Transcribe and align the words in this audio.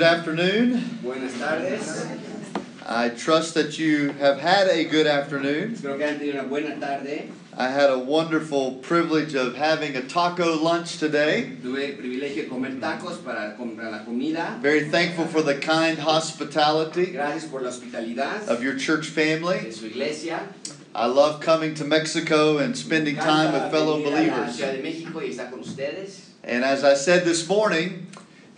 Good 0.00 0.16
afternoon. 0.16 0.98
Buenas 1.02 1.38
tardes. 1.38 2.06
I 2.86 3.10
trust 3.10 3.52
that 3.52 3.78
you 3.78 4.12
have 4.12 4.40
had 4.40 4.66
a 4.68 4.84
good 4.84 5.06
afternoon. 5.06 5.74
Espero 5.74 5.98
que 5.98 6.06
hayan 6.06 6.18
tenido 6.18 6.40
una 6.40 6.44
buena 6.44 6.80
tarde. 6.80 7.30
I 7.54 7.68
had 7.68 7.90
a 7.90 7.98
wonderful 7.98 8.76
privilege 8.76 9.34
of 9.34 9.56
having 9.56 9.96
a 9.96 10.00
taco 10.00 10.56
lunch 10.56 10.96
today. 10.96 11.54
Tuve 11.62 11.84
el 11.84 11.96
privilegio 11.98 12.44
de 12.44 12.48
comer 12.48 12.80
tacos 12.80 13.22
para 13.22 13.54
comprar 13.58 13.92
la 13.92 14.02
comida. 14.02 14.58
Very 14.62 14.88
thankful 14.88 15.26
for 15.26 15.42
the 15.42 15.56
kind 15.56 15.98
hospitality 15.98 17.12
Gracias 17.12 17.44
por 17.44 17.60
la 17.60 17.68
hospitalidad 17.68 18.48
of 18.48 18.62
your 18.62 18.78
church 18.78 19.08
family. 19.08 19.58
de 19.58 19.70
su 19.70 19.84
iglesia. 19.84 20.48
I 20.94 21.08
love 21.08 21.42
coming 21.42 21.74
to 21.74 21.84
Mexico 21.84 22.56
and 22.56 22.74
spending 22.74 23.16
time 23.16 23.52
with 23.52 23.70
fellow 23.70 23.98
venir 23.98 24.06
a 24.06 24.10
la 24.12 24.46
believers. 24.46 24.56
Ciudad 24.56 24.72
de 24.72 24.82
México 24.82 25.20
y 25.20 25.28
estar 25.28 25.50
con 25.50 25.60
ustedes. 25.60 26.30
And 26.42 26.64
as 26.64 26.84
I 26.84 26.94
said 26.94 27.26
this 27.26 27.46
morning, 27.46 28.06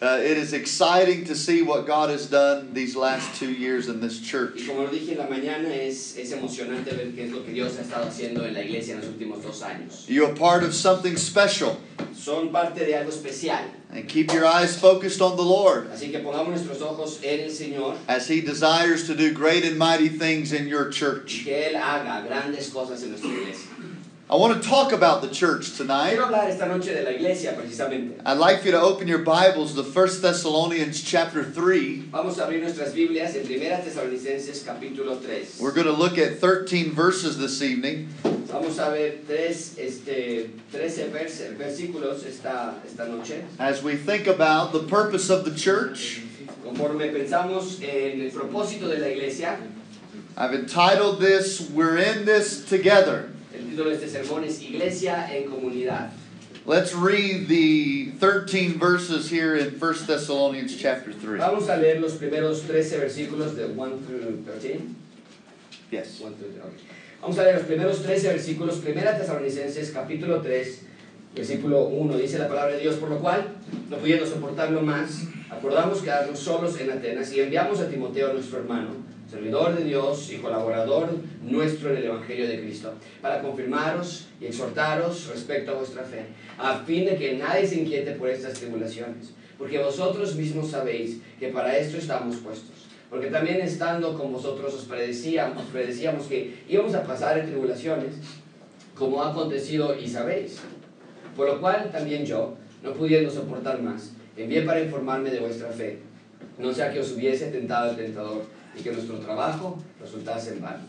uh, 0.02 0.18
it 0.20 0.36
is 0.36 0.52
exciting 0.52 1.24
to 1.26 1.34
see 1.36 1.62
what 1.62 1.86
God 1.86 2.10
has 2.10 2.26
done 2.26 2.74
these 2.74 2.96
last 2.96 3.38
two 3.38 3.52
years 3.52 3.88
in 3.88 4.00
this 4.00 4.20
Y 4.20 4.26
church. 4.26 4.66
como 4.66 4.82
lo 4.82 4.88
dije 4.90 5.12
en 5.12 5.18
la 5.18 5.26
mañana, 5.26 5.68
es, 5.70 6.16
es 6.18 6.32
emocionante 6.32 6.86
ver 6.96 7.12
qué 7.14 7.26
es 7.26 7.30
lo 7.32 7.42
que 7.42 7.52
Dios 7.52 7.76
ha 7.78 7.82
estado 7.82 8.06
haciendo 8.06 8.44
en 8.44 8.54
la 8.54 8.60
iglesia 8.60 8.94
en 8.94 9.00
los 9.00 9.08
últimos 9.08 9.42
dos 9.42 9.62
años. 9.62 10.04
You're 10.08 10.34
part 10.34 10.64
of 10.64 10.74
something 10.74 11.16
special. 11.16 11.78
Son 12.14 12.50
parte 12.52 12.84
de 12.84 12.92
algo 12.94 13.10
especial. 13.10 13.62
And 13.90 14.08
keep 14.08 14.32
your 14.32 14.46
eyes 14.46 14.74
focused 14.78 15.20
on 15.20 15.36
the 15.36 15.42
Lord 15.42 15.90
Así 15.92 16.10
que 16.10 16.20
pongamos 16.20 16.48
nuestros 16.48 16.80
ojos 16.80 17.22
en 17.22 17.40
el 17.40 17.50
Señor 17.50 17.96
as 18.08 18.26
He 18.26 18.40
desires 18.40 19.06
to 19.06 19.14
do 19.14 19.32
great 19.34 19.64
and 19.64 19.76
mighty 19.78 20.08
things 20.08 20.52
in 20.54 20.66
your 20.66 20.88
y 20.88 20.90
church. 20.92 21.44
que 21.44 21.52
Él 21.52 21.76
haga 21.76 22.26
grandes 22.26 22.70
cosas 22.70 23.02
en 23.02 23.10
nuestra 23.10 23.28
iglesia. 23.30 23.68
I 24.32 24.36
want 24.36 24.62
to 24.62 24.66
talk 24.66 24.92
about 24.92 25.20
the 25.20 25.28
church 25.28 25.76
tonight. 25.76 26.12
Quiero 26.14 26.24
hablar 26.24 26.48
esta 26.48 26.64
noche 26.64 26.86
de 26.86 27.02
la 27.02 27.10
iglesia 27.10 27.52
precisamente. 27.52 28.18
I'd 28.24 28.38
like 28.38 28.60
for 28.60 28.66
you 28.68 28.72
to 28.72 28.80
open 28.80 29.06
your 29.06 29.18
Bibles 29.18 29.74
to 29.74 29.82
1 29.82 29.92
Thessalonians 30.22 31.02
chapter 31.02 31.44
3. 31.44 32.08
Vamos 32.10 32.38
a 32.38 32.46
abrir 32.46 32.62
nuestras 32.62 32.94
Biblias 32.94 33.36
en 33.36 33.42
1 33.42 33.82
Tesalonicenses 33.84 34.64
capítulo 34.64 35.20
3. 35.20 35.60
We're 35.60 35.74
going 35.74 35.86
to 35.86 35.92
look 35.92 36.16
at 36.16 36.38
13 36.38 36.92
verses 36.92 37.36
this 37.36 37.60
evening. 37.60 38.08
Vamos 38.24 38.78
a 38.78 38.90
ver 38.90 39.18
tres, 39.26 39.76
este, 39.78 40.48
13 40.72 41.10
vers- 41.12 41.54
versículos 41.58 42.24
esta, 42.24 42.76
esta 42.86 43.06
noche. 43.06 43.44
As 43.58 43.82
we 43.82 43.96
think 43.96 44.28
about 44.28 44.72
the 44.72 44.84
purpose 44.84 45.28
of 45.28 45.44
the 45.44 45.54
church, 45.54 46.22
Conforme 46.64 47.12
pensamos 47.12 47.82
en 47.82 48.22
el 48.22 48.30
propósito 48.30 48.88
de 48.88 48.96
la 48.98 49.08
iglesia, 49.08 49.58
I've 50.38 50.54
entitled 50.54 51.20
this, 51.20 51.68
We're 51.68 51.98
in 51.98 52.24
This 52.24 52.64
Together. 52.64 53.28
Título 53.72 53.88
de 53.88 53.94
este 53.96 54.08
sermón 54.08 54.44
es 54.44 54.60
Iglesia 54.60 55.34
en 55.34 55.48
Comunidad. 55.48 56.10
Let's 56.66 56.94
read 56.94 57.48
the 57.48 58.12
13 58.20 58.78
verses 58.78 59.30
here 59.30 59.56
in 59.56 59.78
1 59.80 60.06
Thessalonians 60.06 60.76
chapter 60.76 61.12
3. 61.12 61.38
Vamos 61.40 61.70
a 61.70 61.76
leer 61.76 61.98
los 62.00 62.12
primeros 62.16 62.62
13 62.66 62.98
versículos 62.98 63.56
de 63.56 63.66
1 63.66 63.98
through 64.06 64.44
13. 64.44 64.80
Yes. 65.90 66.20
One, 66.20 66.34
two, 66.34 66.50
three, 66.52 66.60
okay. 66.60 66.84
Vamos 67.22 67.38
a 67.38 67.44
leer 67.44 67.56
los 67.56 67.66
primeros 67.66 68.02
13 68.02 68.28
versículos, 68.28 68.76
Primera 68.76 69.16
Tesalonicenses, 69.16 69.90
capítulo 69.90 70.42
3, 70.42 70.82
versículo 71.34 71.86
1. 71.86 72.18
Dice 72.18 72.38
la 72.38 72.48
palabra 72.48 72.74
de 72.74 72.80
Dios, 72.80 72.96
por 72.96 73.08
lo 73.08 73.20
cual, 73.20 73.54
no 73.88 73.96
pudiendo 73.96 74.26
soportarlo 74.26 74.82
más, 74.82 75.28
acordamos 75.50 76.02
quedarnos 76.02 76.38
solos 76.38 76.78
en 76.78 76.90
Atenas 76.90 77.32
y 77.32 77.40
enviamos 77.40 77.80
a 77.80 77.88
Timoteo, 77.88 78.34
nuestro 78.34 78.58
hermano, 78.58 78.90
servidor 79.32 79.74
de 79.74 79.84
Dios 79.84 80.30
y 80.30 80.36
colaborador 80.36 81.08
nuestro 81.42 81.90
en 81.90 81.96
el 81.96 82.04
Evangelio 82.04 82.46
de 82.46 82.60
Cristo, 82.60 82.92
para 83.22 83.40
confirmaros 83.40 84.26
y 84.38 84.46
exhortaros 84.46 85.28
respecto 85.28 85.72
a 85.72 85.76
vuestra 85.76 86.02
fe, 86.02 86.26
a 86.58 86.80
fin 86.80 87.06
de 87.06 87.16
que 87.16 87.38
nadie 87.38 87.66
se 87.66 87.80
inquiete 87.80 88.12
por 88.12 88.28
estas 88.28 88.52
tribulaciones, 88.54 89.32
porque 89.56 89.78
vosotros 89.78 90.36
mismos 90.36 90.70
sabéis 90.70 91.20
que 91.40 91.48
para 91.48 91.78
esto 91.78 91.96
estamos 91.96 92.36
puestos. 92.36 92.88
Porque 93.08 93.28
también 93.28 93.60
estando 93.60 94.16
con 94.16 94.32
vosotros 94.32 94.74
os 94.74 94.84
predecíamos, 94.84 95.64
predecíamos 95.64 96.26
que 96.26 96.62
íbamos 96.68 96.94
a 96.94 97.02
pasar 97.02 97.38
en 97.38 97.46
tribulaciones, 97.46 98.16
como 98.94 99.22
ha 99.22 99.30
acontecido 99.30 99.98
y 99.98 100.08
sabéis. 100.08 100.58
Por 101.36 101.46
lo 101.46 101.60
cual 101.60 101.90
también 101.90 102.26
yo, 102.26 102.54
no 102.82 102.92
pudiendo 102.92 103.30
soportar 103.30 103.80
más, 103.80 104.12
envié 104.36 104.62
para 104.62 104.82
informarme 104.82 105.30
de 105.30 105.40
vuestra 105.40 105.68
fe, 105.68 105.98
no 106.58 106.72
sea 106.72 106.92
que 106.92 107.00
os 107.00 107.12
hubiese 107.12 107.46
tentado 107.46 107.90
el 107.90 107.96
tentador 107.96 108.42
y 108.76 108.82
que 108.82 108.92
nuestro 108.92 109.18
trabajo 109.18 109.78
resultase 110.00 110.54
en 110.54 110.60
vano. 110.60 110.84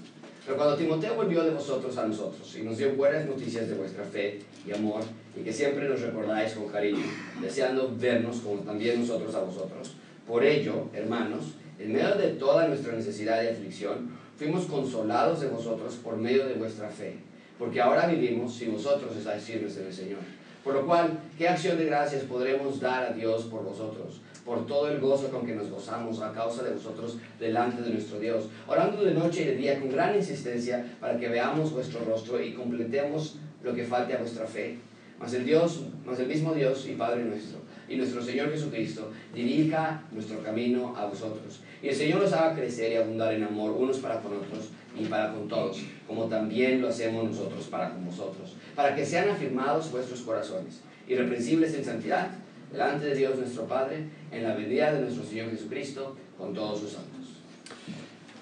Pero 0.45 0.57
cuando 0.57 0.75
Timoteo 0.75 1.16
volvió 1.16 1.44
de 1.44 1.51
vosotros 1.51 1.97
a 1.97 2.05
nosotros 2.05 2.55
y 2.57 2.63
nos 2.63 2.77
dio 2.77 2.94
buenas 2.95 3.25
noticias 3.25 3.67
de 3.69 3.75
vuestra 3.75 4.03
fe 4.03 4.41
y 4.67 4.73
amor, 4.73 5.01
y 5.38 5.41
que 5.41 5.53
siempre 5.53 5.88
nos 5.88 6.01
recordáis 6.01 6.53
con 6.53 6.67
cariño, 6.67 7.03
deseando 7.41 7.93
vernos 7.97 8.38
como 8.38 8.61
también 8.61 8.99
nosotros 8.99 9.33
a 9.35 9.39
vosotros, 9.39 9.93
por 10.27 10.43
ello, 10.43 10.89
hermanos, 10.93 11.53
en 11.79 11.93
medio 11.93 12.16
de 12.16 12.29
toda 12.31 12.67
nuestra 12.67 12.93
necesidad 12.93 13.43
y 13.43 13.47
aflicción, 13.47 14.11
fuimos 14.38 14.66
consolados 14.66 15.41
de 15.41 15.47
vosotros 15.47 15.95
por 15.95 16.17
medio 16.17 16.45
de 16.45 16.55
vuestra 16.55 16.89
fe, 16.89 17.16
porque 17.57 17.81
ahora 17.81 18.07
vivimos 18.07 18.53
si 18.53 18.66
vosotros 18.66 19.16
estáis 19.16 19.43
firmes 19.43 19.77
en 19.77 19.88
el 19.88 19.93
Señor. 19.93 20.19
Por 20.63 20.75
lo 20.75 20.85
cual, 20.85 21.19
¿qué 21.38 21.47
acción 21.47 21.77
de 21.77 21.85
gracias 21.85 22.23
podremos 22.23 22.79
dar 22.79 23.03
a 23.03 23.13
Dios 23.13 23.43
por 23.43 23.63
vosotros? 23.63 24.22
Por 24.45 24.67
todo 24.67 24.89
el 24.89 24.99
gozo 24.99 25.29
con 25.29 25.45
que 25.45 25.55
nos 25.55 25.69
gozamos 25.69 26.21
a 26.21 26.33
causa 26.33 26.63
de 26.63 26.71
vosotros 26.71 27.17
delante 27.39 27.81
de 27.81 27.91
nuestro 27.91 28.19
Dios, 28.19 28.49
orando 28.67 29.03
de 29.03 29.13
noche 29.13 29.43
y 29.43 29.45
de 29.45 29.55
día 29.55 29.79
con 29.79 29.89
gran 29.89 30.15
insistencia 30.15 30.85
para 30.99 31.17
que 31.17 31.29
veamos 31.29 31.71
vuestro 31.71 32.03
rostro 32.03 32.41
y 32.41 32.53
completemos 32.53 33.37
lo 33.63 33.73
que 33.73 33.85
falte 33.85 34.13
a 34.13 34.19
vuestra 34.19 34.45
fe. 34.45 34.77
Mas 35.19 35.33
el 35.33 35.45
Dios, 35.45 35.83
mas 36.05 36.19
el 36.19 36.27
mismo 36.27 36.53
Dios 36.53 36.85
y 36.87 36.95
Padre 36.95 37.23
nuestro, 37.23 37.59
y 37.87 37.95
nuestro 37.95 38.21
Señor 38.21 38.51
Jesucristo, 38.51 39.11
dirija 39.33 40.03
nuestro 40.11 40.43
camino 40.43 40.93
a 40.97 41.05
vosotros. 41.05 41.61
Y 41.81 41.87
el 41.87 41.95
Señor 41.95 42.21
os 42.23 42.33
haga 42.33 42.55
crecer 42.55 42.91
y 42.91 42.95
abundar 42.97 43.33
en 43.33 43.43
amor 43.43 43.71
unos 43.71 43.99
para 43.99 44.19
con 44.19 44.33
otros 44.33 44.69
y 44.99 45.05
para 45.05 45.31
con 45.31 45.47
todos, 45.47 45.81
como 46.07 46.25
también 46.25 46.81
lo 46.81 46.89
hacemos 46.89 47.23
nosotros 47.23 47.65
para 47.67 47.91
con 47.91 48.05
vosotros, 48.05 48.55
para 48.75 48.95
que 48.95 49.05
sean 49.05 49.29
afirmados 49.29 49.91
vuestros 49.91 50.21
corazones, 50.21 50.81
irreprensibles 51.07 51.73
en 51.75 51.85
santidad, 51.85 52.29
delante 52.73 53.06
de 53.06 53.16
Dios 53.16 53.38
nuestro 53.38 53.66
Padre, 53.66 54.09
en 54.31 54.44
la 54.44 54.56
venida 54.56 54.91
de 54.94 55.01
nuestro 55.01 55.23
Señor 55.23 55.51
Jesucristo, 55.51 56.17
con 56.38 56.53
todos 56.53 56.81
sus 56.81 56.91
santos. 56.91 57.11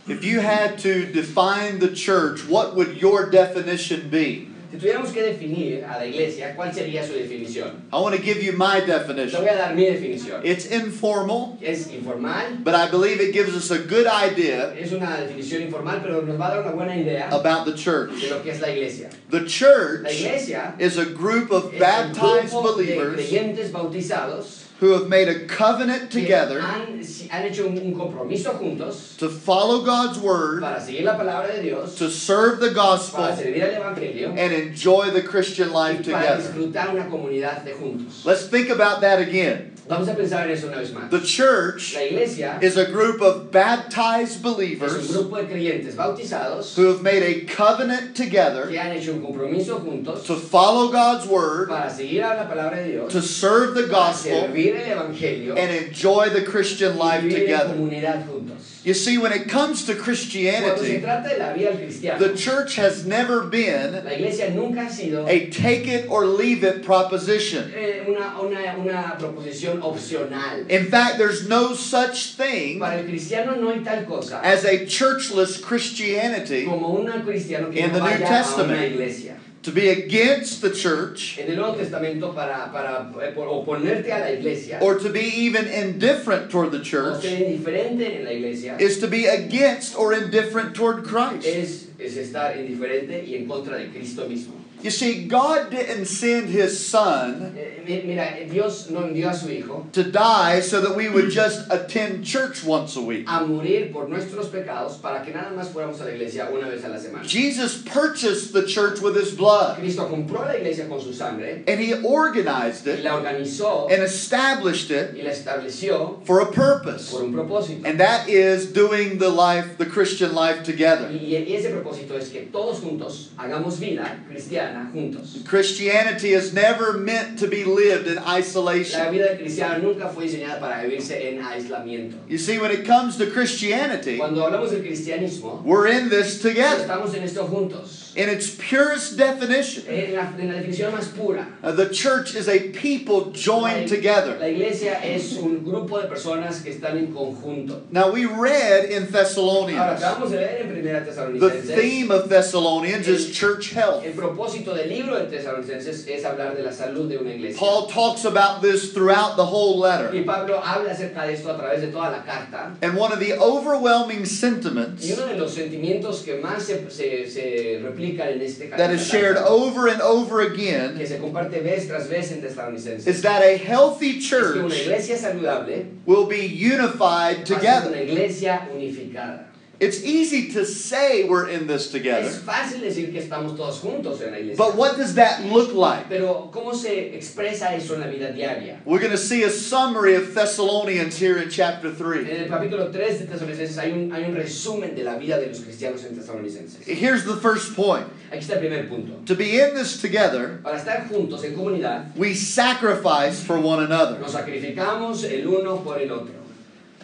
If 0.07 0.23
you 0.23 0.39
had 0.39 0.79
to 0.79 1.05
define 1.05 1.79
the 1.79 1.93
church, 1.93 2.47
what 2.47 2.75
would 2.75 2.99
your 2.99 3.29
definition 3.29 4.09
be? 4.09 4.50
Si 4.71 4.77
tuviéramos 4.77 5.11
que 5.11 5.21
definir 5.21 5.83
a 5.83 5.97
la 5.97 6.05
iglesia, 6.05 6.55
¿cuál 6.55 6.73
sería 6.73 7.05
su 7.05 7.11
definición? 7.13 7.83
I 7.91 7.97
want 7.97 8.15
to 8.15 8.21
give 8.21 8.41
you 8.41 8.53
my 8.53 8.79
Te 8.79 8.85
definition. 8.87 9.41
voy 9.41 9.49
a 9.49 9.55
dar 9.57 9.75
mi 9.75 9.85
definición. 9.85 10.41
It's 10.45 10.71
informal, 10.71 11.57
Es 11.61 11.87
informal, 11.91 12.59
but 12.63 12.73
I 12.73 12.87
believe 12.89 13.19
it 13.19 13.33
gives 13.33 13.53
us 13.53 13.69
a 13.71 13.79
good 13.79 14.07
idea 14.07 14.73
es 14.73 14.93
una 14.93 15.17
definición 15.17 15.61
informal, 15.63 15.99
pero 16.01 16.21
nos 16.21 16.39
va 16.39 16.47
a 16.47 16.55
dar 16.55 16.61
una 16.61 16.71
buena 16.71 16.95
idea 16.95 17.27
about 17.31 17.65
the 17.65 17.71
de 17.73 17.77
church. 17.77 18.29
lo 18.29 18.41
que 18.41 18.51
es 18.51 18.61
la 18.61 18.69
iglesia. 18.71 19.09
The 19.29 19.41
La 19.41 19.45
church 19.47 20.07
iglesia 20.09 20.73
is 20.79 20.97
a 20.97 21.05
group 21.05 21.51
of 21.51 21.65
es 21.65 21.73
un 21.73 21.79
baptized 21.79 22.51
grupo 22.51 22.73
de 22.77 22.85
believers 22.85 23.13
creyentes 23.15 23.71
bautizados 23.73 24.60
who 24.81 24.93
have 24.93 25.07
made 25.07 25.29
a 25.29 25.45
covenant 25.45 26.11
together 26.11 26.59
han, 26.59 26.99
han 27.29 27.45
hecho 27.45 27.67
un, 27.67 27.77
un 27.77 27.93
compromiso 27.93 28.57
juntos 28.57 29.15
to 29.17 29.29
follow 29.29 29.83
God's 29.83 30.17
word, 30.19 30.61
para 30.61 30.81
seguir 30.81 31.03
la 31.05 31.15
palabra 31.15 31.53
de 31.55 31.61
Dios, 31.61 31.95
to 31.95 32.09
serve 32.09 32.59
the 32.59 32.71
para 32.71 32.97
gospel, 32.97 33.27
servir 33.37 33.63
al 33.63 33.81
evangelio 33.81 34.29
and 34.29 34.51
enjoy 34.51 35.11
the 35.11 35.21
Christian 35.21 35.69
y 35.69 35.73
life 35.73 36.03
para 36.11 36.21
together. 36.21 36.41
disfrutar 36.41 36.89
una 36.89 37.07
comunidad 37.09 37.63
de 37.63 37.73
juntos. 37.73 38.25
Let's 38.25 38.47
think 38.47 38.69
about 38.69 39.01
that 39.01 39.19
again. 39.19 39.71
Vamos 39.91 40.07
a 40.07 40.15
pensar 40.15 40.45
en 40.45 40.51
eso 40.51 40.67
una 40.67 40.77
vez 40.77 40.93
más. 40.93 41.09
The 41.09 41.19
church 41.19 41.95
La 41.95 42.03
iglesia 42.03 42.59
is 42.61 42.77
a 42.77 42.85
group 42.85 43.21
of 43.21 43.51
baptized 43.51 44.37
es 44.37 44.37
un 44.37 44.41
believers 44.55 45.11
grupo 45.11 45.35
de 45.35 45.47
creyentes 45.47 45.95
bautizados 45.97 46.77
who 46.77 46.87
have 46.87 47.01
made 47.01 47.21
a 47.21 47.45
covenant 47.45 48.15
together 48.15 48.69
que 48.69 48.79
han 48.79 48.93
hecho 48.95 49.11
un 49.11 49.21
compromiso 49.21 49.81
juntos 49.81 50.25
to 50.25 50.37
follow 50.37 50.93
God's 50.93 51.27
word, 51.27 51.67
para 51.67 51.89
seguir 51.89 52.23
a 52.23 52.37
la 52.37 52.47
palabra 52.47 52.77
de 52.77 52.91
Dios, 52.93 53.11
to 53.11 53.21
serve 53.21 53.75
the 53.75 53.83
para 53.83 54.13
gospel, 54.13 54.47
servir 54.47 54.77
el 54.77 54.97
evangelio 54.97 55.57
and 55.57 55.69
enjoy 55.69 56.29
the 56.29 56.43
Christian 56.43 56.97
life 56.97 57.21
vivir 57.23 57.33
en 57.33 57.41
together. 57.41 57.73
comunidad 57.75 58.25
juntos. 58.25 58.40
You 58.83 58.95
see, 58.95 59.19
when 59.19 59.31
it 59.31 59.47
comes 59.47 59.85
to 59.85 59.95
Christianity, 59.95 60.99
trata 61.01 61.29
de 61.29 61.37
la 61.37 61.53
vida 61.53 62.17
the 62.17 62.35
church 62.35 62.77
has 62.77 63.05
never 63.05 63.43
been 63.43 63.93
la 63.93 64.11
iglesia 64.11 64.49
nunca 64.49 64.85
ha 64.85 64.89
sido 64.89 65.27
a 65.27 65.49
take 65.51 65.87
it 65.87 66.09
or 66.09 66.25
leave 66.25 66.63
it 66.63 66.83
proposition. 66.83 67.71
eh, 67.75 68.03
una, 68.07 68.39
una, 68.41 68.75
una 68.77 69.17
proposición 69.19 69.83
opcional. 69.83 70.65
In 70.69 70.87
fact, 70.87 71.19
there's 71.19 71.47
no 71.47 71.75
such 71.75 72.33
thing 72.33 72.79
Para 72.79 72.99
el 72.99 73.05
cristiano 73.05 73.55
no 73.55 73.69
hay 73.69 73.83
tal 73.83 74.03
cosa 74.05 74.41
as 74.43 74.65
a 74.65 74.85
churchless 74.85 75.61
Christianity. 75.61 76.65
como 76.65 76.99
un 76.99 77.05
cristiano 77.21 77.69
que 77.69 77.81
In 77.83 77.93
the 77.93 77.99
New 77.99 78.17
Testament. 78.17 79.40
To 79.63 79.71
be 79.71 79.89
against 79.89 80.61
the 80.61 80.71
church 80.71 81.37
En 81.37 81.51
el 81.51 81.55
Nuevo 81.57 81.75
Testamento 81.75 82.33
para, 82.33 82.71
para 82.71 83.11
eh, 83.21 83.33
oponerte 83.37 84.11
a 84.11 84.19
la 84.19 84.31
iglesia 84.31 84.79
or 84.81 84.97
to 84.97 85.09
be 85.09 85.21
even 85.21 85.67
indifferent 85.67 86.49
toward 86.49 86.71
the 86.71 86.79
o 86.79 86.83
church 86.83 87.21
ser 87.21 87.37
indiferente 87.37 88.17
en 88.17 88.25
la 88.25 88.31
iglesia 88.31 88.75
is 88.79 88.99
to 88.99 89.07
be 89.07 89.27
against 89.27 89.95
or 89.95 90.13
indifferent 90.13 90.73
toward 90.73 91.03
Christ. 91.03 91.45
es, 91.45 91.89
es 91.99 92.17
estar 92.17 92.57
indiferente 92.57 93.23
y 93.23 93.35
en 93.35 93.47
contra 93.47 93.77
de 93.77 93.89
Cristo 93.89 94.27
mismo. 94.27 94.60
You 94.83 94.89
see, 94.91 95.25
God 95.25 95.69
didn't 95.69 96.05
send 96.05 96.49
His 96.49 96.87
Son 96.87 97.55
Eh, 97.87 98.03
mira, 98.05 98.47
Dios 98.49 98.89
no 98.89 99.01
envió 99.01 99.29
a 99.29 99.33
su 99.33 99.49
Hijo 99.49 99.87
to 99.91 100.03
die 100.03 100.61
so 100.61 100.81
that 100.81 100.95
we 100.95 101.09
would 101.09 101.29
just 101.29 101.69
attend 101.71 102.23
church 102.23 102.63
once 102.63 102.95
a 102.95 103.01
week. 103.01 103.25
a 103.27 103.45
morir 103.45 103.91
por 103.91 104.07
nuestros 104.07 104.47
pecados 104.49 105.01
para 105.01 105.23
que 105.23 105.33
nada 105.33 105.51
más 105.55 105.69
fuéramos 105.69 105.99
a 105.99 106.05
la 106.05 106.11
iglesia 106.11 106.49
una 106.51 106.69
vez 106.69 106.83
a 106.85 106.89
la 106.89 106.97
semana. 106.97 107.23
Jesus 107.23 107.81
purchased 107.81 108.53
the 108.53 108.65
church 108.65 109.01
with 109.01 109.15
His 109.15 109.33
blood, 109.35 109.77
Cristo 109.79 110.07
compró 110.07 110.45
la 110.45 110.53
iglesia 110.55 110.87
con 110.87 111.01
su 111.01 111.13
sangre 111.13 111.63
and 111.67 111.79
He 111.79 111.93
organized 112.03 112.87
y 112.87 112.91
it 112.91 113.03
la 113.03 113.19
organizó 113.19 113.91
and 113.91 114.03
established 114.03 114.91
it 114.91 115.15
y 115.15 115.23
la 115.23 115.31
estableció 115.31 116.23
for 116.25 116.39
a 116.41 116.51
purpose. 116.51 117.11
por 117.11 117.23
un 117.23 117.33
propósito. 117.33 117.85
And 117.85 117.99
that 117.99 118.29
is 118.29 118.71
doing 118.71 119.17
the 119.17 119.29
life, 119.29 119.77
the 119.77 119.85
Christian 119.85 120.33
life 120.33 120.63
together. 120.63 121.09
Y, 121.11 121.35
y 121.35 121.55
ese 121.55 121.69
propósito 121.71 122.15
es 122.15 122.29
que 122.29 122.41
todos 122.51 122.79
juntos 122.79 123.31
hagamos 123.37 123.79
vida 123.79 124.23
cristiana 124.29 124.70
juntos. 124.93 125.45
Christianity 125.45 126.31
is 126.33 126.53
never 126.53 126.97
meant 126.97 127.37
to 127.39 127.47
be 127.47 127.63
lived 127.63 128.07
in 128.07 128.17
isolation. 128.19 128.99
La 128.99 129.09
vida 129.11 129.37
cristiana 129.37 129.81
nunca 129.81 130.09
fue 130.09 130.25
diseñada 130.25 130.59
para 130.59 130.83
vivirse 130.83 131.11
en 131.33 131.41
aislamiento. 131.43 132.15
You 132.29 132.37
see, 132.37 132.57
when 132.59 132.71
it 132.71 132.85
comes 132.85 133.17
to 133.17 133.27
Christianity, 133.31 134.17
Cuando 134.17 134.41
hablamos 134.41 134.71
del 134.71 134.81
cristianismo, 134.81 135.61
we're 135.63 135.87
in 135.87 136.09
this 136.09 136.41
together. 136.41 136.85
estamos 136.85 137.13
en 137.15 137.23
esto 137.23 137.45
juntos. 137.47 137.99
In 138.13 138.27
its 138.27 138.49
purest 138.49 139.15
definition, 139.17 139.85
En 139.87 140.15
la, 140.15 140.33
en 140.37 140.47
la 140.51 140.59
definición 140.61 140.91
más 140.91 141.07
pura, 141.15 141.47
uh, 141.63 141.71
the 141.71 141.87
church 141.89 142.35
is 142.35 142.49
a 142.49 142.69
people 142.71 143.31
joined 143.31 143.89
la, 143.89 143.95
together. 143.95 144.37
la 144.37 144.47
iglesia 144.49 144.99
es 145.01 145.37
un 145.37 145.63
grupo 145.63 146.01
de 146.01 146.07
personas 146.09 146.61
que 146.61 146.71
están 146.73 146.97
en 146.97 147.13
conjunto. 147.13 147.83
Now, 147.89 148.11
we 148.11 148.25
read 148.25 148.85
in 148.89 149.03
Ahora, 149.03 149.11
Thessalonians, 149.13 150.01
acabamos 150.03 150.29
de 150.31 150.37
leer 150.37 150.61
en 150.61 150.69
Primera 150.71 151.05
Tesalonicenses. 151.05 151.67
the 151.67 151.75
theme 151.75 152.11
of 152.11 152.27
Thessalonians 152.29 153.07
is 153.07 153.31
church 153.31 153.71
health. 153.71 154.03
El 154.05 154.11
propósito 154.11 154.60
del 154.63 154.87
libro 154.89 155.17
de 155.17 155.25
Tesalonicenses 155.25 156.07
es 156.07 156.23
hablar 156.23 156.55
de 156.55 156.63
la 156.63 156.71
salud 156.71 157.09
de 157.09 157.17
una 157.17 157.33
iglesia. 157.33 157.59
Paul 157.59 157.87
talks 157.87 158.25
about 158.25 158.61
this 158.61 158.93
throughout 158.93 159.35
the 159.35 159.45
whole 159.45 159.79
letter. 159.79 160.15
Y 160.15 160.23
Pablo 160.23 160.61
habla 160.63 160.91
acerca 160.91 161.25
de 161.25 161.33
esto 161.33 161.49
a 161.49 161.57
través 161.57 161.81
de 161.81 161.87
toda 161.87 162.11
la 162.11 162.23
carta. 162.23 162.77
And 162.83 162.95
one 162.95 163.11
of 163.11 163.19
the 163.19 163.33
overwhelming 163.33 164.21
Y 164.21 164.25
sentiments 164.25 165.11
uno 165.11 165.25
de 165.25 165.37
los 165.37 165.53
sentimientos 165.53 166.23
que 166.23 166.35
más 166.35 166.61
se, 166.63 166.89
se, 166.89 167.29
se 167.29 167.79
replican 167.81 168.29
en 168.29 168.41
este 168.41 168.69
that 168.69 168.91
is 168.91 169.01
shared 169.01 169.37
over 169.37 169.87
and 169.87 170.01
over 170.01 170.41
again 170.41 170.97
que 170.97 171.07
se 171.07 171.17
comparte 171.17 171.61
vez 171.61 171.87
tras 171.87 172.07
vez 172.07 172.31
en 172.31 172.41
Tesalonicenses, 172.41 173.07
is 173.07 173.21
that 173.21 173.41
a 173.41 173.57
healthy 173.57 174.17
es 174.17 174.29
que 174.29 174.59
una 174.59 174.69
church 174.69 174.81
iglesia 174.81 175.17
saludable 175.17 175.85
will 176.05 176.27
be 176.27 176.45
unified 176.45 177.45
together. 177.45 177.89
una 177.89 178.01
iglesia 178.01 178.67
unificada. 178.73 179.50
It's 179.81 180.03
easy 180.03 180.51
to 180.53 180.63
say 180.63 181.23
we're 181.27 181.49
in 181.49 181.65
this 181.65 181.87
Es 181.87 181.91
together, 181.91 182.29
fácil 182.29 182.81
decir 182.81 183.11
que 183.11 183.19
estamos 183.19 183.57
todos 183.57 183.79
juntos 183.81 184.21
en 184.21 184.29
la 184.31 184.37
iglesia. 184.37 184.55
but 184.55 184.75
what 184.75 184.95
does 184.95 185.15
that 185.15 185.43
look 185.45 185.73
like? 185.73 186.07
Pero 186.07 186.51
¿cómo 186.53 186.75
se 186.75 187.15
expresa 187.17 187.73
eso 187.75 187.95
en 187.95 188.01
la 188.01 188.07
vida 188.07 188.31
diaria? 188.31 188.77
We're 188.85 188.99
going 188.99 189.09
to 189.11 189.17
see 189.17 189.41
a 189.41 189.49
summary 189.49 190.13
of 190.13 190.35
Thessalonians 190.35 191.17
here 191.17 191.39
in 191.41 191.49
chapter 191.49 191.91
3. 191.91 192.29
En 192.29 192.43
el 192.43 192.47
capítulo 192.47 192.91
3 192.91 193.19
de 193.21 193.25
Tesalonicenses 193.25 193.79
hay 193.79 193.91
un, 193.91 194.11
hay 194.13 194.23
un 194.25 194.35
resumen 194.35 194.95
de 194.95 195.03
la 195.03 195.15
vida 195.17 195.39
de 195.39 195.47
los 195.47 195.61
cristianos 195.61 196.05
en 196.05 196.15
Tesalonicenses. 196.15 196.85
Here's 196.85 197.25
the 197.25 197.37
first 197.37 197.75
point 197.75 198.05
Aquí 198.31 198.41
está 198.45 198.53
el 198.53 198.59
primer 198.59 198.87
punto. 198.87 199.13
to 199.25 199.33
be 199.35 199.59
in 199.59 199.73
this 199.73 199.99
together, 199.99 200.59
Para 200.61 200.77
estar 200.77 201.09
juntos 201.09 201.43
en 201.43 201.55
comunidad, 201.55 202.15
we 202.15 202.35
sacrifice 202.35 203.43
for 203.43 203.59
one 203.59 203.83
another. 203.83 204.19
nos 204.19 204.33
sacrificamos 204.33 205.23
el 205.23 205.47
uno 205.47 205.77
por 205.83 205.97
el 205.99 206.11
otro. 206.11 206.35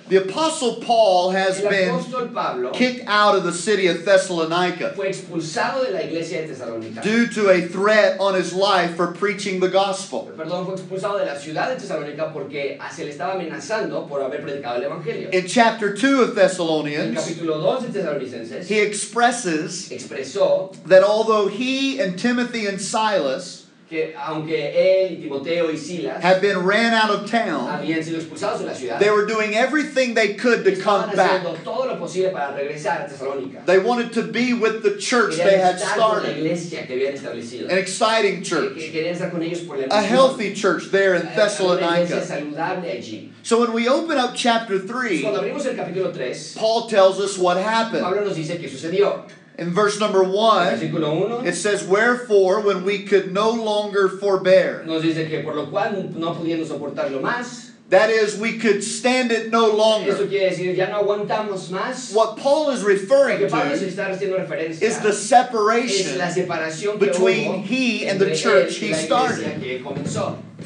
The 0.09 0.23
Apostle 0.23 0.75
Paul 0.75 1.31
has 1.31 1.59
been 1.59 2.01
kicked 2.71 3.05
out 3.07 3.35
of 3.35 3.43
the 3.43 3.51
city 3.51 3.87
of 3.87 4.05
Thessalonica 4.05 4.93
fue 4.95 5.09
expulsado 5.09 5.85
de 5.85 5.91
la 5.91 5.99
iglesia 5.99 6.47
de 6.47 6.53
Tesalónica. 6.53 7.01
due 7.03 7.27
to 7.27 7.49
a 7.49 7.61
threat 7.61 8.17
on 8.19 8.33
his 8.33 8.53
life 8.53 8.95
for 8.95 9.11
preaching 9.11 9.59
the 9.59 9.67
gospel. 9.67 10.31
Perdón, 10.37 10.65
fue 10.65 10.75
expulsado 10.75 11.19
de 11.19 11.25
la 11.25 11.35
ciudad 11.35 11.69
de 11.69 11.75
Tesalónica 11.75 12.31
porque 12.31 12.77
ah, 12.79 12.89
se 12.89 13.03
le 13.03 13.11
estaba 13.11 13.33
amenazando 13.33 14.07
por 14.07 14.21
haber 14.21 14.41
predicado 14.41 14.77
el 14.77 14.83
evangelio. 14.83 15.29
In 15.33 15.45
chapter 15.45 15.93
2 15.93 16.21
of 16.21 16.35
Thessalonians, 16.35 17.17
capítulo 17.17 17.61
2 17.61 17.91
de 17.91 17.99
Tesalonicenses 17.99 18.67
he 18.69 18.79
expresses 18.79 19.89
that 20.85 21.03
although 21.03 21.49
he 21.49 21.99
and 21.99 22.17
Timothy 22.17 22.65
and 22.65 22.79
Silas 22.79 23.66
que 23.89 24.13
aunque 24.17 25.05
él 25.05 25.13
y 25.13 25.21
Timoteo 25.21 25.71
y 25.71 25.77
Silas 25.77 26.21
had 26.21 26.41
been 26.41 26.65
ran 26.65 26.93
out 26.93 27.09
of 27.09 27.29
town, 27.29 27.69
habían 27.69 28.03
sido 28.03 28.19
expulsados 28.19 28.59
de 28.59 28.65
la 28.65 28.73
ciudad, 28.73 28.99
they 28.99 29.09
were 29.09 29.25
doing 29.25 29.55
everything 29.55 30.13
they 30.13 30.33
could 30.33 30.63
to 30.65 30.75
come 30.75 31.09
back. 31.15 31.41
todo 31.63 31.85
lo 31.87 31.97
posible 31.97 32.31
para 32.31 32.53
regresar 32.55 33.05
a 33.05 33.09
Tesalónica. 33.09 33.65
They 33.65 33.79
wanted 33.79 34.11
to 34.13 34.23
be 34.23 34.53
with 34.53 34.83
the 34.83 34.97
church 34.97 35.37
they 35.37 35.57
had 35.57 35.79
la 35.79 35.87
started, 35.87 36.37
iglesia 36.37 36.85
que 36.85 36.95
habían 36.95 37.13
establecido. 37.13 37.69
an 37.71 37.77
exciting 37.77 38.43
church, 38.43 38.75
que 38.75 38.91
Querían 38.91 39.15
estar 39.15 39.31
con 39.31 39.41
ellos 39.41 39.61
por 39.61 39.77
la 39.77 39.85
a 39.89 40.01
healthy 40.01 40.53
church 40.53 40.91
there 40.91 41.15
in 41.15 41.25
Thessalonica. 41.27 42.21
saludable 42.21 42.91
allí. 42.91 43.29
So 43.43 43.61
when 43.61 43.71
we 43.71 43.87
open 43.87 44.17
up 44.17 44.35
chapter 44.35 44.79
Entonces, 44.79 45.21
Cuando 45.21 45.39
3, 45.39 45.45
abrimos 45.53 45.65
el 45.65 45.75
capítulo 45.77 46.13
3, 46.13 46.55
Paul 46.57 46.87
tells 46.89 47.19
us 47.19 47.37
what 47.37 47.55
happened. 47.57 48.03
Pablo 48.03 48.25
nos 48.25 48.35
dice 48.35 48.59
qué 48.59 48.67
sucedió. 48.69 49.23
In 49.57 49.71
verse 49.71 49.99
number 49.99 50.23
1, 50.23 50.79
versículo 50.79 51.39
1 51.41 51.47
it 51.47 51.55
says, 51.55 51.83
Wherefore, 51.83 52.61
when 52.61 52.85
we 52.85 53.03
could 53.03 53.33
no 53.33 53.49
longer 53.49 54.07
forbear, 54.07 54.83
nos 54.85 55.01
dice 55.01 55.27
que 55.27 55.41
por 55.41 55.55
lo 55.55 55.65
cual 55.67 56.15
no 56.15 56.35
pudiendo 56.35 56.63
soportarlo 56.63 57.21
más, 57.21 57.71
that 57.89 58.11
is, 58.11 58.37
we 58.37 58.59
could 58.59 58.83
stand 58.83 59.31
it 59.31 59.49
no 59.49 59.71
longer. 59.71 60.13
decir 60.13 60.75
ya 60.75 60.89
no 60.89 61.03
aguantamos 61.03 61.71
más. 61.71 62.13
What 62.13 62.37
Paul 62.37 62.69
is 62.69 62.83
referring 62.83 63.39
to 63.39 63.47
está 63.47 64.09
haciendo 64.09 64.37
referencia 64.37 64.83
is 64.83 64.99
the 64.99 65.09
es 65.09 65.27
separation. 65.27 66.99
between 66.99 67.63
he 67.63 68.05
and 68.07 68.19
the 68.19 68.35
church 68.35 68.75
he 68.75 68.93
started. 68.93 69.59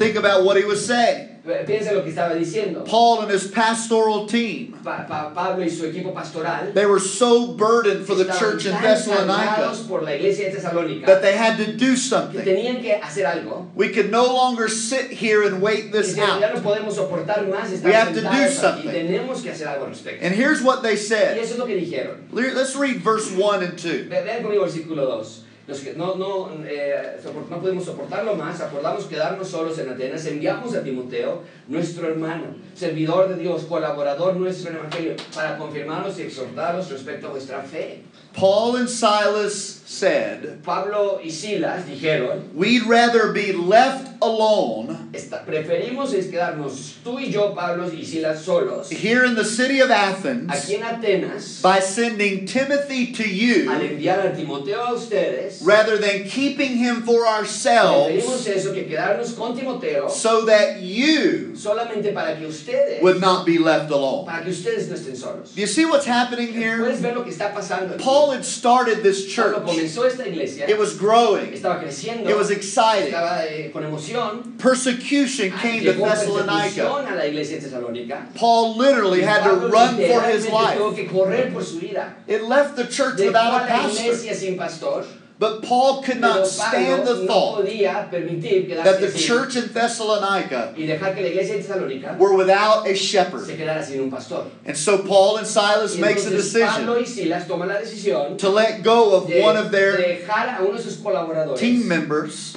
Iglesia 0.02 0.10
que 0.10 0.12
comenzó. 0.12 0.14
Think 0.14 0.16
about 0.16 0.44
what 0.44 0.56
he 0.56 0.64
was 0.64 0.84
saying. 0.86 1.28
Piensa 1.66 1.92
lo 1.92 2.02
que 2.04 2.12
estaba 2.12 2.36
diciendo. 2.36 2.84
Paul 2.86 3.22
and 3.22 3.30
his 3.32 3.48
pastoral 3.48 4.26
team, 4.28 4.78
Pa- 4.84 5.04
Pa- 5.08 5.30
Pablo 5.34 5.64
y 5.64 5.68
su 5.70 5.84
equipo 5.86 6.14
pastoral 6.14 6.72
they 6.72 6.86
were 6.86 7.00
so 7.00 7.48
burdened 7.54 8.06
for 8.06 8.14
the 8.14 8.26
church 8.38 8.64
in 8.64 8.72
Thessalonica 8.80 9.74
por 9.88 10.02
la 10.02 10.12
iglesia 10.12 10.50
de 10.52 10.56
Tesalónica 10.60 11.06
that 11.06 11.20
they 11.20 11.36
had 11.36 11.56
to 11.56 11.72
do 11.76 11.96
something. 11.96 12.42
tenían 12.42 12.80
que 12.80 12.92
hacer 12.94 13.26
algo. 13.26 13.66
We 13.74 13.88
could 13.88 14.12
no 14.12 14.26
longer 14.32 14.68
sit 14.68 15.10
here 15.10 15.42
and 15.42 15.60
wait 15.60 15.86
Y 15.86 15.90
this 15.90 16.16
ya 16.16 16.38
ya 16.38 16.46
out. 16.46 16.54
no 16.54 16.60
podemos 16.60 16.94
soportar 16.94 17.44
más 17.50 17.82
We 17.82 17.92
have 17.92 18.14
to 18.14 18.20
do 18.20 18.48
something. 18.48 18.88
Tenemos 18.92 19.42
que 19.42 19.50
hacer 19.50 19.66
algo 19.66 19.82
al 19.86 19.90
respecto. 19.90 20.24
And 20.24 20.32
here's 20.36 20.62
what 20.62 20.82
they 20.84 20.92
Y 20.92 20.96
said. 20.96 21.38
eso 21.38 21.54
es 21.54 21.58
lo 21.58 21.66
que 21.66 21.74
dijeron. 21.76 22.18
Let's 22.30 22.76
read 22.76 22.98
verse 23.02 23.32
1 23.32 23.62
and 23.64 23.76
2. 23.76 24.04
Ve- 24.08 24.22
Vean 24.22 24.44
conmigo 24.44 24.62
versículo 24.64 25.06
2. 25.18 25.42
Que 25.66 25.94
no, 25.94 26.16
no, 26.16 26.50
eh, 26.66 27.18
sopor- 27.22 27.48
no 27.48 27.60
pudimos 27.60 27.84
soportarlo 27.84 28.34
más, 28.34 28.60
acordamos 28.60 29.04
quedarnos 29.06 29.48
solos 29.48 29.78
en 29.78 29.88
Atenas, 29.90 30.26
enviamos 30.26 30.74
a 30.74 30.82
Timoteo, 30.82 31.42
nuestro 31.68 32.08
hermano, 32.08 32.46
servidor 32.74 33.28
de 33.28 33.36
Dios, 33.36 33.62
colaborador 33.64 34.36
nuestro 34.36 34.70
en 34.70 34.76
el 34.76 34.80
Evangelio, 34.82 35.16
para 35.34 35.56
confirmarnos 35.56 36.18
y 36.18 36.22
exhortarlos 36.22 36.90
respecto 36.90 37.28
a 37.28 37.30
vuestra 37.30 37.62
fe. 37.62 38.02
Paul 38.38 38.76
and 38.76 38.88
Silas 38.88 39.81
said, 39.92 40.62
Pablo 40.64 41.20
y 41.22 41.28
Silas 41.30 41.84
dijeron, 41.84 42.54
We'd 42.54 42.84
rather 42.86 43.32
be 43.32 43.52
left 43.52 44.08
alone 44.22 45.10
"Esta- 45.12 45.44
preferimos 45.44 46.14
es 46.14 46.26
quedarnos 46.28 46.94
tú 47.04 47.18
y 47.18 47.30
yo, 47.30 47.54
Pablo 47.54 47.90
y 47.92 48.04
Silas, 48.04 48.42
solos, 48.42 48.88
here 48.90 49.24
in 49.24 49.34
the 49.34 49.44
city 49.44 49.80
of 49.80 49.90
Athens 49.90 50.50
aquí 50.50 50.76
en 50.76 50.82
Atenas, 50.82 51.60
by 51.60 51.80
sending 51.80 52.46
Timothy 52.46 53.12
to 53.12 53.28
you, 53.28 53.70
al 53.70 53.80
enviar 53.80 54.24
a 54.24 54.34
Timoteo 54.34 54.80
a 54.80 54.94
ustedes, 54.94 55.60
rather 55.62 55.98
than 55.98 56.24
keeping 56.24 56.76
him 56.78 57.02
for 57.02 57.26
ourselves 57.26 58.08
preferimos 58.12 58.46
eso 58.46 58.72
que 58.72 58.84
quedarnos 58.86 59.36
con 59.36 59.54
Timoteo 59.56 60.08
so 60.08 60.46
that 60.46 60.80
you 60.80 61.52
solamente 61.54 62.14
para 62.14 62.36
que 62.38 62.46
ustedes, 62.46 63.02
would 63.02 63.20
not 63.20 63.44
be 63.44 63.58
left 63.58 63.90
alone. 63.90 64.24
para 64.26 64.42
que 64.44 64.50
ustedes 64.52 64.88
no 64.88 64.94
estén 64.94 65.16
solos. 65.16 65.52
Do 65.54 65.60
you 65.60 65.66
see 65.66 65.84
what's 65.84 66.06
happening 66.06 66.52
here? 66.52 66.78
Puedes 66.78 67.00
ver 67.02 67.14
lo 67.14 67.24
que 67.24 67.32
está 67.32 67.52
pasando. 67.52 67.98
Paul 67.98 68.30
had 68.30 68.44
started 68.44 69.02
this 69.02 69.26
church. 69.26 69.52
Comenzó 69.82 70.06
esta 70.06 70.26
iglesia, 70.28 70.68
It 70.68 70.78
was 70.78 70.96
growing. 70.98 71.52
estaba 71.52 71.80
creciendo, 71.80 72.28
It 72.30 72.36
was 72.36 72.50
exciting. 72.50 73.12
estaba 73.12 73.44
eh, 73.46 73.70
con 73.72 73.84
emoción. 73.84 74.56
Persecution 74.58 75.50
came 75.60 75.84
to 75.84 75.92
Thessalonica. 75.94 77.08
a 77.08 77.14
la 77.14 77.26
iglesia 77.26 77.58
Tesalónica. 77.58 78.26
Paul 78.34 78.76
literally 78.76 79.22
had 79.22 79.42
to 79.44 79.68
run 79.68 79.96
for 79.96 80.22
his 80.22 80.48
life. 80.48 80.78
que 80.94 81.06
correr 81.08 81.52
por 81.52 81.62
su 81.62 81.78
vida. 81.78 82.14
It 82.26 82.42
left 82.42 82.76
the 82.76 82.86
church 82.86 83.16
Dejó 83.16 83.26
without 83.28 83.52
a 83.54 83.56
la 83.62 83.66
pastor. 83.66 84.02
iglesia 84.02 84.34
sin 84.34 84.56
pastor. 84.56 85.04
But 85.42 85.64
Paul 85.64 86.04
could 86.04 86.20
not 86.20 86.46
stand 86.46 87.04
the 87.04 87.26
thought 87.26 87.64
that 87.64 89.00
the 89.00 89.12
church 89.18 89.56
in 89.56 89.70
Thessalonica 89.70 90.72
y 90.76 90.86
dejar 90.86 91.16
que 91.16 91.22
la 91.22 91.30
iglesia 91.30 91.56
de 91.56 91.64
Tesalónica 91.64 92.16
were 92.16 92.36
without 92.36 92.86
a 92.86 92.94
shepherd. 92.94 93.44
se 93.44 93.56
quedara 93.56 93.82
sin 93.82 94.02
un 94.02 94.08
pastor. 94.08 94.46
And 94.64 94.76
so 94.76 94.98
Paul 94.98 95.38
and 95.38 95.46
Silas 95.48 95.98
makes 95.98 96.26
a 96.26 96.30
decision 96.30 96.88
y 96.88 97.02
Silas 97.02 97.48
toman 97.48 97.66
la 97.66 97.80
decisión 97.80 98.38
to 98.38 98.48
let 98.50 98.84
go 98.84 99.16
of 99.16 99.28
one 99.28 99.56
of 99.56 99.72
their 99.72 99.96
dejar 99.96 100.60
a 100.60 100.62
uno 100.62 100.76
de 100.76 100.82
sus 100.84 100.98
colaboradores 100.98 101.58
team 101.58 101.88
members 101.88 102.56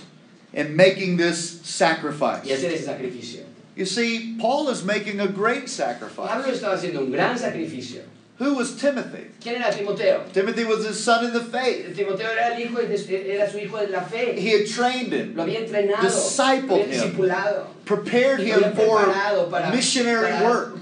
in 0.54 0.76
making 0.76 1.18
this 1.18 1.62
y 1.64 1.66
sacrifice. 1.66 2.46
hacer 2.46 2.72
ese 2.72 2.86
sacrificio. 2.86 3.46
You 3.76 3.86
see, 3.86 4.38
Paul 4.40 4.70
is 4.70 4.84
making 4.84 5.20
a 5.20 5.28
great 5.28 5.70
sacrifice. 5.70 6.30
Pablo 8.38 8.42
estaba 8.42 8.42
haciendo 8.42 8.42
un 8.42 8.42
gran 8.42 8.42
sacrificio. 8.42 8.46
Who 8.46 8.54
was 8.56 8.76
Timothy? 8.76 9.28
¿Quién 9.42 9.56
era 9.56 9.72
Timoteo? 9.72 10.24
Timothy 10.34 10.66
was 10.66 10.86
his 10.86 11.02
son 11.02 11.26
in 11.26 11.32
the 11.34 11.40
faith. 11.40 11.96
Timoteo 11.96 12.30
era 12.30 12.54
el 12.54 12.60
hijo, 12.62 12.82
de- 12.82 13.34
era 13.34 13.50
su 13.50 13.58
hijo 13.60 13.78
de 13.78 13.88
la 13.88 14.02
fe. 14.02 14.36
He 14.38 14.52
had 14.52 14.68
trained 14.68 15.14
him, 15.14 15.36
Lo 15.36 15.44
había 15.44 15.60
entrenado, 15.60 16.04
lo 16.04 16.10
Discipled 16.10 16.88
había 16.90 17.06
him. 17.06 17.66
prepared 17.86 18.40
him 18.42 18.74
for 18.76 19.06
para, 19.50 19.72
missionary 19.72 20.32
para 20.32 20.44
work. 20.44 20.76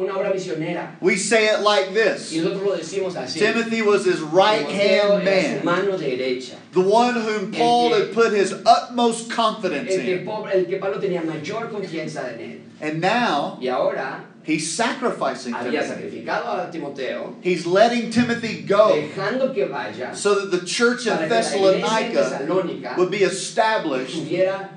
una 0.00 0.14
obra 0.16 0.32
misionera. 0.34 0.96
We 1.00 1.16
say 1.16 1.46
it 1.46 1.60
like 1.60 1.90
Y 1.90 1.94
this 1.94 2.32
nosotros 2.32 2.62
lo 2.62 2.76
decimos 2.76 3.14
así. 3.14 3.38
Timothy 3.38 3.82
was 3.82 4.04
his 4.04 4.20
right 4.20 4.66
Timoteo 4.66 5.18
hand 5.18 5.28
era 5.28 5.42
su 5.60 5.64
man, 5.64 5.82
mano 5.86 5.96
derecha. 5.98 6.54
the 6.72 6.80
one 6.80 7.14
whom 7.14 7.52
Paul 7.52 7.92
had 7.92 8.12
put 8.12 8.32
his 8.32 8.52
utmost 8.66 9.30
confidence 9.30 9.92
El 9.94 10.00
que, 10.00 10.16
in. 10.16 10.28
El 10.52 10.64
que 10.66 10.78
Pablo 10.78 10.98
tenía 10.98 11.22
mayor 11.24 11.68
confianza 11.70 12.32
en 12.34 12.40
él. 12.40 12.60
And 12.80 13.00
now 13.00 13.58
Y 13.60 13.68
ahora 13.68 14.24
he's 14.44 14.70
sacrificing 14.74 15.52
había 15.54 15.82
Timothy. 15.82 15.88
sacrificado 15.88 16.68
a 16.68 16.70
Timoteo, 16.70 17.36
He's 17.42 17.66
letting 17.66 18.10
Timothy 18.10 18.62
go 18.62 18.94
dejando 18.94 19.52
que 19.54 19.66
vaya 19.66 20.14
so 20.14 20.34
that 20.34 20.50
the 20.56 20.64
church 20.66 21.06
in 21.06 21.12
para 21.16 21.28
que 21.28 21.30
la 21.30 21.40
iglesia 21.40 21.74
en 21.74 22.12
Thessalonica 22.14 22.94
would 22.96 23.10
be 23.10 23.22
established. 23.22 24.14
tuviera 24.16 24.68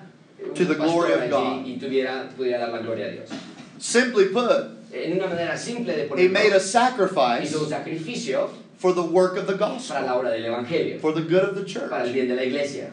un 0.45 0.53
to 0.53 0.65
the 0.65 0.75
glory 0.75 1.13
of 1.13 1.29
God. 1.29 1.65
y 1.65 1.77
tuviera, 1.79 2.29
pudiera 2.37 2.59
dar 2.59 2.69
la 2.73 2.79
gloria 2.81 3.07
a 3.07 3.11
Dios. 3.11 3.29
Simply 3.79 4.25
put, 4.27 4.77
En 4.93 5.13
una 5.13 5.27
manera 5.27 5.57
simple 5.57 5.93
de 5.95 6.07
he 6.21 6.27
made 6.27 6.53
a 6.53 6.59
sacrifice 6.59 7.49
hizo 7.51 7.63
un 7.63 7.69
sacrificio 7.69 8.49
for 8.77 8.93
the 8.93 9.01
work 9.01 9.37
of 9.37 9.47
the 9.47 9.53
para 9.53 9.69
la 9.69 9.75
gospel, 9.75 10.03
obra 10.19 10.29
del 10.31 10.43
Evangelio, 10.45 10.99
for 10.99 11.13
the 11.13 11.21
good 11.21 11.43
of 11.43 11.55
the 11.55 11.63
para 11.63 12.01
el 12.01 12.07
church. 12.07 12.13
bien 12.13 12.27
de 12.27 12.35
la 12.35 12.43
iglesia. 12.43 12.91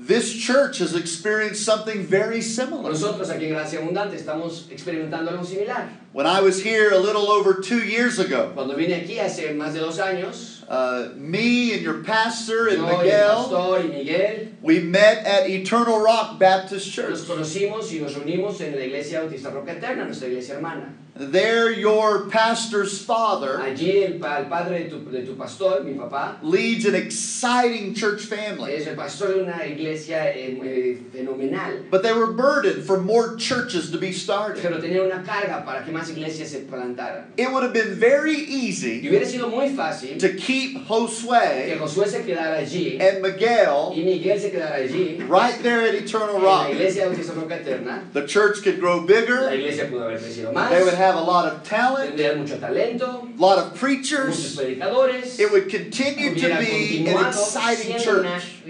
This 0.00 0.32
church 0.32 0.78
has 0.78 0.94
experienced 0.94 1.64
something 1.64 2.06
very 2.06 2.40
similar. 2.40 2.92
Nosotros 2.92 3.30
aquí 3.30 3.46
en 3.46 3.50
Gracia 3.50 3.80
Abundante 3.80 4.14
estamos 4.14 4.68
experimentando 4.70 5.32
algo 5.32 5.44
similar. 5.44 5.88
When 6.12 6.24
I 6.24 6.40
was 6.40 6.62
here 6.62 6.92
a 6.92 6.98
little 6.98 7.28
over 7.28 7.54
two 7.54 7.82
years 7.84 8.20
ago, 8.20 8.52
Cuando 8.54 8.76
vine 8.76 8.94
aquí 8.94 9.18
hace 9.18 9.52
más 9.54 9.72
de 9.72 9.80
dos 9.80 9.98
años, 9.98 10.62
uh, 10.68 11.14
me 11.16 11.72
and 11.74 11.82
your 11.82 12.04
pastor 12.04 12.68
and 12.68 12.78
yo 12.78 12.84
y 12.86 12.90
el 12.90 12.98
Miguel, 12.98 13.28
pastor 13.28 13.78
y 13.80 13.88
Miguel 13.88 14.48
we 14.62 14.78
met 14.78 15.26
at 15.26 15.50
Eternal 15.50 16.00
Rock 16.00 16.38
Baptist 16.38 16.92
Church. 16.92 17.10
nos 17.10 17.24
conocimos 17.24 17.92
y 17.92 18.00
nos 18.00 18.14
reunimos 18.14 18.60
en 18.60 18.76
la 18.76 18.84
iglesia 18.84 19.20
Bautista 19.20 19.50
Roca 19.50 19.72
Eterna, 19.72 20.04
nuestra 20.04 20.28
iglesia 20.28 20.54
hermana. 20.54 20.94
There, 21.20 21.72
your 21.72 22.28
pastor's 22.28 23.02
father 23.04 23.58
Allí 23.58 24.04
el, 24.04 24.18
pa- 24.20 24.38
el 24.38 24.44
padre 24.46 24.84
de 24.84 24.88
tu, 24.90 25.00
de 25.10 25.26
tu 25.26 25.34
pastor, 25.34 25.82
mi 25.82 25.94
papá, 25.94 26.36
leads 26.42 26.84
an 26.86 26.94
exciting 26.94 27.92
church 27.92 28.22
family. 28.26 28.72
es 28.72 28.86
el 28.86 28.94
pastor 28.94 29.28
de 29.34 29.42
una 29.42 29.64
iglesia 29.66 30.32
eh, 30.32 30.56
eh, 30.62 30.96
fenomenal. 31.12 31.84
But 31.90 32.04
they 32.04 32.12
were 32.12 32.32
burdened 32.32 32.84
for 32.84 33.00
more 33.00 33.34
churches 33.36 33.90
to 33.90 33.98
be 33.98 34.12
started. 34.12 34.62
Pero 34.62 34.78
tenía 34.80 35.02
una 35.04 35.24
carga 35.24 35.64
para 35.64 35.84
que 35.84 35.92
más 35.92 36.08
iglesias 36.08 36.50
se 36.50 36.60
plantaran. 36.60 37.24
It 37.36 37.50
would 37.50 37.64
have 37.64 37.72
been 37.72 37.94
very 37.98 38.36
Y 38.36 38.68
easy 38.68 39.00
hubiera 39.08 39.26
sido 39.26 39.48
muy 39.50 39.70
fácil 39.74 40.18
to 40.20 40.28
keep 40.34 40.74
que 40.74 40.84
Josue 40.86 41.76
Josué 41.78 42.06
se 42.06 42.22
quedara 42.22 42.58
allí 42.58 43.00
and 43.00 43.22
Miguel 43.22 43.92
y 43.94 44.02
Miguel 44.04 44.38
se 44.40 44.50
quedara 44.52 44.76
allí 44.76 45.18
right 45.28 45.60
there 45.62 45.80
at 45.82 45.94
Eternal 45.94 46.36
en 46.36 46.42
la 46.44 46.62
Rock. 46.64 46.70
iglesia 46.74 47.06
Bautista 47.06 47.32
Roca 47.34 47.56
Eterna. 47.56 48.02
The 48.12 48.26
church 48.26 48.62
could 48.62 48.78
grow 48.78 49.00
La 49.00 49.06
bigger. 49.06 49.52
iglesia 49.52 49.88
pudo 49.90 50.04
haber 50.04 50.18
crecido 50.20 50.52
más, 50.52 50.70
They 50.70 50.82
would 50.84 50.94
have 51.08 51.16
a 51.16 51.24
lot 51.24 51.52
of 51.52 51.62
talent, 51.62 52.16
mucho 52.36 52.58
talento, 52.58 53.36
a 53.36 53.40
lot 53.40 53.58
of 53.58 53.74
preachers. 53.74 54.58
It 54.58 55.52
would 55.52 55.68
continue 55.68 56.34
to 56.34 56.58
be 56.58 57.06
an 57.08 57.26
exciting 57.26 57.98
church. 57.98 58.62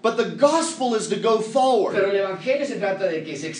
But 0.00 0.16
the 0.16 0.30
gospel 0.30 0.94
is 0.94 1.08
to 1.08 1.16
go 1.16 1.38
pero 1.38 1.50
forward. 1.50 1.96
el 1.96 2.36
se 2.38 2.78
trata 2.78 3.10
de 3.10 3.24
que 3.24 3.36
se 3.36 3.52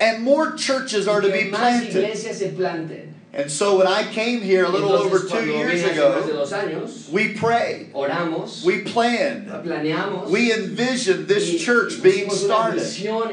And 0.00 0.22
more 0.22 0.54
churches 0.54 1.08
are 1.08 1.20
to 1.20 1.30
be 1.30 1.50
planted. 1.50 3.14
Iglesias 3.32 3.40
se 3.40 3.40
planten. 3.40 3.42
And 3.42 3.50
so 3.50 3.78
when 3.78 3.86
I 3.86 4.04
came 4.12 4.42
here 4.42 4.64
a 4.64 4.68
little 4.68 4.92
over 4.92 5.18
two 5.20 5.46
years 5.46 5.82
vine 5.82 5.94
hace 5.94 6.00
más 6.00 6.26
de 6.26 6.32
ago, 6.32 6.44
años, 6.52 7.10
we 7.10 7.32
prayed, 7.32 7.92
oramos, 7.94 8.62
we 8.64 8.80
planned, 8.82 9.48
planeamos, 9.48 10.28
we 10.28 10.52
envisioned 10.52 11.20
y- 11.20 11.34
this 11.34 11.62
church 11.64 11.94
y 11.98 12.02
being 12.02 12.30
started. 12.30 12.82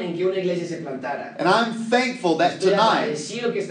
en 0.00 0.16
que 0.16 0.26
una 0.26 0.36
se. 0.42 1.36
And 1.38 1.46
I'm 1.48 1.74
thankful 1.74 2.36
that 2.38 2.60
tonight 2.60 3.14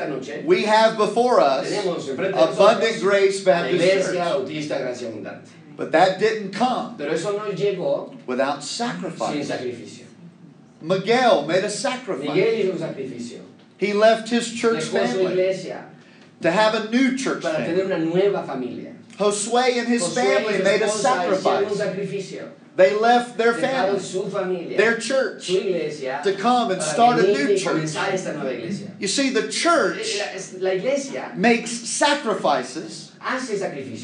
noche 0.08 0.44
we 0.46 0.66
have 0.66 0.98
before 0.98 1.40
us 1.40 1.68
tenemos 1.68 2.08
enfrente 2.08 2.34
de 2.34 2.44
Abundant 2.44 3.02
Grace 3.02 3.44
Baptist 3.44 3.84
Church. 3.84 4.16
bautista 4.16 4.80
Gracia 4.80 5.10
Abundante. 5.10 5.50
But 5.76 5.92
that 5.94 6.20
didn't 6.20 6.52
come 6.52 6.96
no 7.38 7.52
llegó 7.54 8.14
without 8.28 8.64
sin 8.64 8.86
sacrifice. 8.86 9.48
sacrificio. 9.48 10.06
Miguel 10.82 11.46
made 11.48 11.64
a 11.64 11.70
sacrifice. 11.70 12.30
Miguel 12.30 12.54
hizo 12.56 12.72
un 12.74 12.78
sacrificio. 12.80 13.40
He 13.78 13.94
left 13.94 14.30
his 14.30 14.52
church 14.54 14.84
family 14.84 15.56
to 16.42 16.52
have 16.52 16.74
a 16.76 16.90
new 16.90 17.18
church 17.18 17.44
para 17.44 17.66
tener 17.66 17.86
una 17.86 18.00
nueva 18.00 18.44
familia. 18.44 18.96
Josue 19.18 19.80
and 19.80 19.88
his 19.88 20.04
Josué 20.04 20.16
family 20.16 20.58
su 20.58 20.64
made 20.64 20.82
a 20.82 20.86
esposa 20.86 21.26
hicieron 21.28 21.68
un 21.68 21.76
sacrifice. 21.76 22.44
They 22.78 22.96
left 22.96 23.38
their 23.38 23.54
family, 23.54 24.00
familia, 24.00 24.78
their 24.78 24.98
church, 24.98 25.50
iglesia, 25.50 26.22
to 26.24 26.34
come 26.36 26.72
and 26.72 26.82
start 26.82 27.20
a 27.20 27.24
new 27.24 27.58
church. 27.58 27.94
You 29.00 29.08
see, 29.10 29.32
the 29.32 29.50
church 29.50 30.18
eh, 30.18 30.40
La, 30.60 30.72
la 30.72 31.36
makes 31.36 31.72
sacrifices 31.72 33.12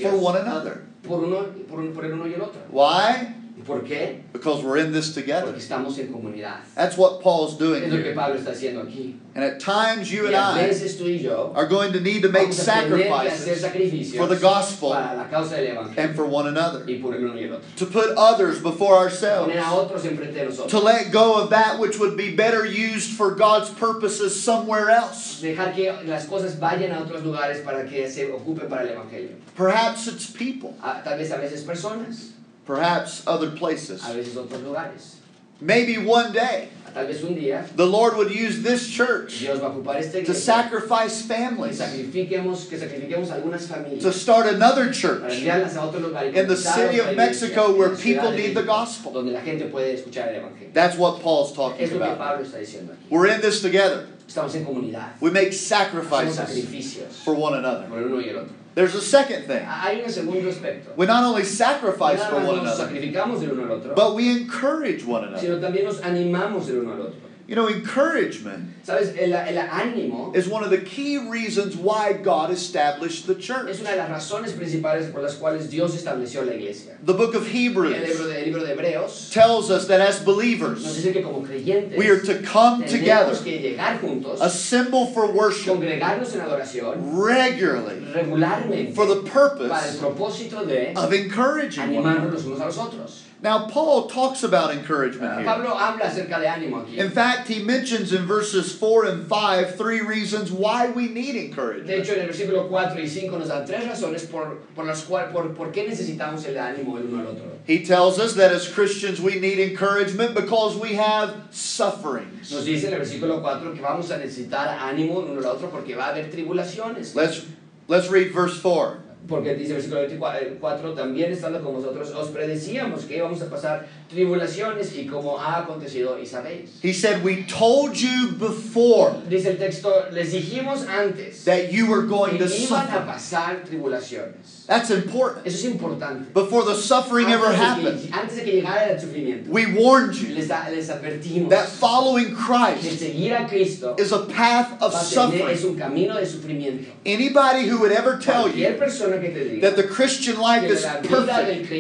for 0.01 0.18
one 0.18 0.36
another. 0.36 0.86
por, 1.08 1.24
uno, 1.24 1.44
por, 1.70 1.82
por 1.94 2.06
el 2.06 2.13
uno 2.13 2.25
y 2.25 2.34
el 2.34 2.42
otro. 2.42 2.62
Why? 2.70 3.34
¿Y 3.65 3.67
por 3.67 3.84
qué? 3.84 4.22
Because 4.31 4.63
we're 4.63 4.77
in 4.77 4.91
this 4.91 5.13
together. 5.13 5.48
Porque 5.48 5.62
estamos 5.62 5.98
en 5.98 6.12
comunidad. 6.12 6.57
That's 6.75 6.98
what 6.98 7.22
Paul's 7.22 7.57
doing 7.57 7.84
Es 7.84 7.91
lo 7.91 7.98
que. 7.98 8.13
Pablo 8.13 8.38
está 8.38 8.51
haciendo 8.51 8.84
aquí. 8.84 9.15
And 9.34 9.43
at 9.43 9.60
times, 9.60 10.12
you 10.12 10.27
and 10.27 10.36
I 10.36 10.67
veces 10.67 10.98
tú 10.98 11.05
y 11.05 11.17
yo 11.22 11.51
are 11.55 11.65
going 11.67 11.91
to 11.93 12.00
need 12.00 12.22
to 12.22 12.29
make 12.29 12.43
vamos 12.43 12.60
a 12.60 12.72
tener 12.72 12.98
que 13.03 13.29
hacer 13.29 13.57
sacrifices 13.57 14.15
for 14.15 14.27
the 14.27 14.38
gospel 14.38 14.91
para 14.91 15.17
la 15.17 15.27
causa 15.27 15.57
del 15.57 15.77
and 15.98 16.15
for 16.15 16.25
one 16.25 16.48
another. 16.48 16.86
y 16.88 17.01
por 17.01 17.13
el 17.15 17.25
uno 17.25 17.34
y 17.34 17.43
el 17.43 17.53
otro. 17.53 17.65
To 17.77 17.86
put 17.86 18.15
others 18.15 18.62
before 18.62 18.95
ourselves. 18.95 19.51
Poner 19.51 19.62
a 19.62 19.74
otros 19.74 20.05
enfrente 20.05 20.36
de 20.36 20.45
nosotros. 20.45 20.72
To 20.72 20.79
let 20.79 21.12
go 21.12 21.41
of 21.41 21.50
that 21.50 21.79
which 21.79 22.00
would 22.00 22.15
be 22.15 22.36
better 22.36 22.65
used 22.65 23.12
for 23.17 23.31
God's 23.31 23.69
purposes 23.72 24.41
somewhere 24.41 24.89
else. 24.89 25.41
Dejar 25.41 25.74
que 25.74 25.91
las 26.05 26.27
cosas 26.27 26.57
vayan 26.60 26.91
a 26.91 27.01
otros 27.01 27.24
lugares 27.24 27.63
para 27.63 27.86
que 27.86 28.07
se 28.10 28.31
ocupen 28.31 28.69
para 28.69 28.84
el 28.84 28.89
evangelio. 28.95 29.36
Perhaps 29.55 30.07
it's 30.07 30.29
people. 30.29 30.77
A- 30.81 31.01
tal 31.03 31.17
vez 31.17 31.31
a 31.31 31.38
veces 31.38 31.63
personas, 31.63 32.35
Perhaps 32.65 33.25
other 33.27 33.51
places. 33.51 34.03
a 34.03 34.13
veces 34.13 34.36
otros 34.36 34.62
lugares. 34.62 35.15
Maybe 35.62 35.98
one 35.98 36.34
day 36.34 36.69
Tal 36.95 37.07
vez 37.07 37.24
un 37.24 37.36
día 37.36 37.65
the 37.75 37.86
Lord 37.86 38.15
would 38.15 38.34
use 38.34 38.63
this 38.63 38.88
church 38.88 39.39
Dios 39.39 39.60
va 39.60 39.67
a 39.67 39.69
ocupar 39.72 39.98
esta 39.98 40.24
to 40.24 40.34
sacrifice 40.34 41.22
que 41.22 41.36
families, 41.36 41.77
sacrifiquemos, 41.77 42.69
que 42.69 42.77
sacrifiquemos 42.77 43.31
algunas 43.31 43.67
to 44.01 44.13
start 44.13 44.48
another 44.48 44.86
para 44.86 44.93
church 44.93 45.34
enviarlas 45.34 45.75
a 45.75 45.81
otro 45.81 46.00
lugar 46.00 46.25
in 46.25 46.48
the 46.48 46.55
city 46.55 47.00
of 47.00 47.13
Mexico 47.17 47.75
where 47.75 47.89
people 47.98 48.31
need 48.31 48.55
the 48.55 48.63
gospel. 48.63 49.12
donde 49.12 49.34
la 49.34 49.41
gente 49.41 49.69
puede 49.69 49.93
escuchar 49.93 50.29
el 50.29 50.41
evangelio. 50.41 50.74
That's 50.74 50.98
what 50.98 51.22
Paul's 51.22 51.51
talking 51.51 51.81
Es 51.81 51.91
lo 51.91 52.00
que 52.00 52.05
about. 52.05 52.17
Pablo 52.17 52.45
está 52.45 52.60
diciendo 52.60 52.93
aquí. 52.93 53.10
We're 53.10 53.27
in 53.27 53.41
this 53.41 53.62
together. 53.62 54.07
Estamos 54.25 54.55
en 54.55 54.63
comunidad. 54.63 55.19
We 55.19 55.31
make 55.31 55.51
sacrifices 55.51 57.22
for 57.25 57.36
one 57.36 57.55
another. 57.55 57.88
por 57.88 57.98
uno 57.98 58.22
y 58.22 58.29
el 58.29 58.38
otro. 58.38 58.53
There's 58.75 58.94
a 58.94 59.01
second 59.01 59.46
thing. 59.46 59.65
Hay 59.65 60.03
un 60.03 60.10
segundo 60.10 60.50
aspecto. 60.50 60.96
We 60.98 61.05
not 61.05 61.24
only 61.24 61.46
sacrifice 61.46 62.24
for 62.25 62.36
one 62.36 62.60
another, 62.60 62.86
sacrificamos 62.86 63.39
del 63.39 63.51
uno 63.51 63.63
al 63.63 63.72
otro, 63.79 63.96
but 63.96 64.15
we 64.15 64.29
encourage 64.29 65.05
one 65.05 65.24
another. 65.24 65.39
sino 65.39 65.60
también 65.60 65.86
nos 65.86 66.01
animamos 66.01 66.67
del 66.67 66.79
uno 66.79 66.94
al 66.94 67.01
otro. 67.01 67.22
You 67.47 67.55
know, 67.55 67.67
encouragement 67.67 68.75
¿Sabes? 68.85 69.15
El, 69.17 69.33
el 69.33 69.57
ánimo 69.67 70.35
is 70.35 70.47
one 70.47 70.63
of 70.63 70.69
the 70.69 70.79
key 70.79 71.17
reasons 71.17 71.75
why 71.75 72.13
God 72.13 72.51
established 72.51 73.25
the 73.25 73.35
church. 73.35 73.67
es 73.69 73.79
una 73.81 73.91
de 73.91 73.97
las 73.97 74.09
razones 74.09 74.53
principales 74.53 75.11
por 75.11 75.21
las 75.21 75.35
cuales 75.35 75.69
Dios 75.69 75.95
estableció 75.95 76.45
la 76.45 76.53
iglesia. 76.53 76.97
The 77.03 77.13
book 77.13 77.35
of 77.35 77.47
El 77.47 77.53
libro 77.53 77.89
Hebrews 77.89 78.27
de, 78.27 78.39
el 78.39 78.45
libro 78.45 78.63
de 78.63 78.71
Hebreos 78.73 79.31
tells 79.31 79.71
us 79.71 79.87
that 79.87 80.01
as 80.01 80.17
nos 80.17 80.25
believers, 80.25 80.83
dice 80.83 81.13
que 81.13 81.23
como 81.23 81.41
creyentes 81.41 81.97
we 81.97 82.09
are 82.09 82.19
to 82.19 82.41
come 82.43 82.83
together, 82.85 83.35
que 83.35 83.59
llegar 83.59 83.99
juntos, 83.99 84.39
assemble 84.41 85.07
for 85.07 85.31
worship 85.31 85.71
congregarnos 85.71 86.33
en 86.33 86.41
adoración 86.41 87.25
regularly 87.25 88.05
regularmente 88.13 88.93
for 88.93 89.07
the 89.07 89.15
para 89.15 89.87
el 89.87 89.97
purpose 89.97 89.99
propósito 89.99 90.65
de 90.65 90.93
of 90.95 91.11
encouraging 91.11 91.95
one 91.95 92.05
animarnos 92.05 92.43
another. 92.43 92.47
unos 92.47 92.61
a 92.61 92.65
los 92.65 92.77
otros. 92.77 93.25
Now, 93.42 93.68
Paul 93.68 94.08
talks 94.08 94.44
about 94.44 94.72
encouragement 94.72 95.36
here. 95.36 95.46
Pablo 95.46 95.75
habla 95.75 96.06
acerca 96.06 96.39
de 96.39 96.48
ánimo 96.48 96.84
aquí. 96.84 96.98
In 96.98 97.12
fact, 97.12 97.48
he 97.48 97.62
mentions 97.62 98.13
in 98.13 98.25
verses 98.25 98.74
4 98.75 99.06
and 99.06 99.27
5 99.27 99.75
three 99.75 100.01
reasons 100.01 100.51
why 100.51 100.89
we 100.89 101.08
need 101.10 101.34
De 101.34 101.48
encouragement. 101.48 101.89
hecho, 101.89 102.13
en 102.13 102.22
el 102.22 102.27
versículo 102.27 102.70
4 102.70 103.00
y 103.00 103.08
5 103.08 103.38
nos 103.38 103.50
dan 103.50 103.65
tres 103.65 103.86
razones 103.86 104.25
por, 104.30 104.60
por 104.74 104.86
las 104.86 105.04
cuales 105.04 105.32
por, 105.32 105.50
por 105.54 105.72
qué 105.72 105.88
necesitamos 105.88 106.46
el 106.46 106.56
ánimo 106.58 106.98
el 106.98 107.06
uno 107.08 107.20
al 107.22 107.27
otro. 107.27 107.44
He 107.68 107.84
tells 107.86 108.18
us 108.20 108.36
that 108.36 108.51
as 108.51 108.68
Christians 108.68 109.20
we 109.20 109.39
need 109.39 109.60
encouragement 109.60 110.34
because 110.34 110.75
we 110.77 110.96
have 110.96 111.36
sufferings. 111.51 112.51
Nos 112.51 112.65
dice 112.65 112.86
en 112.86 112.94
el 112.94 113.00
versículo 113.00 113.42
4 113.42 113.74
que 113.74 113.82
vamos 113.82 114.10
a 114.12 114.18
necesitar 114.18 114.77
ánimo 114.80 115.24
el 115.24 115.32
uno 115.32 115.39
al 115.42 115.56
otro 115.58 115.70
porque 115.70 115.96
va 115.96 116.06
a 116.08 116.10
haber 116.12 116.32
tribulaciones. 116.32 117.13
Let's 117.15 117.46
let's 117.88 118.08
read 118.08 118.32
verse 118.34 118.60
4. 118.62 119.04
Porque 119.27 119.55
dice 119.55 119.74
versículo 119.74 120.01
24, 120.01 120.94
también 120.94 121.32
estando 121.32 121.62
con 121.63 121.74
vosotros, 121.74 122.12
os 122.13 122.29
predecíamos 122.29 123.05
que 123.05 123.17
íbamos 123.17 123.41
a 123.41 123.50
pasar 123.50 123.88
tribulaciones 124.08 124.96
y 124.96 125.08
como 125.08 125.39
ha 125.39 125.60
acontecido 125.60 126.20
y 126.20 126.25
sabéis. 126.25 126.79
He 126.84 126.94
said, 126.94 127.24
We 127.24 127.44
told 127.48 127.96
you 127.96 128.34
before 128.38 129.13
Dice 129.29 129.48
el 129.48 129.58
texto, 129.58 129.91
les 130.12 130.32
dijimos 130.32 130.86
antes 130.88 131.44
that 131.46 131.72
you 131.72 131.88
were 131.89 132.03
going 132.03 132.38
que 132.38 132.46
to 132.46 132.46
iban 132.46 132.88
a 132.88 132.91
suffer. 132.91 133.05
pasar 133.05 133.63
tribulaciones. 133.65 134.65
That's 134.67 134.89
important. 134.91 135.46
Eso 135.48 135.58
es 135.67 135.74
importante. 135.74 136.34
Before 136.34 136.63
the 136.63 136.75
suffering 136.75 137.27
ever 137.29 137.48
Antes 137.48 137.60
de, 137.60 137.65
happened, 137.65 138.01
que, 138.01 138.12
antes 138.13 138.36
de 138.38 138.44
que 138.44 138.51
llegara 138.62 138.89
el 138.91 139.00
sufrimiento, 139.00 139.50
we 139.50 139.65
warned 139.74 140.15
you 140.15 140.36
les, 140.36 140.50
advertimos 140.50 141.50
that 141.50 141.67
following 141.67 142.27
que 142.29 142.36
Christ 142.36 143.00
seguir 143.00 143.34
a 143.34 143.48
Cristo 143.48 143.96
is 143.98 144.12
a 144.12 144.25
path 144.25 144.82
of 144.82 144.91
tener- 144.94 145.50
es 145.50 145.62
suffering. 145.62 145.72
un 145.74 145.77
camino 145.79 146.15
de 146.15 146.25
sufrimiento. 146.25 146.86
Anybody 147.05 147.67
who 147.67 147.79
would 147.79 147.91
ever 147.91 148.17
tell 148.17 148.50
you 148.50 148.65
persona 148.75 149.14
que 149.14 149.14
that 149.62 149.75
the 149.75 149.84
Christian 149.84 150.39
life 150.39 150.63
is 150.63 150.84
perfect. 150.84 151.72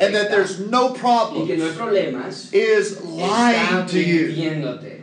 and 0.00 0.14
that 0.14 0.30
there's 0.30 0.60
no 0.60 0.88
y 0.88 1.46
que 1.46 1.56
no 1.56 1.70
hay 1.70 1.76
problems. 1.76 2.52
is 2.52 3.02
lying 3.04 3.86
to 3.86 4.00
you. 4.00 5.01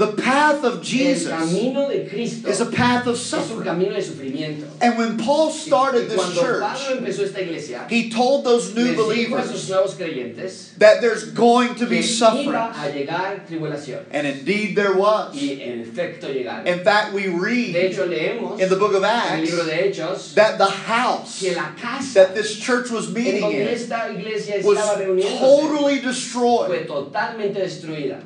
The 0.00 0.12
path 0.12 0.64
of 0.64 0.82
Jesus 0.82 1.28
camino 1.28 1.86
de 1.90 2.08
Cristo 2.08 2.48
is 2.48 2.58
a 2.62 2.70
path 2.72 3.06
of 3.06 3.18
suffering. 3.18 3.64
camino 3.64 3.92
de 3.92 4.00
sufrimiento. 4.00 4.66
And 4.80 4.96
when 4.96 5.18
Paul 5.18 5.50
started 5.50 6.08
this 6.08 6.40
church, 6.40 6.62
Pablo 6.62 6.96
empezó 6.96 7.26
esta 7.26 7.42
iglesia, 7.42 7.86
he 7.90 8.08
told 8.08 8.46
those 8.46 8.74
new 8.74 8.96
les 8.96 8.96
dijo 8.96 9.38
a 9.38 9.46
sus 9.46 9.94
believers 9.96 10.72
that 10.78 11.02
there's 11.02 11.30
going 11.32 11.74
to 11.74 11.84
be 11.84 12.00
suffering. 12.00 12.54
And 14.10 14.26
indeed 14.26 14.74
there 14.74 14.94
was. 14.94 15.34
Y 15.34 15.60
en 15.60 15.84
efecto. 15.84 16.30
In 16.64 16.82
fact, 16.82 17.12
we 17.12 17.28
read 17.28 17.74
hecho, 17.74 18.58
in 18.58 18.70
the 18.70 18.76
book 18.76 18.94
of 18.94 19.04
Acts 19.04 19.50
Hechos 19.50 20.32
that 20.32 20.56
the 20.56 20.64
house 20.64 21.40
que 21.40 21.54
la 21.54 21.72
casa 21.76 22.14
that 22.14 22.34
this 22.34 22.56
church 22.56 22.88
was 22.88 23.12
meeting 23.12 23.52
in 23.52 23.66
was 24.64 24.78
totally 25.38 26.00
destroyed 26.00 26.70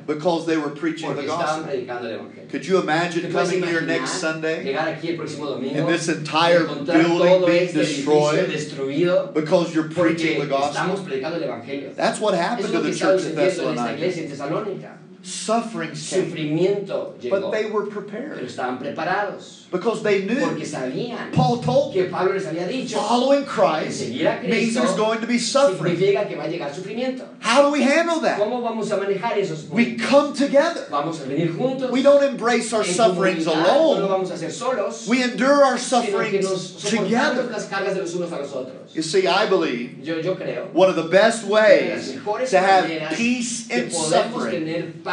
because 0.07 0.45
they 0.45 0.55
were 0.55 0.69
preaching 0.69 1.13
the 1.17 1.23
gospel. 1.23 1.64
Predicando 1.65 2.07
el 2.07 2.19
evangelio. 2.19 2.49
Could 2.49 2.65
you 2.65 2.79
imagine 2.79 3.31
coming 3.31 3.63
here 3.63 3.81
next 3.81 4.13
Sunday 4.13 4.63
llegar 4.63 4.87
aquí 4.87 5.09
el 5.09 5.17
próximo 5.17 5.47
domingo 5.47 5.79
and 5.79 5.87
this 5.87 6.07
entire 6.07 6.65
building 6.65 7.45
being 7.45 7.73
destroyed 7.73 9.33
because 9.33 9.73
you're 9.73 9.89
preaching 9.89 10.39
the 10.39 10.47
gospel? 10.47 10.95
estamos 10.95 10.99
predicando 11.01 11.37
el 11.37 11.43
evangelio? 11.43 11.95
That's 11.95 12.19
what 12.19 12.33
happened 12.33 12.71
to 12.71 12.81
the 12.81 12.93
church 12.93 13.25
in 13.25 13.35
sucediendo 13.35 13.71
en 13.71 14.03
esta 14.03 14.21
Thessalonica. 14.27 14.97
Iglesia 15.25 15.55
en 15.55 15.91
Tesalónica. 15.91 15.95
Sufferings 15.95 15.99
Sufrimiento 15.99 17.15
llegó, 17.19 17.41
but 17.41 17.51
they 17.51 17.65
were 17.65 17.85
pero 17.87 18.01
prepared 18.05 18.43
estaban 18.43 18.79
preparados 18.79 19.65
because 19.71 20.03
they 20.03 20.23
knew. 20.25 20.39
porque 20.39 20.65
sabían 20.65 21.31
Paul 21.33 21.59
told 21.61 21.93
que 21.93 22.05
Pablo 22.05 22.33
les 22.33 22.45
había 22.45 22.67
dicho 22.67 22.97
following 22.97 23.45
Christ 23.45 24.09
means 24.43 24.73
there's 24.75 24.95
going 24.95 25.19
to 25.19 25.27
be 25.27 25.37
suffering. 25.39 25.95
significa 25.95 26.27
que 26.27 26.35
va 26.35 26.43
a 26.43 26.47
llegar 26.47 26.73
sufrimiento. 26.73 27.25
How 27.41 27.63
do 27.63 27.71
we 27.71 27.81
handle 27.83 28.19
that? 28.21 28.39
¿Cómo 28.39 28.61
vamos 28.61 28.91
a 28.91 28.97
manejar 28.97 29.37
esos 29.37 29.67
We 29.69 29.97
come 29.97 30.33
together. 30.33 30.87
Vamos 30.89 31.19
a 31.21 31.25
venir 31.25 31.55
juntos. 31.55 31.91
We 31.91 32.01
don't 32.01 32.23
embrace 32.23 32.71
our 32.73 32.83
en 32.83 32.93
sufferings 32.93 33.45
comunidad, 33.45 33.67
No 33.67 33.77
lo 33.77 33.93
alone. 33.95 34.09
vamos 34.09 34.31
a 34.31 34.35
hacer 34.35 34.51
solos. 34.51 35.07
We 35.07 35.23
endure 35.23 35.63
our 35.63 35.77
sufferings 35.77 36.43
nos 36.45 36.75
together. 36.83 37.49
las 37.51 37.65
cargas 37.65 37.95
de 37.95 38.01
los 38.01 38.13
unos 38.15 38.31
a 38.31 38.37
los 38.37 38.51
otros. 38.53 38.93
You 38.93 39.01
see, 39.01 39.27
I 39.27 39.47
believe 39.47 40.01
Yo, 40.03 40.21
yo 40.21 40.35
creo 40.35 40.69
one 40.73 40.89
of 40.89 40.95
the 40.95 41.09
best 41.09 41.43
ways 41.45 42.13
to 42.49 42.59
have 42.59 42.87
peace 43.15 43.69
in 43.69 43.91
suffering 43.91 44.65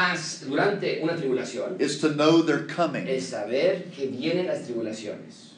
paz 0.02 0.44
durante 0.46 1.00
una 1.02 1.14
tribulación 1.14 1.80
is 1.80 2.00
to 2.00 2.08
know 2.14 2.42
they're 2.42 2.66
coming. 2.66 3.06
es 3.06 3.28
saber 3.28 3.90
que 3.94 4.08
vienen 4.08 4.46
las 4.46 4.66
tribulaciones. 4.66 5.50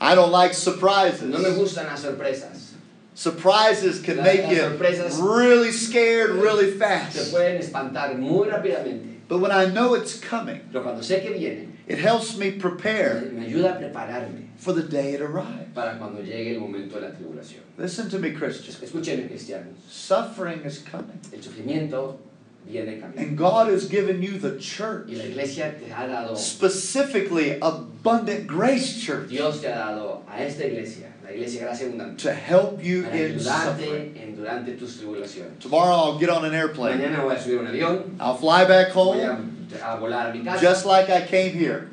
I 0.00 0.14
don't 0.14 0.32
like 0.32 0.54
surprises. 0.54 1.22
No 1.22 1.38
me 1.38 1.44
surprises. 1.44 1.58
gustan 1.58 1.86
las 1.86 2.02
sorpresas. 2.02 2.68
Surprises 3.14 4.00
can 4.00 4.16
Las- 4.18 4.26
make 4.26 4.42
las 4.80 5.18
you 5.18 5.28
really 5.36 5.70
scared 5.70 6.30
really 6.30 6.70
fast. 6.72 7.30
pueden 7.32 7.58
espantar 7.60 8.16
muy 8.18 8.48
rápidamente. 8.48 9.08
But 9.28 9.38
when 9.38 9.50
I 9.52 9.66
know 9.66 9.94
it's 9.94 10.18
coming, 10.18 10.60
Pero 10.72 10.82
cuando 10.82 11.02
sé 11.02 11.20
que 11.22 11.32
viene, 11.32 11.68
it 11.86 11.98
helps 11.98 12.36
me 12.36 12.52
prepare 12.52 13.30
me 13.32 13.46
ayuda 13.46 13.76
a 13.76 13.78
prepararme 13.78 14.48
for 14.56 14.72
the 14.72 14.82
day 14.82 15.14
it 15.14 15.20
arrives. 15.20 15.72
para 15.74 15.98
cuando 15.98 16.22
llegue 16.22 16.54
el 16.54 16.60
momento 16.60 16.94
de 17.00 17.08
la 17.08 17.12
tribulación. 17.14 17.60
Listen 17.78 18.08
to 18.08 18.18
me, 18.18 18.30
Christians. 18.32 18.78
Escúchenme, 18.80 19.28
cristianos. 19.28 19.74
Suffering 19.90 20.62
is 20.64 20.78
coming. 20.78 21.18
El 21.32 21.42
sufrimiento 21.42 22.18
viene 22.66 23.00
camino. 23.00 23.20
And 23.20 23.36
God 23.36 23.68
has 23.68 23.88
given 23.88 24.22
you 24.22 24.38
the 24.38 24.58
church, 24.58 25.08
Y 25.08 25.16
la 25.16 25.24
iglesia 25.24 25.74
te 25.78 25.90
ha 25.90 26.06
dado, 26.06 26.36
specifically 26.36 27.58
Abundant 27.60 28.46
Grace 28.46 29.00
Church, 29.00 29.28
Dios 29.28 29.60
te 29.60 29.68
ha 29.68 29.76
dado 29.76 30.22
a 30.28 30.42
esta 30.42 30.66
iglesia, 30.66 31.12
la 31.24 31.30
iglesia 31.30 31.62
Gracia 31.62 31.86
Abundante, 31.88 32.18
to 32.18 32.32
help 32.32 32.82
you 32.82 33.06
in 33.08 33.38
suffering. 33.40 34.14
ayudarte 34.14 34.22
en, 34.22 34.36
durante 34.36 34.78
tus 34.78 34.98
tribulaciones. 34.98 35.58
Tomorrow 35.60 35.92
I'll 35.94 36.18
get 36.18 36.30
on 36.30 36.44
an 36.44 36.54
airplane. 36.54 36.98
Mañana 36.98 37.22
voy 37.22 37.34
a 37.34 37.38
subir 37.38 37.58
un 37.60 37.66
avión, 37.66 38.16
I'll 38.20 38.36
fly 38.36 38.64
back 38.64 38.92
voy 38.92 39.20
a, 39.20 39.34
home 39.34 39.66
a 39.82 39.96
volar 39.98 40.30
a 40.30 40.34
mi 40.34 40.44
casa, 40.44 40.60
just 40.60 40.86
like 40.86 41.10
I 41.10 41.22
came 41.22 41.52
here. 41.52 41.90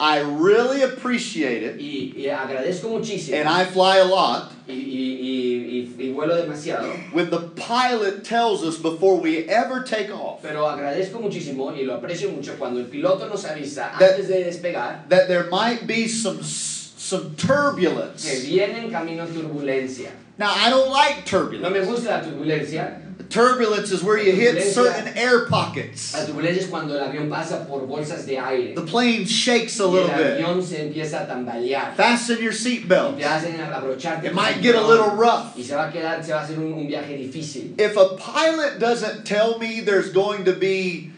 De 0.00 0.20
la 0.20 0.24
misma 0.24 0.40
manera 0.40 0.62
en 0.62 0.68
la 0.68 0.76
que 0.76 0.80
llegué. 0.80 0.80
I 0.80 0.80
really 0.80 0.82
appreciate 0.82 1.62
it, 1.62 1.80
Y, 1.80 2.14
y 2.16 2.26
agradezco 2.28 2.88
muchísimo 2.88 3.36
and 3.38 3.48
I 3.48 3.64
fly 3.64 3.98
a 3.98 4.04
lot. 4.04 4.50
y, 4.68 4.72
y, 4.72 5.94
y, 5.98 6.12
vuelo 6.12 6.36
demasiado, 6.36 6.88
When 7.12 7.28
the 7.30 7.40
pilot 7.56 8.24
tells 8.24 8.62
us 8.62 8.78
before 8.78 9.16
we 9.20 9.48
ever 9.48 9.82
take 9.84 10.10
off 10.10 10.40
pero 10.42 10.66
agradezco 10.68 11.20
muchísimo 11.20 11.74
y 11.76 11.84
lo 11.84 11.94
aprecio 12.00 12.30
mucho 12.30 12.54
cuando 12.58 12.80
el 12.80 12.86
piloto 12.86 13.28
nos 13.28 13.44
avisa 13.44 13.92
That- 13.98 14.10
antes 14.12 14.28
de 14.28 14.44
despegar 14.44 15.06
that 15.08 15.26
there 15.28 15.48
might 15.50 15.86
be 15.86 16.08
some 16.08 16.42
some 16.42 17.34
que 17.36 17.46
turbulence. 17.48 18.46
viene 18.46 18.78
en 18.84 18.90
camino 18.90 19.26
turbulencia. 19.26 20.10
Now 20.40 20.52
I 20.56 20.70
don't 20.70 20.90
like 20.90 21.18
No 21.18 21.22
turbulence. 21.24 21.72
me 21.74 21.84
gusta 21.84 22.08
la 22.08 22.20
turbulencia. 22.22 22.96
Turbulence 23.28 23.92
is 23.92 24.02
where 24.02 24.18
you 24.18 24.32
hit 24.32 24.60
certain 24.60 25.16
air 25.16 25.46
pockets. 25.46 26.14
La 26.14 26.24
turbulencia 26.26 26.62
es 26.62 26.66
cuando 26.66 26.94
el 26.98 27.00
avión 27.04 27.28
pasa 27.30 27.64
por 27.68 27.86
bolsas 27.86 28.24
de 28.26 28.38
aire. 28.38 28.74
The 28.74 28.80
plane 28.82 29.24
shakes 29.24 29.78
a 29.78 29.86
little 29.86 30.08
bit. 30.08 30.40
avión 30.40 30.62
se 30.62 30.78
empieza 30.90 31.22
a 31.22 31.26
tambalear. 31.28 31.94
Fasten 31.94 32.38
your 32.38 32.52
Y 32.52 32.56
seatbelts. 32.56 33.18
te 33.18 33.24
hacen 33.24 33.60
abrocharte. 33.60 34.24
It 34.24 34.34
might 34.34 34.60
get 34.62 34.74
a 34.74 34.80
little 34.84 35.10
rough. 35.10 35.54
Y 35.56 35.62
se 35.62 35.74
va 35.76 35.88
a 35.88 35.92
quedar, 35.92 36.24
se 36.24 36.32
va 36.32 36.40
a 36.40 36.44
hacer 36.44 36.58
un, 36.58 36.72
un 36.72 36.88
viaje 36.88 37.16
difícil. 37.18 37.78
If 37.78 37.96
a 37.96 38.16
pilot 38.16 38.80
doesn't 38.80 39.24
tell 39.26 39.58
me 39.58 39.80
there's 39.82 40.10
going 40.12 40.46
to 40.46 40.54
be 40.54 41.09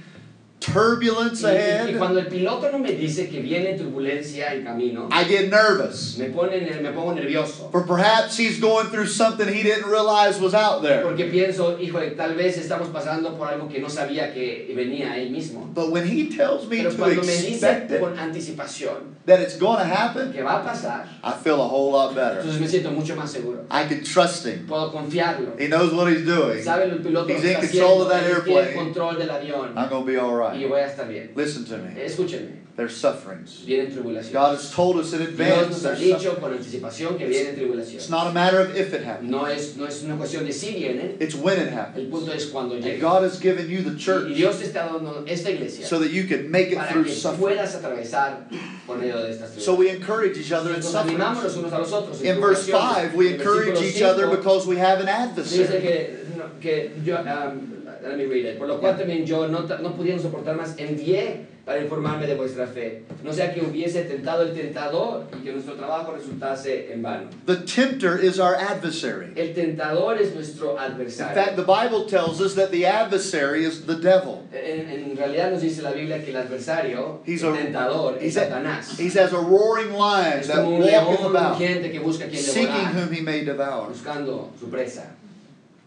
turbulence 0.63 1.43
Y, 1.43 1.47
y- 1.47 1.51
y 1.51 1.57
ahead, 1.57 1.99
cuando 1.99 2.21
el 2.21 2.27
piloto 2.29 2.71
no 2.71 2.79
me 2.79 2.93
dice 2.93 3.29
que 3.29 3.41
viene 3.41 3.75
turbulencia 3.75 4.55
en 4.55 4.65
camino, 4.65 5.09
I 5.11 5.25
get 5.25 5.51
nervous. 5.51 6.17
me, 6.19 6.27
pone, 6.27 6.61
me 6.81 6.91
pongo 6.93 7.15
nervioso. 7.15 7.71
For 7.71 7.85
perhaps 7.87 8.39
he's 8.39 8.61
going 8.61 8.87
through 8.89 9.07
something 9.09 9.49
he 9.49 9.63
didn't 9.63 9.91
realize 9.91 10.41
was 10.41 10.55
out 10.55 10.83
there. 10.83 11.03
Porque 11.03 11.25
pienso, 11.31 11.79
híjole, 11.81 12.13
tal 12.17 12.35
vez 12.35 12.57
estamos 12.57 12.89
pasando 12.89 13.37
por 13.37 13.49
algo 13.49 13.69
que 13.69 13.81
no 13.81 13.89
sabía 13.89 14.33
que 14.33 14.73
venía 14.75 15.17
mismo. 15.31 15.69
But 15.75 15.91
when 15.91 16.07
he 16.07 16.29
tells 16.29 16.67
me 16.69 16.79
Pero 16.79 16.91
to 16.91 16.97
cuando 16.97 17.23
me 17.23 17.33
dice 17.33 17.63
it, 17.91 18.01
con 18.01 18.19
anticipación 18.19 19.13
that 19.27 19.41
it's 19.41 19.57
going 19.57 19.79
to 19.79 19.85
happen, 19.85 20.33
que 20.33 20.43
va 20.43 20.61
a 20.61 20.65
pasar, 20.65 21.07
I 21.23 21.33
feel 21.33 21.61
a 21.61 21.67
whole 21.69 21.93
lot 21.93 22.15
better. 22.15 22.41
entonces 22.41 22.61
me 22.61 22.69
siento 22.69 22.91
mucho 22.91 23.15
más 23.17 23.31
seguro. 23.31 23.65
I 23.71 23.85
can 23.85 24.03
trust 24.03 24.45
him. 24.47 24.67
Puedo 24.67 24.91
confiarlo. 24.93 25.59
He 25.59 25.69
knows 25.69 25.93
what 25.93 26.09
he's 26.09 26.25
doing. 26.27 26.63
Sabe 26.63 26.85
el 26.85 26.99
piloto 26.99 27.29
lo 27.29 27.35
He's 27.35 27.45
in 27.45 27.61
control 27.61 28.03
of 28.03 28.09
that 28.09 28.25
airplane. 28.25 28.75
control 28.75 29.17
del 29.17 29.29
avión 29.31 29.73
I'm 29.77 29.89
going 29.89 30.05
to 30.05 30.11
be 30.11 30.17
all 30.19 30.35
y 30.57 30.65
voy 30.67 30.81
a 30.81 30.87
estar 30.87 31.09
bien. 31.09 31.31
Listen 31.35 31.65
to 31.65 31.79
me. 31.79 31.91
Escúchenme, 32.03 32.63
There's 32.75 32.97
sufferings. 32.97 33.65
vienen 33.67 33.93
tribulaciones. 33.93 34.33
God 34.33 34.55
has 34.57 34.71
told 34.71 34.97
us 34.97 35.13
in 35.13 35.19
Dios 35.19 35.29
advance 35.29 35.83
nos 35.83 35.85
ha 35.85 35.95
dicho 35.95 36.41
con 36.41 36.53
anticipación 36.55 37.19
que 37.19 37.27
vienen 37.27 37.59
It's 37.95 38.09
not 38.09 38.29
a 38.29 38.33
matter 38.33 38.61
of 38.61 38.75
if 38.75 38.95
it 38.95 39.05
happens. 39.05 39.31
No 39.31 39.45
es, 39.45 39.77
no 39.77 39.85
es 39.85 40.03
una 40.03 40.17
cuestión 40.17 40.47
de 40.47 40.53
si 40.53 40.73
vienen, 40.75 41.17
It's 41.21 41.35
when 41.35 41.59
it 41.61 41.69
el 41.69 41.75
happens. 41.75 42.11
punto 42.11 42.33
es 42.33 42.47
cuando 42.47 42.77
And 42.77 42.83
llega. 42.85 42.99
God 43.01 43.25
has 43.25 43.39
given 43.39 43.69
you 43.69 43.83
the 43.83 43.91
Y 43.91 43.99
church 43.99 44.35
Dios 44.35 44.59
te 44.59 44.65
está 44.65 44.87
dando 44.91 45.23
esta 45.27 45.51
iglesia 45.51 45.85
so 45.87 45.99
that 45.99 46.11
you 46.11 46.25
can 46.25 46.51
make 46.51 46.69
it 46.73 46.79
para 46.79 46.91
through 46.93 47.05
que 47.05 47.13
suffering. 47.13 47.41
puedas 47.59 47.75
atravesar 47.75 48.49
por 48.87 48.97
medio 48.97 49.19
de 49.23 49.33
estas 49.33 49.51
So 49.63 49.75
we 49.75 49.91
encourage 49.91 50.39
each 50.39 50.51
other 50.53 50.71
in 50.73 50.81
Nos 50.81 50.95
animamos 50.95 51.43
los 51.45 51.53
suffering. 51.53 51.65
unos 51.67 51.73
a 51.75 51.79
los 51.79 51.93
otros. 51.93 52.23
In 52.23 52.41
verse 52.41 52.67
5, 52.67 53.15
we 53.15 53.35
encourage 53.35 53.83
each 53.83 54.01
other 54.01 54.29
because 54.35 54.67
we 54.67 54.79
have 54.79 55.01
an 55.01 55.07
Dice 55.07 55.61
adversary. 55.61 55.81
que, 55.83 56.17
que 56.63 56.91
yo, 57.05 57.17
um, 57.19 57.72
let 58.03 58.17
me 58.17 58.25
read 58.27 58.45
it. 58.47 58.59
Por 58.59 58.67
lo 58.69 58.79
cual 58.81 58.97
también 58.97 59.25
yo, 59.25 59.47
no, 59.49 59.61
no 59.63 59.95
pudiendo 59.97 60.23
soportar 60.23 60.57
más, 60.57 60.75
envié 60.79 61.47
para 61.65 61.81
informarme 61.81 62.27
de 62.27 62.35
vuestra 62.35 62.67
fe. 62.67 63.05
No 63.23 63.33
sea 63.33 63.55
que 63.55 63.61
hubiese 63.61 64.03
tentado 64.03 64.43
el 64.43 64.53
tentador 64.53 65.27
y 65.39 65.45
que 65.45 65.53
nuestro 65.53 65.75
trabajo 65.75 66.13
resultase 66.13 66.93
en 66.93 67.03
vano. 67.03 67.29
The 67.47 67.55
tempter 67.59 68.19
is 68.21 68.41
our 68.41 68.57
adversary. 68.57 69.33
El 69.37 69.55
tentador 69.55 70.21
es 70.21 70.35
nuestro 70.35 70.73
In 70.73 70.77
fact, 70.79 70.91
adversario. 71.39 71.55
the 71.55 71.63
Bible 71.63 72.07
tells 72.07 72.41
us 72.41 72.55
that 72.57 72.73
the 72.73 72.85
adversary 72.85 73.65
is 73.65 73.87
the 73.87 73.95
devil. 73.95 74.43
En, 74.53 74.89
en 74.91 75.17
realidad 75.17 75.53
nos 75.53 75.63
dice 75.63 75.83
la 75.83 75.93
Biblia 75.93 76.19
que 76.25 76.31
el 76.31 76.37
adversario, 76.37 77.21
He's 77.25 77.45
el 77.45 77.53
a- 77.55 77.57
tentador, 77.59 78.19
es 78.21 78.35
Satanás. 78.35 78.99
He's 78.99 79.17
as 79.17 79.33
a 79.33 79.39
roaring 79.39 79.93
lion 79.93 80.43
that 80.49 80.67
walketh 80.67 81.25
about, 81.25 81.55
rugiente 81.61 81.93
que 81.93 82.01
busca 82.01 82.25
a 82.25 82.29
quien 82.29 82.43
seeking 82.43 82.87
whom 82.93 83.13
he 83.13 83.21
may 83.21 83.45
devour. 83.45 83.87
buscando 83.89 84.51
su 84.59 84.67
presa. 84.69 85.15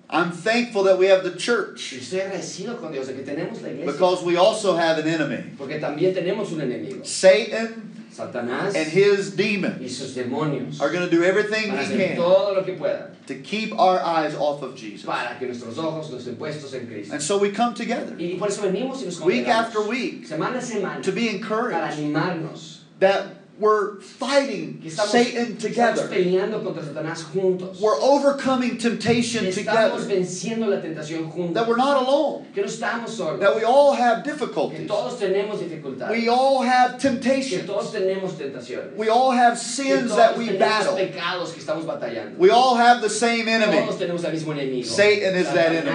I'm 0.10 0.32
thankful 0.32 0.84
that 0.84 0.98
we 1.00 1.08
have 1.08 1.24
the 1.24 1.32
Y 1.32 1.38
church 1.38 1.94
estoy 1.94 2.22
agradecido 2.22 2.80
con 2.80 2.92
Dios 2.92 3.08
de 3.08 3.14
que 3.16 3.24
tenemos 3.24 3.62
la 3.62 3.70
iglesia. 3.70 3.92
because 3.92 4.24
we 4.24 4.38
also 4.38 4.76
have 4.76 4.98
an 5.00 5.08
enemy. 5.08 5.52
Porque 5.58 5.80
también 5.80 6.14
tenemos 6.14 6.52
un 6.52 6.60
enemigo. 6.62 7.06
Satan 7.06 7.92
Satanás 8.12 8.76
and 8.76 8.88
his 8.88 9.34
y 9.34 9.36
demons 9.36 9.98
sus 9.98 10.16
demonios 10.16 10.80
are 10.80 10.90
going 10.90 11.04
to 11.04 11.10
do 11.14 11.24
everything 11.24 11.72
he 11.72 11.98
can 11.98 12.16
todo 12.16 12.54
lo 12.54 12.64
que 12.64 12.76
puedan 12.76 13.12
to 13.28 13.36
keep 13.42 13.78
our 13.78 14.00
eyes 14.00 14.36
off 14.36 14.62
of 14.62 14.76
Jesus. 14.76 15.06
para 15.06 15.36
que 15.40 15.48
nuestros 15.48 15.78
ojos 15.78 16.12
no 16.12 16.18
estén 16.18 16.36
puestos 16.38 16.74
en 16.74 16.88
Cristo. 16.88 17.14
And 17.14 17.22
so 17.22 17.38
we 17.38 17.52
come 17.52 17.74
together 17.74 18.16
Y 18.18 18.38
por 18.40 18.48
eso 18.48 18.62
venimos 18.62 19.02
y 19.02 19.06
nos 19.06 19.20
week 19.22 19.48
after 19.48 19.82
week 19.82 20.26
semana 20.28 20.58
a 20.58 20.62
semana 20.62 21.02
to 21.04 21.12
be 21.12 21.26
para 21.28 21.36
encouraged 21.38 21.98
animarnos. 22.00 22.78
that 23.00 23.26
we're 23.60 24.00
fighting 24.02 24.82
estamos, 24.84 25.12
Satan 25.12 25.58
together. 25.58 26.08
peleando 26.10 26.62
contra 26.64 26.84
Satanás 26.84 27.24
juntos. 27.24 27.80
We're 27.80 27.96
overcoming 28.02 28.78
temptation 28.78 29.46
Estamos 29.46 30.02
together. 30.04 30.08
venciendo 30.08 30.68
la 30.68 30.82
tentación 30.82 31.32
juntos. 31.32 31.54
That 31.54 31.68
we're 31.68 31.78
not 31.78 31.98
alone. 32.06 32.46
Que 32.54 32.62
no 32.62 32.68
estamos 32.68 33.10
solos. 33.12 33.40
That 33.40 33.56
we 33.56 33.64
all 33.64 33.94
have 33.94 34.24
Que 34.24 34.32
difficulties. 34.34 34.88
todos 34.88 35.18
tenemos 35.20 35.60
dificultades. 35.60 36.12
We 36.12 36.28
all 36.28 36.62
have 36.64 37.00
Que 37.00 37.60
todos 37.66 37.92
tenemos 37.94 38.34
tentaciones. 38.38 38.98
We 38.98 39.10
all 39.10 39.32
have 39.32 39.54
Que 39.54 39.64
sins 39.64 40.16
that 40.16 40.38
we 40.38 40.58
battle. 40.58 40.96
pecados 40.96 41.54
que 41.54 41.60
estamos 41.62 41.86
batallando. 41.86 42.38
We 42.38 42.50
all 42.50 42.76
have 42.76 43.02
the 43.02 43.10
same 43.10 43.48
enemy. 43.48 43.78
Todos 43.86 43.98
tenemos 44.00 44.24
al 44.26 44.34
mismo 44.34 44.54
enemigo. 44.54 44.86
Satan 44.86 45.36
is 45.36 45.48
that 45.54 45.72
enemy. 45.72 45.92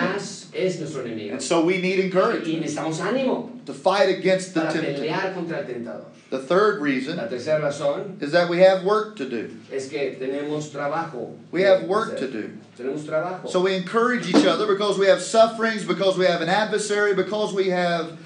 Es 0.52 0.78
nuestro 0.78 1.02
enemigo. 1.02 1.32
And 1.32 1.42
so 1.42 1.64
we 1.64 1.78
need 1.78 1.98
Y 1.98 2.04
encouragement 2.06 2.64
necesitamos 2.64 2.98
ánimo 3.00 3.64
to 3.66 3.72
fight 3.74 4.08
against 4.08 4.54
the 4.54 4.60
para 4.62 4.72
pelear 4.72 5.34
contra 5.34 5.58
el 5.58 5.64
tentador. 5.64 6.04
The 6.30 6.38
third 6.38 6.80
reason 6.80 7.16
La 7.16 7.26
tercera 7.26 7.60
razón 7.60 8.22
is 8.22 8.30
that 8.32 8.48
we 8.48 8.58
have 8.60 8.84
work 8.84 9.16
to 9.16 9.28
do. 9.28 9.50
es 9.72 9.88
que 9.88 10.16
tenemos 10.18 10.70
trabajo. 10.70 11.36
We 11.50 11.62
have 11.62 11.84
work 11.84 12.16
to 12.18 12.28
do. 12.28 12.56
Tenemos 12.78 13.04
trabajo. 13.04 13.48
So 13.48 13.60
we 13.60 13.74
encourage 13.74 14.28
each 14.28 14.46
other 14.46 14.66
because 14.66 14.96
we 14.98 15.06
have 15.06 15.20
sufferings, 15.22 15.84
because 15.84 16.16
we 16.16 16.26
have 16.26 16.40
an 16.40 16.48
adversary, 16.48 17.14
because 17.14 17.52
we 17.52 17.68
have 17.70 18.16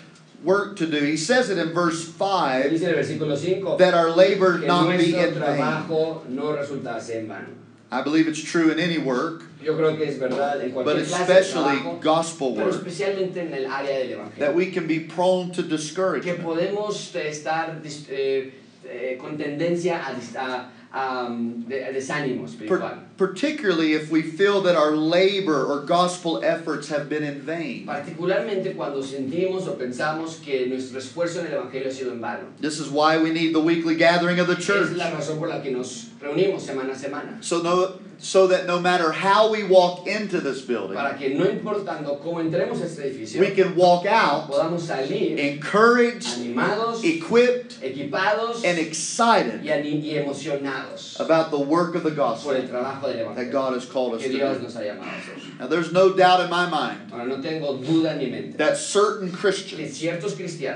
work 0.42 0.76
to 0.76 0.87
do. 0.87 0.98
He 0.98 1.16
says 1.16 1.48
it 1.48 1.56
in 1.56 1.72
verse 1.72 2.04
5 2.04 2.70
Dice 2.70 2.82
en 2.82 2.90
el 2.90 2.96
versículo 2.96 3.37
5 3.38 3.78
that 3.78 3.94
our 3.94 4.10
labor 4.10 4.58
que 4.58 4.66
not 4.66 4.90
be 4.90 5.12
nuestro 5.12 5.20
in 5.20 5.34
vain. 5.40 5.42
trabajo 5.42 6.28
no 6.28 6.52
resultase 6.54 7.16
en 7.16 7.28
vano. 7.28 7.48
I 7.94 8.02
believe 8.02 8.26
it's 8.26 8.42
true 8.42 8.70
in 8.72 8.78
any 8.80 8.98
work, 8.98 9.44
Yo 9.62 9.74
creo 9.76 9.96
que 9.96 10.04
es 10.09 10.18
verdad 10.18 10.61
en 10.61 10.72
but 10.74 10.85
cualquier 10.85 11.07
clase 11.07 11.26
de 11.26 11.40
especially 11.40 11.78
trabajo, 11.78 12.00
gospel 12.02 12.54
pero 12.57 12.66
work, 12.66 12.74
especialmente 12.87 13.40
en 13.40 13.54
el 13.54 13.66
área 13.66 13.98
del 14.00 14.18
that 14.38 14.54
we 14.54 14.66
can 14.72 14.87
be 14.88 15.00
prone 15.00 15.50
to 15.52 15.62
Que 15.62 15.68
discouragement. 15.68 16.42
podemos 16.42 17.14
eh, 17.14 17.28
estar 17.30 17.80
dis- 17.83 18.07
eh, 18.11 18.52
eh, 18.85 19.16
con 19.18 19.37
tendencia 19.38 20.04
a, 20.07 20.12
dis- 20.12 20.35
a- 20.37 20.70
a, 20.84 20.84
um, 20.94 21.64
de- 21.68 21.92
desánimo 21.92 22.44
espiritual. 22.46 22.78
Per- 22.80 22.98
particularly 23.16 23.94
if 23.94 24.11
we 24.11 24.22
feel 24.22 24.61
that 24.62 24.76
our 24.76 24.92
labor 24.92 25.64
or 25.64 25.80
gospel 25.85 26.40
efforts 26.44 26.88
have 26.88 27.09
been 27.09 27.22
in 27.24 27.40
vain. 27.40 27.85
Particularmente 27.87 28.74
cuando 28.76 29.02
sentimos 29.02 29.66
o 29.66 29.74
pensamos 29.76 30.40
que 30.44 30.66
nuestro 30.66 30.98
esfuerzo 31.00 31.40
en 31.40 31.46
el 31.46 31.52
Evangelio 31.59 31.88
ha 31.88 31.92
sido 31.92 32.12
en 32.12 32.20
vano. 32.20 32.44
This 32.61 32.78
is 32.80 32.88
why 32.90 33.18
we 33.18 33.30
need 33.33 33.52
the 33.54 33.61
weekly 33.61 33.96
gathering 33.96 34.38
of 34.40 34.46
the 34.46 34.57
Es 34.57 34.64
church. 34.66 34.90
la 34.96 35.11
razón 35.11 35.38
por 35.38 35.48
la 35.48 35.61
que 35.61 35.70
nos 35.72 36.11
reunimos 36.20 36.62
semana 36.62 36.92
a 36.92 36.96
semana. 36.96 37.42
So, 37.42 37.61
no, 37.62 37.98
so 38.18 38.46
that 38.48 38.66
no 38.66 38.78
matter 38.80 39.11
how 39.12 39.50
we 39.50 39.64
walk 39.64 40.07
into 40.07 40.40
this 40.40 40.62
building, 40.62 40.94
Para 40.96 41.16
que 41.18 41.35
no 41.35 41.44
importando 41.44 42.20
cómo 42.22 42.40
entremos 42.40 42.80
a 42.80 42.85
este 42.87 43.00
edificio, 43.04 43.40
we 43.40 43.50
can 43.50 43.74
walk 43.76 44.07
out 44.07 44.48
podamos 44.50 44.80
salir 44.83 45.38
encouraged, 45.38 46.26
animados, 46.38 47.04
equipped, 47.04 47.80
equipados 47.83 48.64
and 48.64 48.78
excited 48.78 49.61
ani- 49.68 50.00
y 50.00 50.16
emocionados 50.16 50.84
about 51.20 51.51
the 51.51 51.59
work 51.59 51.94
of 51.94 52.03
the 52.03 52.11
gospel 52.11 52.53
el 52.53 52.62
trabajo 52.62 53.12
del 53.12 53.35
that 53.35 53.51
God 53.51 53.75
has 53.75 53.85
called 53.85 54.14
us 54.14 54.23
to 54.23 54.29
do. 54.29 54.38
nos 54.38 54.75
ha 54.75 54.81
llamado 54.81 55.03
a 55.03 55.20
hacer. 55.20 55.59
Now, 55.59 55.66
there's 55.66 55.92
no 55.92 56.14
doubt 56.14 56.40
in 56.40 56.51
my 56.51 56.68
mind 56.68 57.11
Ahora 57.12 57.27
no 57.27 57.40
tengo 57.40 57.79
duda 57.79 58.12
en 58.12 58.18
mi 58.18 58.31
mente 58.31 58.57
that 58.59 58.77
certain 58.77 59.31
Christians 59.33 60.01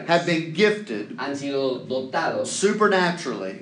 have 0.07 0.27
been 0.27 0.53
gifted 0.53 1.16
han 1.18 1.35
sido 1.35 1.87
dotados 1.87 2.47
supernaturally 2.47 3.59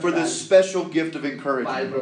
for 0.00 0.10
this 0.10 0.40
special 0.40 0.84
gift 0.84 1.14
of 1.14 1.24
encouragement. 1.24 1.92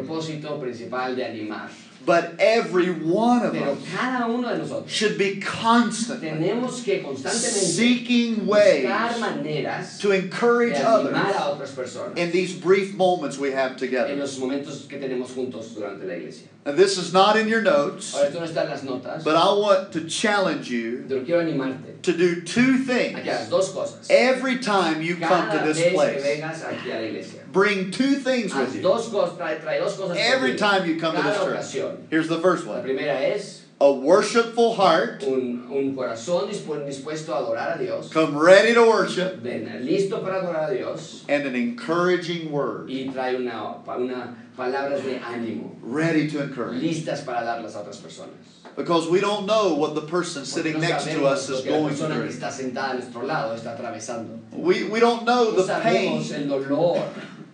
Propósito 2.05 2.13
principal 2.13 2.23
de 2.23 2.29
animar. 2.29 2.33
But 2.35 2.35
every 2.39 2.91
one 2.91 3.47
of 3.47 3.53
Pero 3.53 3.73
us 3.73 3.79
cada 3.95 4.27
uno 4.27 4.49
de 4.49 4.59
nosotros 4.59 4.91
should 4.91 5.19
be 5.19 5.41
constantly 5.41 6.29
tenemos 6.29 6.85
que 6.85 7.03
constantemente 7.03 7.75
seeking 7.75 8.47
ways 8.47 9.99
to 10.01 10.13
encourage 10.13 10.75
others 10.75 11.17
a 11.17 11.51
otras 11.51 11.71
personas 11.73 12.17
in 12.17 12.31
these 12.33 12.55
brief 12.55 12.95
moments 12.95 13.39
we 13.39 13.53
have 13.53 13.77
together. 13.77 14.15
los 14.17 14.39
momentos 14.39 14.89
que 14.89 14.99
tenemos 14.99 15.29
juntos 15.29 15.75
durante 15.75 16.05
la 16.07 16.15
iglesia. 16.15 16.49
And 16.65 16.79
this 16.79 16.97
is 16.97 17.13
not 17.13 17.37
in 17.37 17.49
your 17.49 17.63
notes, 17.63 18.15
no 18.15 18.41
está 18.43 18.63
en 18.63 18.71
las 18.71 18.83
notas, 18.83 19.25
but 19.25 19.37
I 19.37 19.53
want 19.53 19.93
to 19.93 20.05
challenge 20.09 20.71
you 20.71 21.05
pero 21.09 21.25
quiero 21.25 21.43
animarte 21.43 22.03
to 22.03 22.13
do 22.13 22.41
two 22.43 22.79
things 22.79 23.21
que 23.21 23.31
hagas 23.31 23.49
dos 23.49 23.73
cosas. 23.73 24.07
every 24.11 24.59
time 24.59 25.03
you 25.03 25.17
come 25.17 25.51
to 25.51 25.65
this 25.65 25.93
place. 25.93 27.42
Vengas 27.53 27.61
aquí 27.61 27.61
a 27.61 27.61
la 27.61 27.61
iglesia. 27.61 27.83
Bring 27.83 27.91
two 27.91 28.15
things 28.17 28.55
with 28.55 28.75
you 28.77 28.83
dos 28.83 29.09
cosas, 29.09 29.37
trae, 29.39 29.61
trae 29.61 29.79
dos 29.79 29.97
cosas 29.97 30.17
every 30.17 30.57
time 30.57 30.87
you 30.89 30.99
come 30.99 31.15
to 31.17 31.23
this 31.23 31.37
church. 31.37 31.57
ocasión. 31.59 31.97
Here's 32.11 32.29
the 32.29 32.41
first 32.41 32.67
La 32.67 32.75
one 32.75 32.83
primera 32.83 33.15
es 33.21 33.61
a 33.81 33.91
worshipful 33.93 34.75
heart, 34.75 35.25
un, 35.25 35.67
un 35.69 35.97
corazón 35.97 36.49
dispu- 36.49 36.87
dispuesto 36.87 37.31
a 37.35 37.39
adorar 37.39 37.75
a 37.75 37.79
Dios, 37.79 38.11
come 38.13 38.37
ready 38.37 38.75
to 38.75 38.83
worship, 38.83 39.39
ven 39.43 39.67
listo 39.85 40.23
para 40.23 40.41
adorar 40.41 40.71
a 40.71 40.75
Dios 40.75 41.25
and 41.29 41.45
an 41.47 41.57
encouraging 41.57 42.53
word, 42.53 42.89
y 42.89 43.11
trae 43.13 43.35
una, 43.35 43.79
una 43.99 44.37
palabras 44.57 45.03
de 45.03 45.19
ánimo, 45.19 45.75
ready 45.83 46.29
to 46.31 46.41
encourage. 46.41 46.81
listas 46.81 47.25
para 47.25 47.41
darlas 47.45 47.75
a 47.75 47.81
otras 47.81 47.97
personas. 47.97 48.37
Because 48.77 49.09
we 49.11 49.21
don't 49.21 49.45
know 49.47 49.75
what 49.75 49.95
the 49.95 50.01
person 50.03 50.45
sitting 50.47 50.75
no 50.75 50.79
next 50.79 51.05
to 51.07 51.27
us 51.27 51.51
is 51.51 51.67
la 51.67 51.73
going 51.79 51.95
que 51.97 52.07
through. 52.07 52.29
está 52.29 52.51
sentada 52.51 52.93
a 52.93 52.95
nuestro 52.95 53.23
lado 53.23 53.55
está 53.55 53.77
atravesando. 53.77 54.39
We, 54.53 54.85
we 54.85 54.99
don't 55.01 55.25
know 55.27 55.51
No 55.51 55.63
the 55.67 55.81
pain 55.83 56.23
el 56.33 56.47
dolor 56.49 57.03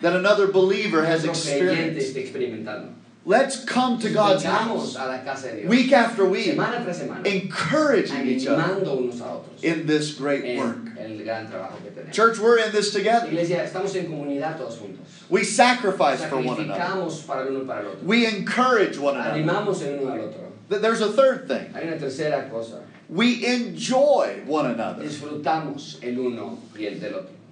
that 0.01 0.15
another 0.15 0.47
believer 0.49 1.05
has 1.05 1.25
experienced. 1.25 2.17
Let's 3.25 3.63
come 3.65 3.99
to 3.99 4.09
God's 4.09 4.45
house 4.45 4.95
a 4.95 5.05
la 5.05 5.19
casa 5.19 5.49
de 5.51 5.57
Dios, 5.61 5.69
week 5.69 5.93
after 5.93 6.25
week, 6.25 6.47
semana 6.57 6.83
tras 6.83 6.99
semana, 7.01 7.27
encouraging 7.27 8.27
each 8.27 8.47
other 8.47 8.63
unos 8.87 9.21
a 9.21 9.25
otros 9.25 9.63
in 9.63 9.87
this 9.87 10.15
great 10.15 10.57
work. 10.57 10.79
el 10.99 11.19
gran 11.19 11.47
que. 11.47 12.11
Church, 12.11 12.39
we're 12.39 12.59
in 12.59 12.73
this 12.73 12.91
together. 12.91 13.27
Iglesia, 13.27 13.65
en 14.81 14.97
todos. 14.97 15.05
We 15.29 15.45
sacrifice 15.45 16.25
for 16.25 16.41
one 16.41 16.59
another. 16.61 16.81
Para 17.27 17.47
uno 17.47 17.67
para 17.67 17.83
el 17.83 17.89
otro. 17.89 18.01
We 18.03 18.25
encourage 18.25 18.97
one 18.97 19.17
another. 19.17 19.43
Animamos 19.43 19.83
uno 20.01 20.11
al 20.11 20.21
otro. 20.21 20.53
Th- 20.71 20.81
There's 20.81 21.03
a 21.03 21.13
third 21.13 21.49
thing. 21.49 21.71
Hay 21.75 21.83
una 21.83 21.99
cosa. 22.49 22.83
We 23.11 23.45
enjoy 23.45 24.43
one 24.47 24.67
another. 24.71 25.05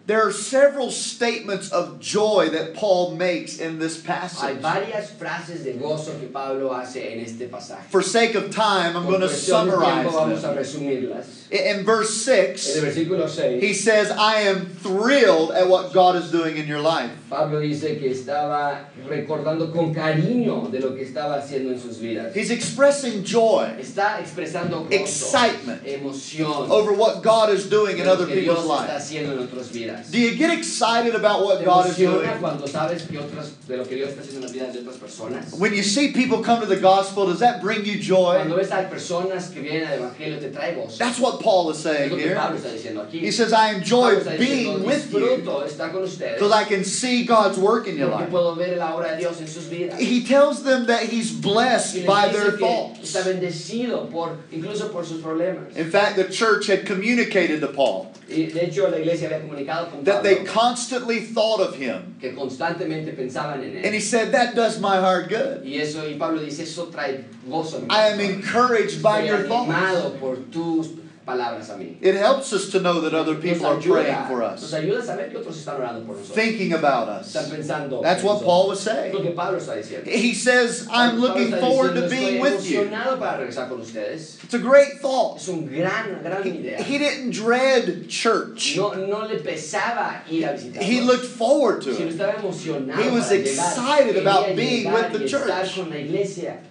Disfrutamos 0.07 0.13
el 0.13 0.13
uno 0.13 0.13
y 0.13 0.13
el 0.13 0.13
del 0.13 0.13
otro. 0.13 0.13
There 0.13 0.23
are 0.23 0.33
several 0.33 0.91
statements 0.91 1.73
of 1.73 1.99
joy 2.01 2.49
that 2.51 2.75
Paul 2.75 3.17
makes 3.17 3.59
in 3.59 3.79
this 3.79 4.01
Hay 4.05 4.07
passage. 4.07 4.63
varias 4.63 5.11
frases 5.11 5.65
de 5.65 5.73
gozo 5.75 6.19
que 6.21 6.29
Pablo 6.29 6.73
hace 6.73 7.13
en 7.13 7.21
este 7.21 7.51
pasaje. 7.51 7.89
For 7.91 8.03
sake 8.03 8.35
of 8.37 8.55
time, 8.55 8.97
I'm 8.97 9.05
Por 9.05 9.19
going 9.19 9.21
to 9.23 9.29
de 9.29 9.35
tiempo 9.35 9.77
vamos 9.79 10.15
summarize 10.15 10.45
a 10.45 10.55
resumirlas. 10.55 11.46
In 11.51 11.85
verse 11.85 12.29
En 12.29 12.51
el 12.53 12.59
6, 12.59 12.81
versículo 12.83 13.29
6, 13.29 13.63
he 13.63 13.73
says, 13.73 14.11
I 14.11 14.41
am 14.49 14.67
thrilled 14.67 15.53
at 15.53 15.69
what 15.69 15.93
God 15.93 16.17
is 16.17 16.33
doing 16.33 16.57
in 16.57 16.67
your 16.67 16.81
life. 16.81 17.11
Pablo 17.31 17.61
dice 17.61 17.99
que 17.99 18.11
estaba 18.11 18.89
recordando 19.09 19.73
con 19.73 19.93
cariño 19.93 20.71
de 20.71 20.81
lo 20.81 20.95
que 20.95 21.05
estaba 21.05 21.37
haciendo 21.37 21.73
en 21.73 21.81
sus 21.81 21.99
vidas. 21.99 22.35
He's 22.35 22.51
expressing 22.51 23.25
joy 23.25 23.77
Está 23.79 24.21
expresando 24.21 24.85
gozo, 24.85 24.93
Excitement. 24.93 25.83
emoción 25.85 26.71
over 26.71 26.93
what 26.93 27.23
God 27.23 27.51
is 27.51 27.69
doing 27.69 27.99
in 27.99 28.07
other 28.07 28.27
people's 28.27 28.65
lives. 28.65 28.91
haciendo 28.91 29.33
en 29.33 29.41
otras 29.41 29.71
vidas. 29.73 30.11
Do 30.11 30.19
you 30.19 30.37
get 30.37 30.51
excited 30.51 31.15
about 31.15 31.45
what 31.45 31.65
God 31.65 31.87
is 31.87 31.97
doing? 31.97 32.29
sabes 32.67 33.03
que 33.09 33.19
otras, 33.19 33.53
de 33.67 33.77
lo 33.77 33.85
que 33.85 33.97
Dios 33.97 34.11
está 34.11 34.23
en 34.23 34.73
de 34.73 34.81
otras? 34.81 35.59
When 35.59 35.75
you 35.75 35.83
see 35.83 36.13
people 36.13 36.43
come 36.43 36.61
to 36.61 36.67
the 36.67 36.81
gospel, 36.81 37.27
does 37.27 37.41
that 37.41 37.61
bring 37.61 37.85
you 37.85 37.99
joy? 37.99 38.45
Ves 38.57 38.71
a 38.71 38.89
que 38.89 40.33
al 40.35 40.41
te 40.41 40.51
trae 40.51 40.75
gozo. 40.75 40.99
That's 40.99 41.19
what 41.19 41.36
Paul 41.41 41.71
is 41.71 41.79
saying 41.79 42.11
here. 42.19 42.35
Pablo 42.35 42.59
está 42.59 42.71
diciendo 42.73 43.07
aquí. 43.07 43.21
He 43.21 43.31
says, 43.31 43.53
I 43.53 43.75
enjoy 43.75 44.23
being 44.39 44.85
with 44.85 45.13
you 45.13 45.37
because 45.39 46.53
I 46.53 46.65
can 46.65 46.85
see 46.85 47.25
God's 47.25 47.59
work 47.59 47.87
in 47.87 47.97
your 47.97 48.09
life. 48.09 48.31
puedo 48.31 48.57
ver 48.57 48.77
la 48.77 48.97
obra 48.97 49.13
de 49.13 49.19
Dios 49.19 49.41
en 49.41 49.47
sus 49.47 49.65
vidas. 49.65 49.99
He 49.99 50.25
tells 50.25 50.63
them 50.63 50.87
that 50.87 51.05
he's 51.05 51.33
blessed 51.33 52.07
by 52.07 52.29
their 52.29 52.53
faults. 52.53 53.01
está 53.01 53.23
bendecido 53.25 54.11
por, 54.11 54.39
incluso 54.51 54.91
por 54.91 55.05
sus 55.05 55.21
problemas. 55.21 55.77
In 55.77 55.91
fact, 55.91 56.17
the 56.17 56.25
church 56.25 56.67
had 56.67 56.87
communicated 56.87 57.61
to 57.61 57.69
Paul 57.69 58.13
Y 58.29 58.47
de 58.47 58.65
hecho 58.65 58.89
la 58.89 58.99
iglesia 58.99 59.29
había 59.29 59.41
comunicado 59.41 59.89
con 59.89 60.03
that 60.05 60.25
they 60.25 60.43
constantly 60.45 61.21
thought 61.21 61.61
of 61.61 61.77
him. 61.77 62.17
que 62.21 62.35
constantemente 62.35 63.13
pensaban 63.13 63.63
en 63.63 63.85
And 63.85 63.95
he 63.95 64.01
said, 64.01 64.33
That 64.33 64.57
does 64.57 64.81
my 64.81 64.97
heart 64.97 65.29
good. 65.29 65.65
Y 65.65 65.79
eso 65.79 66.05
y 66.09 66.17
Pablo 66.19 66.43
dice 66.43 66.65
eso 66.65 66.87
trae 66.87 67.25
gozo. 67.49 67.77
a 67.77 67.81
mi 67.81 67.87
I 67.89 68.09
am 68.09 68.21
encouraged 68.21 69.01
by 69.01 69.23
your 69.23 69.45
thoughts. 69.45 70.89
Animado 71.27 71.57
por 71.57 71.65
tus 71.65 71.67
palabras 71.67 71.71
a 71.71 71.77
mí. 71.77 71.97
It 72.01 72.15
helps 72.15 72.53
us 72.53 72.71
to 72.71 72.81
know 72.81 73.01
that 73.01 73.15
other 73.15 73.35
Nos 73.35 73.43
people 73.43 73.67
are 73.67 73.81
praying 73.81 74.27
for 74.29 74.39
Nos 74.41 74.63
us, 74.65 74.73
ayuda 74.75 75.01
a 75.01 75.03
saber 75.03 75.31
que 75.31 75.39
otros 75.39 75.57
están 75.57 75.77
orando 75.77 76.05
por 76.07 76.17
nosotros. 76.17 76.35
thinking 76.35 76.73
about 76.73 77.09
us. 77.09 77.35
Están 77.35 77.51
pensando. 77.51 78.03
That's 78.03 78.23
what. 78.23 78.43
Paul 78.45 78.69
was 78.69 78.81
Es 78.81 78.87
lo 78.87 78.93
saying. 79.13 79.23
que 79.23 79.31
Pablo 79.33 79.59
está 79.59 79.75
diciendo. 79.77 80.07
He 80.07 80.35
says, 80.35 80.87
I'm 80.91 81.19
looking 81.19 81.51
forward 81.53 81.95
to 81.95 82.09
being 82.09 82.41
with 82.41 82.65
you. 82.71 82.85
para 82.89 83.39
regresar 83.45 83.69
con 83.69 83.81
ustedes. 83.81 84.43
It's 84.45 84.55
a 84.55 84.59
great 84.59 85.01
thought. 85.01 85.37
Es 85.39 85.49
un 85.49 85.67
gran, 85.67 86.23
gran 86.23 86.43
He, 86.45 86.51
idea. 86.51 86.83
he 86.83 86.99
didn't 86.99 87.31
dread 87.33 88.09
church, 88.09 88.77
No, 88.77 88.93
no 88.95 89.27
le 89.27 89.39
pesaba 89.41 90.23
ir 90.31 90.45
a 90.45 90.53
visitar. 90.53 90.83
he 90.83 91.01
looked 91.01 91.25
forward 91.27 91.83
to 91.83 91.91
it. 91.91 92.13
estaba 92.15 92.35
emocionado 92.39 93.03
He 93.03 93.11
was 93.11 93.31
excited 93.33 94.17
about 94.17 94.55
being 94.55 94.93
with 94.93 95.13
the 95.13 95.27
church. 95.27 95.51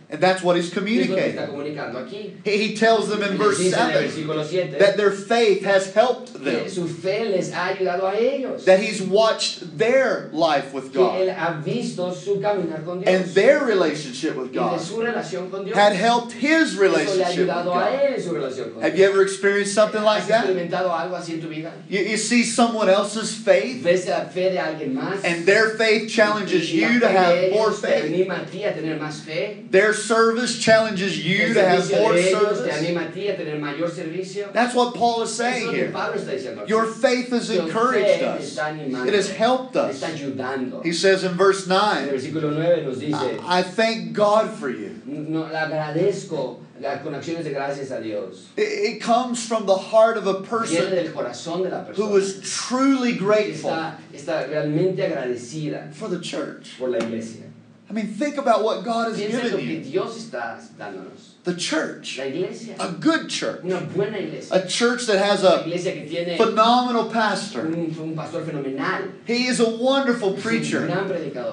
Con 0.10 0.16
la 0.16 0.16
iglesia. 0.16 0.16
And 0.16 0.22
that's 0.22 0.44
what 0.44 0.56
he's 0.56 0.68
Es 0.70 0.76
lo 0.76 0.84
que 0.84 1.22
está 1.24 1.48
communicating. 1.48 2.42
He, 2.44 2.68
he 2.68 2.76
tells 2.76 3.10
them 3.10 3.22
in 3.24 3.38
verse 3.38 3.58
dice 3.58 3.74
en 3.74 4.30
el 4.30 4.44
7 4.46 4.78
that 4.80 4.98
their 4.98 5.12
faith 5.12 5.64
has 5.64 5.94
helped 5.94 6.34
them, 6.44 6.64
que 6.64 6.70
su 6.70 6.88
fe 6.88 7.26
les 7.26 7.52
ha 7.52 7.74
ayudado 7.76 8.04
a 8.04 8.16
ellos. 8.16 8.66
that 8.66 8.80
he's 8.80 9.02
watched 9.02 9.78
their 9.78 10.30
life 10.32 10.74
with 10.74 10.94
God 10.94 11.28
ha 11.30 11.62
visto 11.64 12.14
su 12.14 12.40
caminar 12.40 12.84
con 12.86 13.02
Dios. 13.02 13.08
and 13.08 13.26
their 13.34 13.66
relationship 13.66 14.36
with 14.36 14.54
God 14.54 14.80
su 14.80 14.98
relación 14.98 15.50
con 15.50 15.66
Dios. 15.66 15.76
had 15.76 15.94
helped 15.94 16.34
his 16.34 16.74
Eso 16.74 16.82
le 16.82 16.88
ha 16.88 16.92
relationship 16.92 17.48
with 17.48 17.48
God. 17.48 17.94
él 17.94 18.16
en 18.16 18.22
su 18.22 18.34
relación 18.34 18.74
con 18.74 18.84
Have 18.84 18.98
you 18.98 19.06
ever 19.06 19.22
experienced 19.24 19.74
something 19.74 20.04
like 20.04 20.22
¿Has 20.24 20.28
that? 20.30 20.46
experimentado 20.46 20.92
algo 20.94 21.16
así 21.16 21.34
en 21.34 21.42
tu 21.42 21.48
vida? 21.48 21.72
You, 21.90 22.02
you 22.02 22.18
see 22.18 22.44
someone 22.44 22.90
else's 22.90 23.34
faith, 23.34 23.84
¿Ves 23.84 24.08
la 24.08 24.26
fe 24.26 24.52
de 24.52 24.58
alguien 24.60 24.94
más? 24.94 25.24
and 25.24 25.46
their 25.46 25.72
faith 25.72 26.10
challenges 26.10 26.72
you 26.72 27.00
to 27.00 27.08
have 27.08 27.52
more 27.52 27.72
faith. 27.72 28.06
anima 28.06 28.42
a 28.42 28.46
ti 28.46 28.64
a 28.64 28.74
tener 28.74 29.00
más 29.00 29.22
fe. 29.22 29.66
Their 29.72 29.95
service 29.96 30.60
challenges 30.60 31.26
you 31.26 31.54
to 31.54 31.68
have 31.68 31.90
more 31.92 32.18
service. 32.18 32.60
a 32.60 33.38
tener 33.38 33.58
mayor. 33.58 34.52
That's 34.54 34.76
what 34.76 34.94
Paul 34.94 35.24
is 35.24 35.34
saying 35.34 35.74
here. 35.74 35.92
Pablo 35.92 36.20
está 36.22 36.34
diciendo 36.34 36.62
aquí. 36.62 36.70
Your 36.70 36.86
faith 36.86 37.30
has 37.30 37.50
encouraged 37.50 38.24
us. 38.24 38.58
It 38.58 39.14
has 39.14 39.30
helped 39.32 39.76
us. 39.76 40.04
He 40.84 40.94
says 40.94 41.24
in 41.24 41.34
verse 41.34 41.68
9, 41.68 42.10
versículo 42.10 42.54
9 42.54 42.86
nos 42.86 43.00
dice, 43.00 43.40
I 43.44 43.64
thank 43.64 44.14
God 44.14 44.52
for 44.52 44.70
you. 44.70 45.02
no, 45.06 45.46
le 45.46 45.58
agradezco 45.58 46.60
la- 46.80 47.00
con 47.00 47.14
acciones 47.14 47.44
de 47.44 47.52
gracias 47.52 47.92
a 47.92 48.02
Dios. 48.02 48.48
It, 48.58 48.96
it 48.96 49.02
comes 49.02 49.46
from 49.46 49.66
the 49.66 49.78
heart 49.78 50.18
of 50.18 50.28
a 50.28 50.42
person 50.42 50.92
del 50.92 51.04
de 51.06 51.70
la 51.70 51.84
who 51.94 52.10
was 52.10 52.42
truly 52.42 53.14
grateful 53.14 53.72
está, 53.72 53.98
está 54.14 54.48
realmente 54.48 55.94
for 55.94 56.08
the 56.08 56.20
church. 56.20 56.78
Por 57.96 58.04
la 58.04 58.04
iglesia. 58.04 58.04
I 58.04 58.04
mean, 58.04 58.08
think 58.18 58.38
about 58.38 58.64
what 58.64 58.84
God 58.84 59.12
has 59.12 59.18
Piensa 59.18 59.46
en 59.46 59.52
lo 59.52 59.58
given 59.58 59.82
que 59.82 59.86
you. 59.86 59.92
Dios 59.92 60.18
está 60.18 60.60
dándonos. 60.78 61.35
The 61.46 61.54
church. 61.54 62.18
A 62.18 62.92
good 63.00 63.30
church. 63.30 63.64
Una 63.64 63.80
buena 63.82 64.18
iglesia. 64.18 64.56
A 64.56 64.68
church 64.68 65.06
that 65.06 65.20
has 65.20 65.44
a 65.44 65.62
iglesia 65.62 65.94
que 65.94 66.10
tiene 66.10 66.38
phenomenal 66.38 67.12
pastor. 67.12 67.68
un, 67.68 67.96
un 68.00 68.16
pastor 68.16 68.44
fenomenal. 68.44 69.12
He 69.28 69.46
is 69.46 69.60
a 69.60 69.70
wonderful 69.70 70.34
preacher 70.34 70.88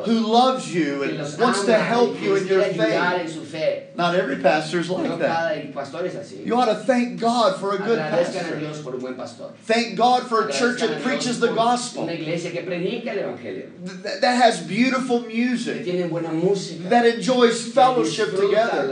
who 0.07 0.21
loves 0.21 0.75
you 0.75 1.03
and 1.03 1.19
wants 1.39 1.67
to 1.67 1.75
help 1.75 2.19
you 2.23 2.37
in 2.37 2.47
your 2.47 2.63
faith. 2.63 2.81
en 2.81 3.29
su 3.29 3.45
fe. 3.45 3.89
Not 3.95 4.15
every 4.15 4.37
pastor 4.37 4.81
is 4.81 4.89
like 4.89 5.19
that. 5.19 5.75
pastor 5.75 6.07
es 6.07 6.15
así. 6.15 6.47
You 6.47 6.57
ought 6.57 6.73
to 6.73 6.77
thank 6.77 7.21
God 7.21 7.61
for 7.61 7.75
a 7.75 7.79
good 7.79 7.99
pastor. 7.99 8.59
Dios 8.59 8.81
por 8.81 8.95
un 8.95 9.01
buen 9.01 9.15
pastor. 9.15 9.53
Thank 9.65 9.97
God 9.97 10.27
for 10.27 10.49
a 10.49 10.53
church 10.53 10.81
that 10.81 11.03
preaches 11.03 11.39
the 11.39 11.53
gospel, 11.53 12.05
Una 12.05 12.15
iglesia 12.15 12.51
que 12.51 12.63
predica 12.63 13.09
el 13.09 13.29
evangelio. 13.29 13.69
th- 14.03 14.21
that 14.23 14.37
has 14.37 14.63
beautiful 14.67 15.21
music, 15.21 15.85
tiene 15.85 16.09
buena 16.09 16.31
música. 16.31 16.89
that 16.89 17.05
enjoys 17.05 17.71
fellowship 17.75 18.31
together. 18.35 18.89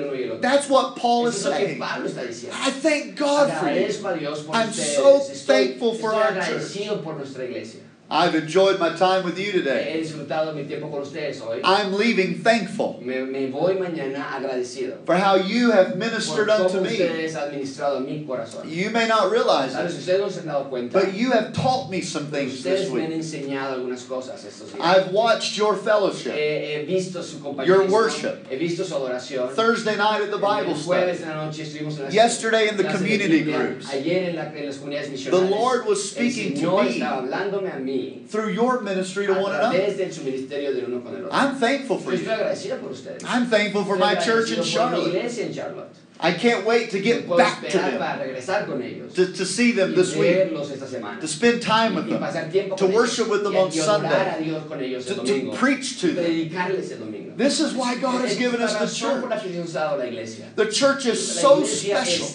El 0.00 0.06
compañerismo 0.06 0.06
del 0.06 0.08
uno 0.08 0.14
y 0.14 0.22
el 0.22 0.30
otro. 0.32 0.40
That's 0.40 0.68
what 0.68 0.96
Paul 0.96 1.28
is 1.28 1.36
Eso 1.36 1.38
es 1.38 1.44
lo 1.44 1.50
que 1.50 1.66
saying. 1.66 1.78
Pablo 1.78 2.08
está 2.08 2.22
diciendo. 2.24 2.56
I 2.58 2.70
thank 2.70 3.18
God 3.18 3.50
for 3.50 3.68
you. 3.68 3.74
Agradezco 3.74 4.08
a 4.08 4.14
Dios 4.14 4.40
por 4.40 4.56
I'm 4.56 4.72
so 4.72 5.20
thankful 5.46 5.94
for 5.94 6.14
our 6.14 6.32
agradecido 6.32 7.02
por 7.02 7.16
nuestra 7.16 7.44
iglesia. 7.44 7.79
I've 8.12 8.34
enjoyed 8.34 8.80
my 8.80 8.90
time 8.96 9.24
with 9.24 9.38
you 9.38 9.52
today. 9.52 9.92
He 9.92 10.00
disfrutado 10.00 10.52
mi 10.52 10.64
tiempo 10.64 10.88
con 10.90 11.02
ustedes 11.02 11.40
hoy. 11.40 11.60
I'm 11.62 11.92
leaving 11.92 12.34
thankful 12.42 12.98
Me, 13.00 13.20
me 13.20 13.46
voy 13.50 13.74
mañana 13.74 14.32
agradecido 14.32 14.96
for 15.06 15.14
how 15.14 15.36
you 15.36 15.70
have 15.70 15.96
ministered 15.96 16.48
unto 16.48 16.80
me. 16.80 16.88
ustedes 16.90 17.36
administrado 17.36 18.04
mi 18.04 18.24
corazón. 18.26 18.68
You 18.68 18.90
may 18.90 19.06
not 19.06 19.30
realize 19.30 19.74
Tal 19.74 19.86
it, 19.86 19.92
ustedes 19.92 20.18
no 20.20 20.28
se 20.28 20.40
han 20.40 20.46
dado 20.46 20.68
cuenta, 20.68 20.92
but 20.92 21.14
you 21.14 21.30
have 21.30 21.52
taught 21.52 21.88
me 21.88 22.00
some 22.00 22.26
things 22.26 22.64
this 22.64 22.88
ustedes 22.88 22.92
me 22.92 23.02
han 23.02 23.10
week. 23.10 23.18
enseñado 23.20 23.74
algunas 23.74 24.02
cosas 24.02 24.44
estos 24.44 24.72
días. 24.72 24.80
I've 24.84 25.12
watched 25.12 25.56
your 25.56 25.76
fellowship. 25.76 26.32
He, 26.34 26.78
he 26.80 26.84
visto 26.84 27.22
su 27.22 27.38
Your 27.64 27.86
worship. 27.88 28.44
he 28.50 28.56
visto 28.56 28.82
su 28.82 28.92
adoración. 28.96 29.54
Thursday 29.54 29.94
night 29.96 30.22
at 30.22 30.32
the 30.32 30.38
Bible 30.38 30.74
study. 30.74 31.12
en 31.22 31.28
la 31.28 31.44
noche 31.46 31.62
estuvimos 31.62 31.96
en 31.98 32.06
las 32.06 32.12
Yesterday 32.14 32.68
in 32.70 32.76
the 32.76 32.84
community 32.84 33.42
groups. 33.44 33.88
Ayer 33.92 34.30
en, 34.30 34.34
la- 34.36 34.50
en 34.52 34.66
las 34.66 34.78
comunidades 34.78 35.24
The. 35.24 35.30
Lord 35.30 35.86
was 35.86 36.00
el 36.16 36.28
speaking 36.32 36.60
to 36.60 36.82
me 36.82 36.88
estaba 36.98 37.18
hablándome 37.22 37.70
a 37.72 37.78
mí 37.78 37.99
through 38.28 38.50
your 38.50 38.80
ministry 38.80 39.26
to 39.26 39.34
one 39.34 39.54
another. 39.54 39.78
través 39.78 39.96
de 39.96 40.12
su 40.12 40.22
ministerio 40.22 40.72
del 40.74 40.84
uno 40.86 41.00
con 41.00 41.14
el 41.14 41.26
otro. 41.26 41.32
I'm 41.32 41.56
thankful 41.56 41.98
for 41.98 42.14
you. 42.14 42.26
agradecido 42.26 42.80
por 42.80 42.90
ustedes. 42.90 43.24
I'm 43.24 43.46
thankful 43.46 43.84
for 43.84 43.96
my 43.96 44.14
church 44.14 44.50
in 44.50 44.58
agradecido 44.58 44.58
por 44.58 44.64
mi 44.64 44.70
Charlotte. 44.70 45.08
iglesia 45.08 45.46
en 45.46 45.52
Charlotte. 45.54 45.96
I 46.22 46.34
can't 46.34 46.66
wait 46.66 46.90
to 46.90 47.00
get 47.00 47.26
back 47.26 47.66
to 47.66 47.78
them, 47.78 47.98
para 47.98 48.22
regresar 48.22 48.66
con 48.66 48.82
ellos. 48.82 49.14
to, 49.14 49.32
to 49.32 49.46
see 49.46 49.72
them 49.72 49.94
this 49.94 50.14
week, 50.14 50.36
verlos 50.36 50.70
esta 50.70 50.84
semana. 50.84 51.18
to 51.18 51.26
spend 51.26 51.62
time 51.62 51.94
with 51.94 52.10
them, 52.10 52.76
to 52.76 52.86
worship 52.88 53.28
with 53.30 53.42
them 53.42 53.56
on 53.56 53.72
Sunday, 53.72 54.38
a 54.38 54.42
Dios 54.44 54.68
con 54.68 54.80
ellos 54.80 55.10
el 55.10 55.24
to, 55.24 55.50
to 55.50 55.56
preach 55.56 55.98
to 56.00 56.12
them. 56.12 56.24
predicarles 56.26 56.92
el 56.92 56.98
domingo. 56.98 57.32
This 57.36 57.60
is 57.60 57.72
why 57.74 57.96
God 57.96 58.20
has 58.20 58.36
given 58.36 58.60
us 58.60 58.74
the 58.74 58.84
razón 58.84 59.20
por 59.22 59.30
la 59.30 59.36
church. 59.36 59.44
que 59.44 59.52
Dios 59.52 59.72
ha 59.72 59.78
dado 59.78 59.98
la 59.98 60.04
iglesia. 60.04 60.44
The 60.56 60.70
church 60.70 61.06
is 61.06 61.40
so 61.40 61.64
special 61.64 62.26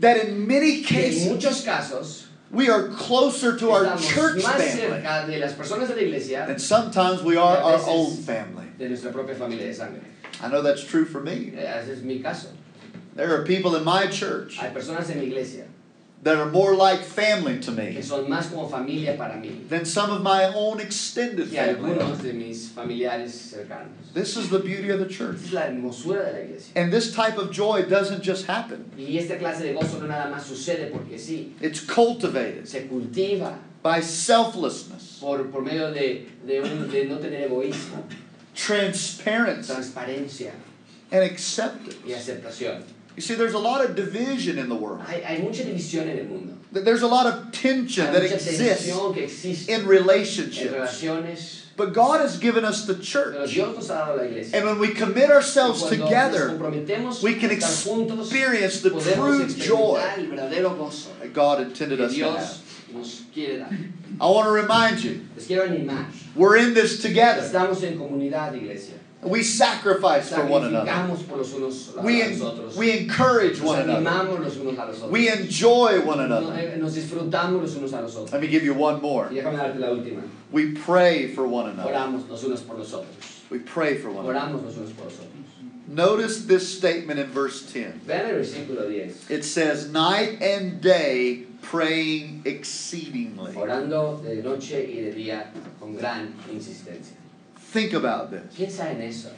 that 0.00 0.16
in 0.18 0.46
many 0.46 0.82
cases 0.82 1.28
we 2.50 2.68
are 2.68 2.88
closer 2.88 3.56
to 3.56 3.70
our 3.70 3.96
church 3.98 4.42
family 4.42 4.66
cerca 4.66 5.26
de 5.26 5.38
las 5.38 5.54
personas 5.54 5.88
de 5.88 5.94
la 5.94 6.02
iglesia 6.02 6.44
than 6.46 6.58
sometimes 6.58 7.22
we 7.22 7.36
are 7.36 7.56
our 7.58 7.80
own 7.86 8.16
family. 8.16 8.66
de 8.78 8.88
nuestra 8.88 9.12
propia 9.12 9.34
familia 9.34 9.66
de 9.66 9.74
sangre. 9.74 10.00
I 10.42 10.48
know 10.48 10.62
that's 10.62 10.84
true 10.84 11.04
for 11.04 11.20
me. 11.20 11.52
Eh. 11.56 11.82
There 13.14 13.34
are 13.34 13.44
people 13.44 13.76
in 13.76 13.84
my 13.84 14.06
church 14.06 14.58
Hay 16.22 16.26
personas 16.26 16.28
en 16.28 16.28
mi 16.28 16.28
iglesia 16.28 16.30
that 16.30 16.36
are 16.36 16.50
more 16.50 16.74
like 16.74 17.00
family 17.02 17.58
to 17.60 17.72
que 17.72 17.94
me 17.94 18.02
son 18.02 18.28
más 18.28 18.50
como 18.50 18.68
familia 18.68 19.16
para 19.16 19.34
mí 19.36 19.66
than 19.68 19.84
some 19.86 20.10
of 20.10 20.22
my 20.22 20.44
own 20.54 20.78
extended 20.80 21.48
que 21.50 21.56
family. 21.56 21.94
algunos 21.94 22.22
de 22.22 22.32
mis 22.34 22.68
familiares 22.68 23.30
cercanos. 23.32 24.12
This 24.12 24.36
is 24.36 24.50
the 24.50 24.58
beauty 24.58 24.90
of 24.90 24.98
the 24.98 25.06
church. 25.06 25.36
Es 25.44 25.52
la 25.52 25.62
hermosura 25.62 26.24
de 26.26 26.32
la 26.32 26.38
iglesia. 26.44 26.72
And 26.76 26.92
this 26.92 27.12
type 27.14 27.38
of 27.38 27.50
joy 27.50 27.82
doesn't 27.82 28.22
just 28.22 28.46
happen. 28.46 28.84
Y 28.98 29.16
esta 29.16 29.38
clase 29.38 29.60
de 29.62 29.72
gozo 29.72 29.98
no 30.00 30.06
nada 30.08 30.30
más 30.30 30.42
sucede 30.44 30.90
porque 30.92 31.18
sí, 31.18 31.52
It's 31.60 31.80
cultivated 31.80 32.66
se 32.66 32.86
cultiva 32.88 33.56
by 33.82 34.00
selflessness, 34.02 35.18
por, 35.20 35.44
por 35.50 35.62
medio 35.62 35.90
de, 35.92 36.26
de, 36.46 36.60
un- 36.60 36.90
de 36.90 37.04
no 37.06 37.16
tener 37.18 37.48
egoísmo, 37.50 38.04
transparency, 38.54 39.72
transparencia 39.72 40.52
and 41.10 41.22
y 41.22 41.26
acceptance. 41.26 41.96
aceptación. 42.14 42.82
You 43.20 43.26
see, 43.26 43.34
there's 43.34 43.52
a 43.52 43.58
lot 43.58 43.84
of 43.84 43.94
division 43.96 44.58
in 44.58 44.70
the 44.70 44.74
world. 44.74 45.02
Hay, 45.02 45.20
hay 45.20 45.42
mucha 45.42 45.62
división 45.62 46.08
en 46.08 46.20
el 46.20 46.24
mundo. 46.24 46.54
There's 46.72 47.02
a 47.02 47.06
lot 47.06 47.26
of 47.26 47.52
tension 47.52 48.06
Hay 48.06 48.12
that 48.14 48.22
exists 48.22 48.86
tensión 48.88 49.12
que 49.12 49.24
existe 49.24 49.68
in 49.68 49.86
relationships. 49.86 51.66
But 51.76 51.92
God 51.92 52.22
has 52.22 52.38
given 52.38 52.64
us 52.64 52.86
the 52.86 52.94
church. 52.94 53.52
Dios 53.52 53.76
nos 53.76 53.88
ha 53.88 54.06
dado 54.06 54.16
la 54.16 54.22
iglesia. 54.22 54.56
And 54.56 54.66
when 54.66 54.78
we 54.78 54.94
commit 54.94 55.30
ourselves 55.30 55.82
together, 55.86 56.56
we 57.22 57.34
can 57.34 57.50
a 57.50 57.56
estar 57.56 57.84
juntos, 57.84 58.20
experience 58.20 58.80
the 58.80 58.88
true 58.88 59.46
joy 59.48 60.00
experimentar 60.00 60.16
el 60.16 60.24
verdadero 60.24 60.78
gozo 60.78 61.10
that 61.20 61.34
God 61.34 61.60
intended 61.60 62.00
us 62.00 62.14
to 62.14 62.24
have. 62.24 62.38
Dios 62.38 62.62
nos 62.90 63.22
quiere 63.34 63.58
dar. 63.58 63.68
I 64.18 64.30
want 64.30 64.46
to 64.46 64.52
remind 64.52 65.04
you, 65.04 65.26
Les 65.36 65.46
quiero 65.46 65.68
animar. 65.68 66.06
we're 66.34 66.56
in 66.56 66.72
this 66.72 67.02
together. 67.02 67.42
Estamos 69.22 69.28
en 69.28 69.28
comunidad, 69.28 69.28
iglesia. 69.28 69.30
We 69.30 69.42
sacrifice 69.42 70.28
for 70.34 70.44
one 70.46 70.64
another. 70.64 70.90
Sacrificamos 70.90 71.28
por 71.28 71.38
los 71.38 71.52
unos 71.54 71.96
a 71.96 72.02
We, 72.02 72.28
los 72.28 72.40
otros. 72.40 72.76
we 72.76 72.98
encourage 72.98 73.60
one 73.60 73.78
another. 73.80 74.00
animamos 74.00 74.40
los 74.40 74.56
unos 74.56 74.78
a 74.78 74.86
los 74.86 74.96
otros. 74.98 75.10
We 75.10 75.28
enjoy 75.28 76.00
one 76.00 76.20
another. 76.20 76.52
eh, 76.54 76.76
Nos 76.78 76.94
disfrutamos 76.94 77.60
los 77.60 77.76
unos 77.76 77.92
a 77.92 78.00
los 78.00 78.14
otros. 78.16 78.32
Let 78.32 78.40
me 78.40 78.46
give 78.48 78.64
you 78.64 78.74
one 78.74 79.00
more. 79.02 79.28
Y 79.30 79.40
darte 79.40 79.78
la 79.78 79.88
última. 79.88 80.22
We 80.50 80.72
pray 80.72 81.28
for 81.34 81.46
one 81.46 81.68
another. 81.70 81.92
Oramos 81.92 82.28
los 82.28 82.42
unos 82.44 82.62
por 82.66 82.76
los 82.76 82.92
otros. 82.92 83.06
We 83.50 83.58
pray 83.58 83.98
for 83.98 84.10
one 84.10 84.24
another. 84.26 84.40
Oramos 84.40 84.62
los 84.64 84.76
unos 84.76 84.92
por 84.96 85.04
los 85.06 85.14
otros. 85.14 85.26
Notice 85.86 86.46
this 86.46 86.78
statement 86.78 87.18
in 87.18 87.26
verse 87.32 87.62
10. 87.72 88.02
Versículo 88.06 88.88
10. 88.88 89.12
It 89.28 89.44
says, 89.44 89.90
Night 89.90 90.40
and 90.40 90.80
day 90.80 91.46
praying 91.62 92.42
exceedingly. 92.44 93.52
Orando 93.56 94.22
de 94.22 94.40
noche 94.40 94.86
y 94.88 95.02
de 95.02 95.12
día 95.12 95.46
con 95.80 95.96
gran 95.96 96.32
insistencia. 96.50 97.16
Think 97.70 97.92
about 97.92 98.30
this. 98.32 98.54
Piensa 98.56 98.86
en 98.90 99.00
eso. 99.02 99.30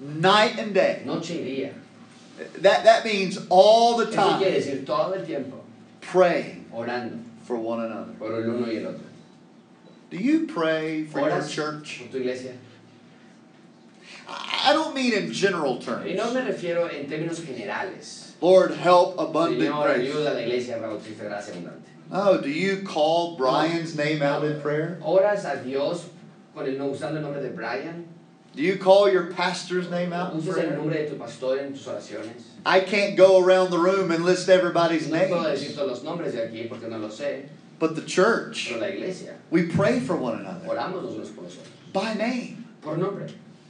Night 0.00 0.58
and 0.58 0.72
day. 0.72 1.02
Noche 1.04 1.30
y 1.30 1.44
día. 1.44 1.72
That, 2.62 2.84
that 2.84 3.04
means 3.04 3.38
all 3.50 3.96
the 3.98 4.08
Eso 4.08 4.38
quiere 4.38 4.40
time 4.40 4.60
decir 4.60 4.86
todo 4.86 5.12
el 5.14 5.24
tiempo 5.24 5.60
praying 6.00 6.66
orando 6.72 7.18
for 7.42 7.56
one 7.56 7.80
another. 7.84 8.12
por 8.18 8.32
el 8.32 8.48
uno 8.48 8.66
y 8.66 8.76
el 8.78 8.86
otro. 8.86 9.04
Do 10.10 10.16
you 10.18 10.46
pray 10.46 11.04
for 11.04 11.20
your 11.20 11.46
church? 11.46 12.00
por 12.00 12.12
tu 12.12 12.18
iglesia. 12.18 12.52
I 14.28 14.72
don't 14.72 14.94
mean 14.94 15.12
in 15.12 15.32
general 15.32 15.78
Y 16.04 16.14
no 16.14 16.32
me 16.32 16.40
terms. 16.40 16.54
refiero 16.54 16.88
en 16.92 17.06
términos 17.08 17.44
generales. 17.44 18.32
Lord, 18.40 18.72
help 18.72 19.18
abundant 19.18 19.62
Señor, 19.62 19.84
grace. 19.84 20.00
ayuda 20.12 20.30
a 20.30 20.34
la 20.34 20.40
iglesia 20.40 20.78
Gracia 20.78 21.54
Abundante. 21.54 21.82
Oh, 22.12 22.38
do 22.40 22.48
you 22.50 22.82
call 22.82 23.36
Brian's 23.36 23.96
name 23.96 24.22
out 24.22 24.44
in 24.44 24.60
prayer? 24.60 24.98
¿Oras 25.02 25.44
a 25.44 25.62
Dios 25.62 26.04
con 26.56 26.66
el, 26.66 26.80
usando 26.80 27.18
el 27.18 27.22
nombre 27.22 27.42
de 27.42 27.50
Brian? 27.50 28.06
Do 28.54 28.62
you 28.62 28.78
call 28.78 29.10
your 29.10 29.26
pastor's 29.34 29.90
name 29.90 30.14
out 30.14 30.32
in 30.32 30.40
¿Usas 30.40 30.48
el 30.48 30.54
prayer? 30.54 30.76
nombre 30.78 30.94
de 30.94 31.10
tu 31.10 31.16
pastor 31.16 31.58
en 31.58 31.74
tus 31.74 31.86
oraciones? 31.86 32.42
I 32.64 32.80
can't 32.80 33.14
go 33.14 33.44
around 33.44 33.70
the 33.70 33.78
room 33.78 34.10
and 34.10 34.24
list 34.24 34.48
everybody's 34.48 35.08
No 35.08 35.18
names, 35.18 35.74
todos 35.74 35.88
los 35.88 36.02
nombres 36.02 36.32
de 36.32 36.40
aquí 36.40 36.66
porque 36.66 36.88
no 36.88 36.96
lo 36.96 37.08
sé, 37.08 37.48
but 37.78 37.94
the 37.94 38.00
church, 38.00 38.72
iglesia, 38.72 39.34
we 39.50 39.64
pray 39.64 40.00
for 40.00 40.16
one 40.16 40.40
another 40.40 40.66
oramos 40.66 41.02
los 41.02 41.12
unos 41.14 41.30
por 41.34 41.44
los 41.44 41.56
otros, 41.56 41.68
by 41.92 42.14
name, 42.14 42.64
por 42.80 42.96
nombre, 42.96 43.26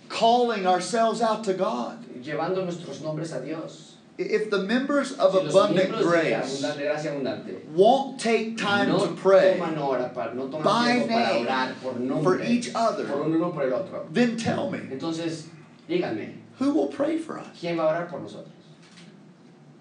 calling 0.09 0.65
ourselves 0.65 1.21
out 1.21 1.43
to 1.43 1.53
God. 1.53 2.05
Llevando 4.19 4.25
nuestros 4.25 4.25
nombres 4.25 4.25
a 4.25 4.25
Dios. 4.25 4.43
If 4.43 4.51
the 4.51 4.59
members 4.59 5.13
of 5.13 5.33
Si 5.33 5.47
abundant 5.47 5.93
grace 6.03 6.65
won't 7.75 8.21
take 8.21 8.57
time 8.57 8.89
no 8.89 9.07
to 9.07 9.13
pray, 9.15 9.59
hora 9.59 10.11
para, 10.15 10.35
no 10.35 10.47
by 10.47 11.05
name 11.07 11.75
por 11.83 12.23
for 12.23 12.43
each 12.43 12.71
other, 12.75 13.05
por 13.07 13.23
uno 13.23 13.53
por 13.53 13.63
el 13.63 13.75
otro. 13.75 14.07
then 14.11 14.37
tell 14.37 14.71
me, 14.71 14.79
Entonces, 14.79 15.47
díganme, 15.89 16.35
who 16.59 16.73
will 16.73 16.89
pray 16.89 17.19
for 17.19 17.39
us? 17.39 17.47
¿quién 17.61 17.77
va 17.77 17.85
a 17.85 17.93
orar 17.93 18.09
por 18.09 18.21
nosotros? 18.21 18.53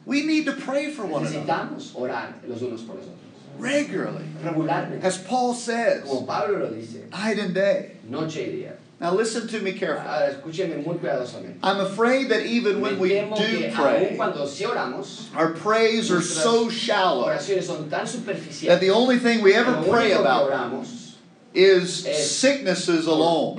We 0.06 0.24
need 0.24 0.46
to 0.46 0.54
pray 0.54 0.92
for 0.92 1.06
one 1.06 1.26
another 1.26 1.76
orar 1.96 2.34
los 2.48 2.62
unos 2.62 2.86
por 2.86 2.96
los 2.96 3.06
otros, 3.06 3.58
regularly. 3.58 4.26
As 5.02 5.18
Paul 5.18 5.54
says, 5.54 6.04
como 6.04 6.26
Pablo 6.26 6.60
lo 6.60 6.70
dice, 6.70 7.10
night 7.12 7.40
and 7.40 7.54
day. 7.56 7.94
Noche 9.00 9.04
y 9.04 9.10
día. 9.10 9.12
Now 9.12 9.14
listen 9.14 9.48
to 9.48 9.60
me 9.60 9.74
carefully. 9.74 10.08
Ahora, 10.08 10.32
escúcheme 10.32 10.84
muy 10.86 10.96
cuidadosamente. 10.98 11.58
I'm 11.64 11.80
afraid 11.82 12.30
that 12.30 12.46
even 12.46 12.82
when 12.82 13.00
we 13.00 13.10
do 13.10 13.72
pray, 13.74 14.18
sí 14.18 14.66
oramos, 14.66 15.36
our 15.36 15.52
prayers 15.52 16.12
are 16.12 16.22
so 16.22 16.70
shallow 16.70 17.28
oraciones 17.28 17.64
son 17.64 17.90
tan 17.90 18.06
that 18.68 18.80
the 18.80 18.90
only 18.90 19.20
thing 19.20 19.42
we 19.42 19.54
ever 19.54 19.84
pray 19.90 20.12
about 20.14 20.50
oramos 20.52 21.16
is 21.54 22.04
sicknesses 22.04 23.08
alone. 23.08 23.58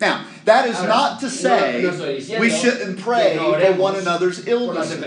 Now, 0.00 0.24
that 0.46 0.66
is 0.66 0.76
Ahora, 0.76 0.88
not 0.88 1.20
to 1.20 1.28
say 1.28 1.82
no 1.82 2.40
we 2.40 2.50
shouldn't 2.50 2.98
pray 3.00 3.36
no 3.36 3.52
for 3.52 3.72
one 3.74 3.96
another's 3.96 4.46
illnesses, 4.46 5.00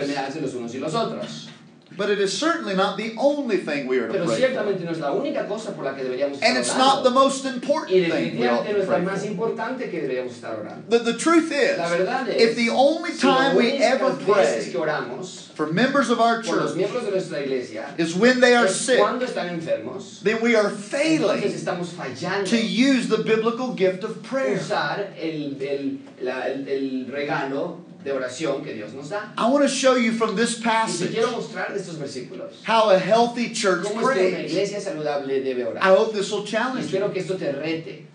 enfermedades 1.94 1.98
de 1.98 1.98
los 1.98 1.98
unos 1.98 1.98
y 1.98 1.98
los 1.98 1.98
otros. 1.98 1.98
but 1.98 2.10
it 2.10 2.20
is 2.20 2.34
certainly 2.38 2.76
not 2.76 2.98
the 2.98 3.14
only 3.18 3.58
thing 3.58 3.88
we 3.88 4.00
are 4.00 4.08
to 4.08 4.14
Pero 4.14 4.26
pray 4.26 4.42
for. 4.42 4.64
no 4.86 4.92
es 4.92 5.00
la 5.00 5.12
única 5.12 5.48
cosa 5.48 5.72
por 5.74 5.84
la 5.86 5.94
que 5.96 6.04
deberíamos 6.04 6.42
And 6.42 6.58
estar 6.58 6.60
it's 6.60 6.76
not 6.78 7.04
the 7.04 7.10
most 7.12 7.46
Y 7.46 7.50
important 7.54 7.90
thing 7.92 8.40
we 8.40 8.48
ought 8.48 8.66
definitivamente 8.66 8.74
to 8.74 8.82
es 8.82 8.88
la 8.88 8.96
pray 8.96 9.06
más 9.06 9.20
for. 9.22 9.28
importante 9.32 9.90
que 9.92 10.02
deberíamos 10.02 10.32
estar 10.34 10.60
orando. 10.60 10.90
The, 10.90 11.00
the 11.00 11.18
truth 11.18 11.52
is, 11.52 11.78
La 11.78 11.90
verdad 11.90 12.30
es, 12.30 12.42
if 12.42 12.56
the 12.56 12.70
only 12.70 13.12
si 13.12 13.28
las 13.28 13.38
time 13.38 13.56
we 13.58 13.72
ever 13.78 14.12
únicas 14.12 14.26
veces 14.36 14.66
que 14.72 14.80
pray 14.80 14.82
oramos 14.82 15.50
for 15.54 15.68
members 15.72 16.10
of 16.10 16.20
our 16.20 16.42
por 16.42 16.56
los 16.56 16.72
church 16.74 16.78
miembros 16.78 17.06
de 17.06 17.12
nuestra 17.12 17.40
iglesia 17.42 17.86
is 17.98 18.16
when 18.16 18.40
they 18.40 18.56
are 18.56 18.66
es 18.66 18.76
sick, 18.76 18.98
cuando 19.00 19.26
están 19.26 19.50
enfermos, 19.50 20.22
then 20.24 20.42
we 20.42 20.56
are 20.56 20.70
entonces 20.70 20.90
failing 20.90 21.44
estamos 21.44 21.88
fallando 21.94 22.50
to 22.50 22.58
use 22.58 23.08
the 23.08 23.20
biblical 23.24 23.74
gift 23.76 24.04
of 24.04 24.22
prayer. 24.24 24.58
usar 24.58 25.14
el, 25.20 25.56
el, 25.62 26.00
la- 26.22 26.46
el, 26.48 26.68
el 26.68 27.06
regalo 27.12 27.78
de 28.04 28.12
oración 28.12 28.64
que 28.64 28.74
Dios 28.74 28.94
nos 28.94 29.10
da. 29.10 29.32
I 29.38 29.50
want 29.50 29.64
to 29.64 29.70
show 29.70 29.96
you 29.96 30.12
from 30.12 30.36
this 30.36 30.60
Y 30.60 30.64
passage 30.64 31.12
quiero 31.14 31.32
mostrar 31.32 31.74
de 31.74 31.80
estos 31.80 31.96
versículos 31.98 32.52
how 32.68 32.90
a 32.90 33.00
healthy 33.00 33.54
church 33.54 33.84
cómo 33.84 34.02
es 34.02 34.16
que 34.18 34.28
una 34.28 34.38
prays. 34.38 34.52
iglesia 34.52 34.80
saludable 34.82 35.44
debe 35.44 35.78
I 35.82 35.90
hope 35.90 36.14
this 36.14 36.32
will 36.32 36.44
challenge 36.46 36.92
you. 36.92 36.98
espero 37.00 37.14
que 37.14 37.22
esto 37.22 37.38
te 37.38 37.52
rete. 37.52 38.06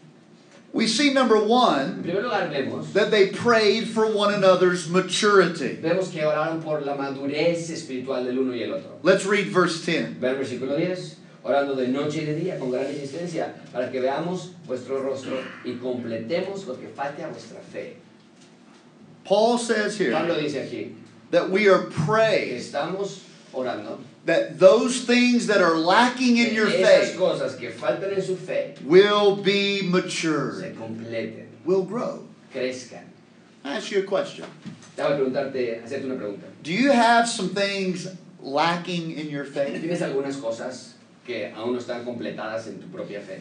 We 0.71 0.87
see 0.87 1.15
number 1.15 1.39
one 1.43 2.03
primer 2.03 2.23
lugar 2.23 2.49
vemos, 2.51 2.93
that 2.93 3.11
they 3.11 3.29
prayed 3.29 3.89
for 3.89 4.07
one 4.13 4.35
another's 4.35 4.87
maturity. 4.89 5.77
vemos 5.81 6.13
que 6.13 6.21
oraron 6.23 6.63
por 6.63 6.83
la 6.83 6.95
madurez 6.95 7.71
espiritual 7.71 8.25
del 8.25 8.39
uno 8.39 8.53
y 8.53 8.63
el 8.63 8.75
otro. 8.75 8.99
Let's 9.03 9.25
read 9.25 9.47
verse 9.51 9.81
10. 9.87 10.21
Ve 10.21 10.29
el 10.29 10.37
versículo 10.37 10.77
10, 10.77 11.17
orando 11.43 11.75
de 11.75 11.89
noche 11.89 12.21
y 12.21 12.25
de 12.27 12.35
día 12.35 12.59
con 12.59 12.71
gran 12.71 12.87
insistencia 12.91 13.55
para 13.73 13.91
que 13.91 13.99
veamos 14.01 14.53
vuestro 14.67 15.03
rostro 15.03 15.41
y 15.65 15.77
completemos 15.77 16.67
lo 16.67 16.79
que 16.79 16.89
falte 16.89 17.23
a 17.25 17.29
vuestra 17.29 17.61
fe. 17.73 17.97
Paul 19.29 19.59
says 19.59 19.99
here 19.99 20.13
Pablo 20.13 20.41
dice 20.41 20.55
aquí 20.55 20.95
that 21.31 21.51
we 21.51 21.69
are 21.69 21.83
que 21.83 21.91
praying 21.91 22.55
estamos 22.57 23.21
orando 23.53 23.99
that 24.25 24.59
those 24.59 25.05
things 25.05 25.47
that 25.49 25.61
are 25.61 25.77
lacking 25.77 26.39
in 26.39 26.55
your 26.55 26.71
faith 26.71 27.15
cosas 27.19 27.59
que 27.59 27.71
faltan 27.71 28.17
en 28.17 28.23
su 28.23 28.37
fe 28.37 28.75
will 28.85 29.37
be 29.37 29.81
se 29.81 30.73
completen, 30.73 31.47
will 31.67 31.85
grow. 31.85 32.27
crezcan. 32.55 33.05
I 33.65 33.77
ask 33.77 33.91
you 33.91 34.01
a 34.01 34.05
question. 34.05 34.47
Preguntarte, 34.97 35.83
hacerte 35.85 36.05
una 36.05 36.15
pregunta. 36.17 36.45
Do 36.63 36.73
you 36.73 36.91
have 36.91 37.29
some 37.29 37.51
things 37.51 38.09
lacking 38.41 39.11
in 39.13 39.29
your 39.29 39.45
faith? 39.45 39.83
¿Tienes 39.83 40.01
algunas 40.01 40.37
cosas 40.41 40.95
que 41.27 41.53
aún 41.55 41.75
no 41.75 41.79
están 41.79 42.03
completadas 42.03 42.67
en 42.67 42.81
tu 42.81 42.87
propia 42.89 43.21
fe? 43.21 43.41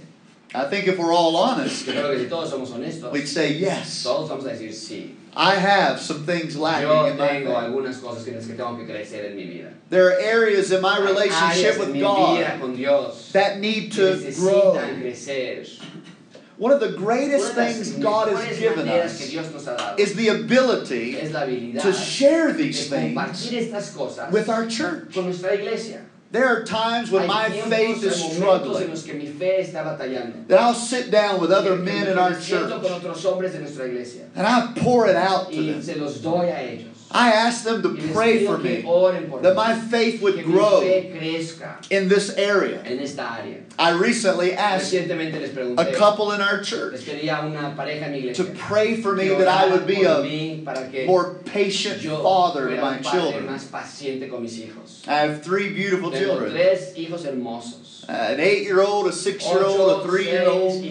I 0.54 0.65
think 0.65 0.88
if 0.88 0.97
we're 0.97 1.13
all 1.13 1.36
honest, 1.36 1.86
Yo 1.86 1.93
creo 1.93 2.12
que 2.13 2.23
si 2.23 2.30
todos 2.30 2.52
somos 2.52 2.71
honestos, 2.71 3.12
we'd 3.12 3.28
say 3.28 3.54
yes. 3.54 4.04
todos 4.04 4.30
vamos 4.30 4.45
a 4.45 4.50
decir 4.50 4.73
sí. 4.73 5.13
I 5.38 5.56
have 5.56 6.00
some 6.00 6.26
things 6.26 6.58
lacking 6.58 6.89
in 7.12 7.17
my 7.17 7.28
tengo 7.28 7.54
faith. 7.54 7.63
algunas 7.69 7.97
cosas 8.02 8.26
que 8.26 8.32
que 8.32 8.56
tengo 8.56 8.76
que 8.76 8.86
crecer 8.86 9.26
en 9.26 9.36
mi 9.36 9.45
vida. 9.45 9.71
There 9.89 10.08
are 10.08 10.19
areas 10.19 10.71
in 10.71 10.82
my 10.82 11.00
relationship 11.00 11.78
with 11.78 12.00
God 12.00 12.38
vida 12.38 12.58
con 12.60 12.76
Dios 12.76 13.32
that 13.34 13.60
need 13.60 13.91
to 13.93 14.34
grow. 14.36 14.73
One 16.58 16.71
of 16.71 16.80
the 16.80 16.93
greatest 16.93 17.54
things 17.54 17.91
God 17.91 18.30
has 18.30 18.58
given 18.58 18.89
us 18.89 19.30
Dios 19.30 19.54
nos 19.54 19.65
ha 19.65 19.76
dado 19.76 20.00
is 20.00 20.15
the 20.15 20.30
ability 20.30 21.15
es 21.15 21.32
la 21.32 21.41
habilidad 21.41 21.84
to 21.84 21.93
share 21.93 22.52
these 22.52 22.89
things 22.89 23.15
compartir 23.15 23.69
estas 23.69 23.93
cosas 23.95 24.32
with 24.32 24.50
our 24.50 24.65
church. 24.65 25.15
Con 26.32 26.42
nuestra 26.42 26.48
iglesia. 26.48 26.48
There 26.48 26.48
are 26.48 26.63
times 26.63 27.12
when 27.12 27.28
my 27.28 27.50
faith 27.50 28.04
is 28.04 28.22
hay 28.22 28.30
momentos 28.30 28.32
en 28.32 28.36
struggling 28.36 28.90
los 28.90 29.04
que 29.04 29.13
mi 29.13 29.28
fe 29.28 29.62
está 29.62 29.84
batallando. 29.84 30.48
that 30.48 30.60
I'll 30.60 30.74
sit 30.74 31.12
down 31.12 31.40
with 31.40 31.52
other 31.52 31.76
men 31.76 32.08
in 32.08 32.18
our 32.18 32.34
church 32.40 32.72
otros 32.72 33.24
hombres 33.24 33.54
de 33.54 33.60
nuestra 33.60 33.86
iglesia 33.86 34.30
and 34.36 34.46
I 34.46 34.74
pour 34.80 35.08
it 35.08 35.16
out 35.16 35.52
to 35.52 35.62
them. 35.62 35.82
Se 37.12 37.15
los 37.15 37.24
doy 37.24 37.28
a 37.28 37.28
ellos. 37.28 37.28
I 37.28 37.32
ask 37.32 37.63
them 37.63 37.82
to 37.84 38.13
pray 38.13 38.46
for 38.46 38.58
me 38.58 38.82
that 39.41 39.56
my 39.56 39.80
faith 39.80 40.22
would 40.22 40.43
grow 40.43 40.82
in 40.82 42.10
this 42.10 42.34
area. 42.34 42.82
en 42.84 43.00
esta 43.00 43.22
área. 43.22 43.63
I 43.80 43.91
recently 43.91 44.54
asked 44.54 44.93
a 44.93 45.93
couple 45.96 46.32
in 46.32 46.41
our 46.41 46.62
church 46.62 47.02
pedí 47.02 47.30
a 47.30 47.46
una 47.46 47.76
pareja 47.78 48.08
en 48.08 48.12
mi 48.12 48.34
to 48.34 48.43
pray 48.43 49.02
for 49.02 49.15
me 49.15 49.30
that 49.30 49.48
I 49.48 49.67
would 49.72 49.88
be 49.88 50.04
a 50.04 50.17
mí 50.17 50.65
para 50.65 50.89
que 50.89 51.06
more 51.06 51.36
patient 51.46 52.02
father 52.02 52.70
to 52.70 52.82
my 52.82 53.00
children. 53.00 53.46
más 53.48 53.70
paciente 53.72 54.30
con 54.30 54.41
mis 54.41 54.58
hijos. 54.60 55.08
I 55.08 55.20
have 55.20 55.43
three 55.43 55.74
beautiful 55.74 56.12
children 56.12 56.52
tres 56.52 56.93
hijos 56.96 57.24
hermosos, 57.26 58.06
an 58.10 58.39
eight 58.39 58.63
year 58.63 58.82
old, 58.82 59.08
a 59.08 59.13
six 59.13 59.46
year 59.46 59.63
old, 59.63 60.02
a 60.02 60.08
three 60.08 60.26
year 60.26 60.48
old. 60.48 60.84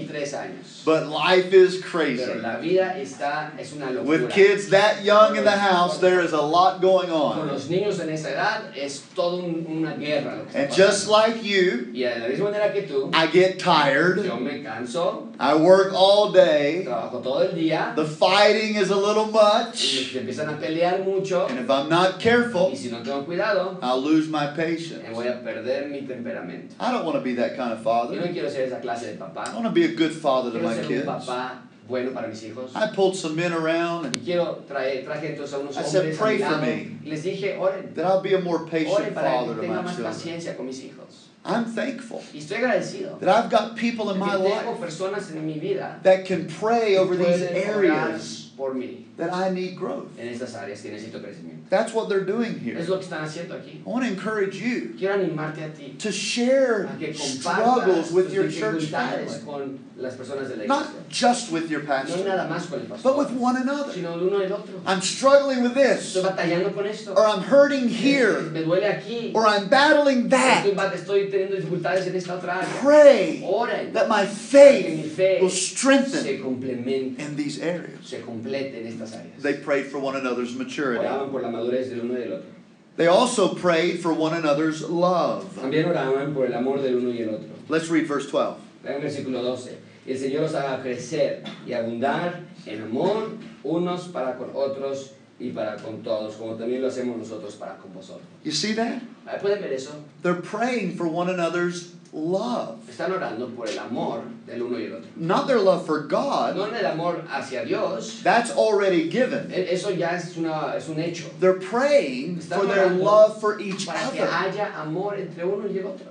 Y. 0.87 0.97
But 0.97 1.09
life 1.09 1.53
is 1.53 1.83
crazy. 1.83 2.25
Pero 2.25 2.41
la 2.41 2.59
vida 2.59 2.97
está, 2.99 3.53
es 3.59 3.73
una 3.73 3.91
locura. 3.91 4.05
With 4.07 4.31
kids 4.31 4.71
that 4.71 5.03
young 5.05 5.37
in 5.37 5.45
the 5.45 5.51
house, 5.51 5.99
there 5.99 6.21
is 6.25 6.33
a 6.33 6.41
lot 6.41 6.81
going 6.81 7.09
Con 7.09 7.41
on. 7.41 7.49
los 7.49 7.69
niños 7.69 7.99
en 8.01 8.11
esa 8.11 8.31
edad 8.31 8.63
es 8.77 9.03
toda 9.15 9.43
un- 9.43 9.67
una 9.69 9.97
guerra 9.97 10.37
lo 10.37 10.45
que 10.45 10.51
está 10.51 10.59
And 10.61 10.71
just 10.73 11.09
like 11.09 11.43
you, 11.43 11.89
Y 11.93 12.03
de 12.05 12.19
la 12.21 12.29
misma 12.29 12.51
manera 12.51 12.73
que 12.73 12.83
tú, 12.83 13.11
I 13.13 13.27
get 13.27 13.59
tired. 13.59 14.25
yo 14.25 14.37
me 14.37 14.63
canso, 14.63 15.29
I 15.41 15.55
work 15.55 15.93
all 15.95 16.33
day. 16.33 16.85
trabajo 16.85 17.21
todo 17.23 17.43
el 17.43 17.55
día, 17.57 17.93
The 17.97 18.05
fighting 18.07 18.77
is 18.77 18.91
a 18.91 18.97
little 18.97 19.27
much. 19.27 19.77
se 19.77 20.21
empiezan 20.21 20.49
a 20.49 20.59
pelear 20.59 21.05
mucho, 21.05 21.47
And 21.49 21.59
if 21.59 21.69
I'm 21.71 21.89
not 21.89 22.21
careful, 22.21 22.71
y 22.73 22.77
si 22.77 22.91
no 22.91 23.03
tengo 23.03 23.25
cuidado, 23.27 23.79
I'll 23.83 24.01
lose 24.01 24.29
my 24.29 24.47
me 24.47 24.57
patience. 24.57 25.03
voy 25.13 25.27
a 25.29 25.43
perder 25.43 25.89
mi 25.89 26.03
temperamento. 26.03 26.75
I 26.81 26.93
don't 26.93 27.05
want 27.05 27.17
to 27.17 27.23
be 27.23 27.35
that 27.35 27.57
kind 27.57 27.73
of 27.73 27.79
Yo 27.81 27.85
father. 27.85 28.17
no 28.17 28.33
quiero 28.33 28.49
ser 28.49 28.63
esa 28.67 28.81
clase 28.81 29.07
de 29.07 29.17
I 29.17 29.53
want 29.55 29.65
to 29.65 29.71
be 29.71 29.85
a 29.85 29.95
good 29.95 30.13
father 30.13 30.51
to 30.53 30.59
my 30.61 30.76
ser 30.77 30.83
un 30.85 30.89
kids. 30.89 31.05
papá 31.07 31.63
bueno 31.89 32.13
para 32.13 32.29
mis 32.29 32.43
hijos. 32.43 32.75
I 32.75 32.89
pulled 32.89 33.15
some 33.17 33.37
men 33.37 33.53
around 33.53 34.07
and 34.07 34.17
Y 34.17 34.21
quiero 34.25 34.65
traer, 34.69 35.05
traje 35.05 35.35
entonces 35.37 35.53
a 35.55 35.59
unos 35.59 35.77
I 35.77 35.83
said, 35.83 36.01
hombres 36.03 36.19
"Pray 36.19 36.39
for 36.39 36.59
me." 36.59 36.99
les 37.05 37.23
dije, 37.25 37.59
oren, 37.59 37.95
that 37.95 38.05
I'll 38.07 38.21
be 38.21 38.35
a 38.35 38.41
more 38.41 38.59
oren 38.59 38.69
patient 38.69 39.15
para 39.15 39.31
father 39.31 39.55
que 39.55 39.55
to 39.55 39.61
tenga 39.63 39.75
my 39.77 39.83
más 39.83 39.95
children. 39.97 40.13
paciencia 40.13 40.57
con 40.57 40.67
mis 40.67 40.81
hijos. 40.83 41.23
I'm 41.45 41.65
thankful 41.65 42.25
Y 42.35 42.39
estoy 42.41 42.57
agradecido. 42.59 43.21
that 43.21 43.29
I've 43.29 43.49
got 43.51 43.77
people 43.77 44.11
in 44.11 44.19
my 44.19 44.35
life 44.35 44.65
personas 44.81 45.31
en 45.31 45.47
mi 45.47 45.61
vida 45.61 46.01
that 46.03 46.27
can 46.27 46.49
pray 46.49 46.97
over 46.97 47.15
these 47.17 47.41
areas 47.43 48.51
por 48.57 48.75
mí 48.75 49.05
that 49.17 49.33
I 49.33 49.51
need 49.51 49.77
growth. 49.77 50.09
en 50.19 50.27
estas 50.27 50.55
áreas 50.57 50.83
que 50.83 50.91
necesito 50.91 51.21
crecimiento. 51.23 51.69
That's 51.71 51.93
what 51.95 52.09
they're 52.09 52.25
doing 52.25 52.59
here. 52.59 52.77
Es 52.77 52.89
lo 52.89 52.99
que 52.99 53.07
están 53.07 53.23
haciendo 53.25 53.55
aquí. 53.55 53.81
I 53.87 53.89
want 53.89 54.05
to 54.05 54.11
encourage 54.11 54.57
you 54.57 54.95
Quiero 54.99 55.15
animarte 55.15 55.65
a 55.65 55.69
ti 55.69 55.95
to 56.01 56.11
share 56.11 56.87
a 56.87 56.97
que 56.99 57.13
struggles 57.15 58.11
with 58.13 58.33
your 58.33 58.51
church 58.51 58.87
family, 58.87 59.27
con 59.45 59.79
las 59.99 60.15
personas 60.15 60.49
de 60.49 60.57
la 60.57 60.65
iglesia. 60.65 60.69
not 60.69 61.09
just 61.09 61.51
with 61.51 61.71
your 61.71 61.81
No 61.81 61.87
pastor, 61.87 62.25
nada 62.25 62.49
más 62.49 62.69
con 62.69 62.81
el 62.81 62.87
but 63.03 63.17
with 63.17 63.31
one 63.31 63.57
another. 63.57 63.93
sino 63.93 64.15
uno 64.15 64.39
del 64.39 64.53
otro. 64.53 64.81
I'm 64.87 65.01
struggling 65.01 65.63
with 65.63 65.75
this, 65.75 66.15
Estoy 66.17 66.23
batallando 66.23 66.75
con 66.75 66.87
esto. 66.87 67.15
or 67.15 67.25
I'm 67.27 67.43
hurting 67.43 67.89
here, 67.89 68.41
Me 68.43 68.63
duele 68.63 68.85
aquí. 68.85 69.33
or 69.35 69.47
I'm 69.47 69.69
battling 69.69 70.29
that. 70.29 70.67
Estoy, 70.67 70.93
estoy 70.95 71.31
teniendo 71.31 71.57
dificultades 71.57 72.07
en 72.07 72.15
esta 72.17 72.35
otra 72.39 72.59
área. 72.61 72.69
Pray 72.83 73.43
Oren 73.45 73.93
that 73.95 74.09
my 74.09 74.25
que 74.27 74.29
mi 74.29 75.03
faith 75.03 75.13
fe 75.17 75.39
will 75.41 75.49
se 75.51 75.75
strengthen 75.77 76.43
complemente, 76.43 77.19
in 77.21 77.37
these 77.37 77.59
areas. 77.61 78.05
se 78.05 78.21
complete 78.21 78.75
en 78.75 78.87
estas 78.87 79.13
áreas. 79.15 79.41
They 79.43 79.55
prayed 79.55 79.87
for 79.87 79.99
one 79.99 80.15
another's 80.17 80.55
maturity. 80.55 81.05
Oraban 81.07 81.31
por 81.31 81.41
la 81.41 81.49
madurez 81.49 81.89
del 81.89 82.01
uno 82.01 82.15
y 82.15 82.21
del 82.21 82.33
otro. 82.35 82.51
They 82.99 83.07
also 83.09 83.55
prayed 83.55 84.01
for 84.01 84.13
one 84.13 84.35
another's 84.35 84.83
love. 84.83 85.45
También 85.55 85.87
oraban 85.87 86.35
por 86.35 86.47
el 86.47 86.53
amor 86.55 86.81
del 86.83 86.97
uno 86.97 87.11
y 87.13 87.21
el 87.23 87.29
otro. 87.35 87.49
Let's 87.69 87.89
read 87.89 88.07
verse 88.07 88.31
12. 88.31 88.57
Vean 88.85 89.01
versículo 89.03 89.43
12. 89.43 89.77
Y 90.07 90.13
el 90.13 90.19
Señor 90.19 90.43
los 90.43 90.55
haga 90.55 90.81
crecer 90.83 91.43
y 91.67 91.73
abundar 91.73 92.41
en 92.65 92.83
amor 92.83 93.31
unos 93.65 94.09
para 94.09 94.37
con 94.37 94.51
otros 94.55 95.13
y 95.39 95.51
para 95.51 95.77
con 95.77 96.03
todos, 96.03 96.35
como 96.37 96.55
también 96.55 96.81
lo 96.81 96.89
hacemos 96.89 97.19
nosotros 97.19 97.55
para 97.57 97.77
con 97.77 97.93
vosotros. 97.93 98.25
You 98.45 98.53
see 98.53 98.75
that? 98.75 99.01
¿Pueden 99.43 99.61
ver 99.61 99.73
eso? 99.73 99.91
They're 100.23 100.41
praying 100.41 100.97
for 100.97 101.07
one 101.09 101.29
another's 101.29 101.93
love. 102.13 102.79
Están 102.89 103.13
orando 103.13 103.49
por 103.55 103.69
el 103.69 103.79
amor 103.79 104.23
del 104.47 104.63
uno 104.63 104.79
y 104.79 104.85
el 104.85 104.93
otro. 104.95 105.09
Not 105.17 105.47
their 105.49 105.59
love 105.59 105.85
for 105.85 106.07
God, 106.07 106.55
No 106.57 106.65
el 106.67 106.87
amor 106.87 107.25
hacia 107.29 107.65
Dios, 107.67 108.23
that's 108.23 108.51
already 108.53 109.11
given. 109.11 109.51
e- 109.53 109.73
eso 109.75 109.91
ya 109.91 110.17
es, 110.17 110.37
una, 110.39 110.75
es 110.77 110.89
un 110.89 110.99
hecho. 111.01 111.25
They're 111.41 111.59
praying 111.61 112.39
Están 112.39 112.61
for 112.61 112.67
their 112.67 112.89
love 112.91 113.41
for 113.41 113.61
each 113.61 113.87
Para 113.87 113.99
que 114.13 114.21
other. 114.23 114.31
haya 114.33 114.81
amor 114.81 115.19
entre 115.19 115.45
uno 115.45 115.67
y 115.69 115.77
el 115.79 115.87
otro. 115.87 116.07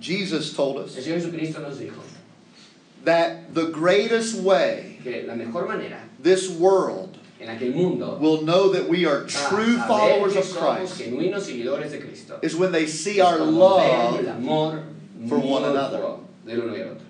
Jesus 0.00 0.54
told 0.54 0.78
El 0.78 0.84
us 0.84 0.92
Señor 0.94 1.18
Jesucristo 1.20 1.60
nos 1.60 1.78
dijo 1.78 2.00
that 3.08 3.54
the 3.54 3.66
greatest 3.68 4.36
way 4.40 4.98
que 5.02 5.24
la 5.26 5.34
mejor 5.34 5.66
manera 5.66 5.98
this 6.20 6.50
world 6.50 7.16
mundo 7.40 8.18
will 8.18 8.42
know 8.42 8.70
that 8.72 8.88
we 8.88 9.06
are 9.06 9.24
true 9.24 9.78
followers 9.88 10.36
of 10.36 10.44
Christ 10.56 11.00
genuinos 11.00 11.46
seguidores 11.48 11.90
de 11.90 11.98
Cristo 11.98 12.38
is 12.42 12.54
when 12.54 12.70
they 12.72 12.86
see 12.86 13.20
our 13.20 13.38
cuando 13.38 13.78
ven 13.78 14.36
el 14.36 14.42
love. 14.44 14.84
for 15.28 15.38
one 15.38 15.64
another. 15.64 16.18
del 16.44 16.60
uno 16.62 16.74
y 16.74 16.80
otro. 16.82 17.06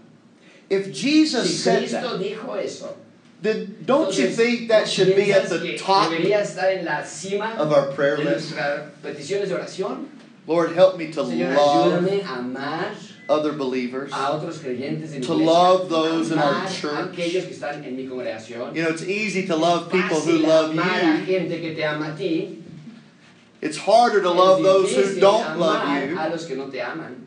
If 0.71 0.93
Jesus 0.93 1.49
Si 1.51 1.57
said 1.57 1.79
Cristo 1.81 2.19
that, 2.19 2.25
dijo 2.25 2.57
eso, 2.63 2.97
then 3.41 3.77
don't 3.85 4.17
you 4.19 4.29
think 4.29 4.69
that 4.69 4.89
should 4.89 5.17
be 5.17 5.33
at 5.33 5.49
the 5.49 5.79
top 5.79 6.13
estar 6.13 6.77
en 6.79 6.85
la 6.85 7.03
cima 7.05 7.55
of 7.59 7.73
our 7.73 7.93
prayer 7.93 8.19
list? 8.19 8.55
nuestras 8.55 8.91
peticiones 9.03 9.49
de 9.49 9.55
oración? 9.57 10.07
Lord, 10.47 10.73
help 10.73 10.97
me 10.97 11.11
to 11.13 11.23
love 11.23 11.33
ayúdame 11.33 12.25
a 12.25 12.39
amar 12.39 12.93
other 13.29 13.53
believers. 13.53 14.11
a 14.13 14.17
otros 14.33 14.59
creyentes 14.59 15.11
mi 15.13 15.21
To 15.21 15.33
iglesia, 15.33 15.47
love 15.47 15.89
those 15.89 16.31
in 16.31 16.39
our 16.39 16.67
church. 16.69 17.13
aquellos 17.13 17.47
que 17.47 17.55
están 17.55 17.85
en 17.85 17.97
mi 17.97 18.07
congregación. 18.07 18.75
You 18.75 18.83
know, 18.85 18.91
it's 18.91 19.03
easy 19.05 19.47
to 19.47 19.57
love 19.57 19.91
people 19.91 20.21
who 20.21 20.39
love 20.39 20.75
you. 20.75 20.83
gente 20.83 21.61
que 21.61 21.75
te 21.75 21.83
ama 21.85 22.13
a 22.13 22.17
ti. 22.17 22.63
It's 23.61 23.77
harder 23.77 24.23
to 24.23 24.31
love 24.31 24.63
those 24.63 24.95
who 24.95 25.21
don't 25.21 25.59
love 25.59 26.09
you. 26.09 26.17
a 26.19 26.29
los 26.31 26.47
que 26.47 26.57
no 26.57 26.69
te 26.71 26.81
aman. 26.81 27.27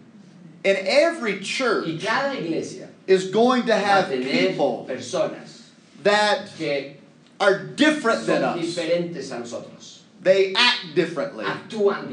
And 0.63 0.77
every 0.87 1.39
Y 1.39 1.39
church 1.43 2.03
cada 2.03 2.37
iglesia 2.39 2.89
is 3.07 3.31
going 3.31 3.65
to 3.65 3.75
have 3.75 4.09
people 4.09 4.85
personas 4.89 5.61
that 6.03 6.49
are 7.39 7.59
different 7.63 8.25
than 8.27 8.43
us. 8.43 10.00
Diferentes 10.21 10.21
a 10.21 10.21
nosotros. 10.21 10.23
They 10.23 10.53
act 10.55 10.95
differently. 10.95 11.45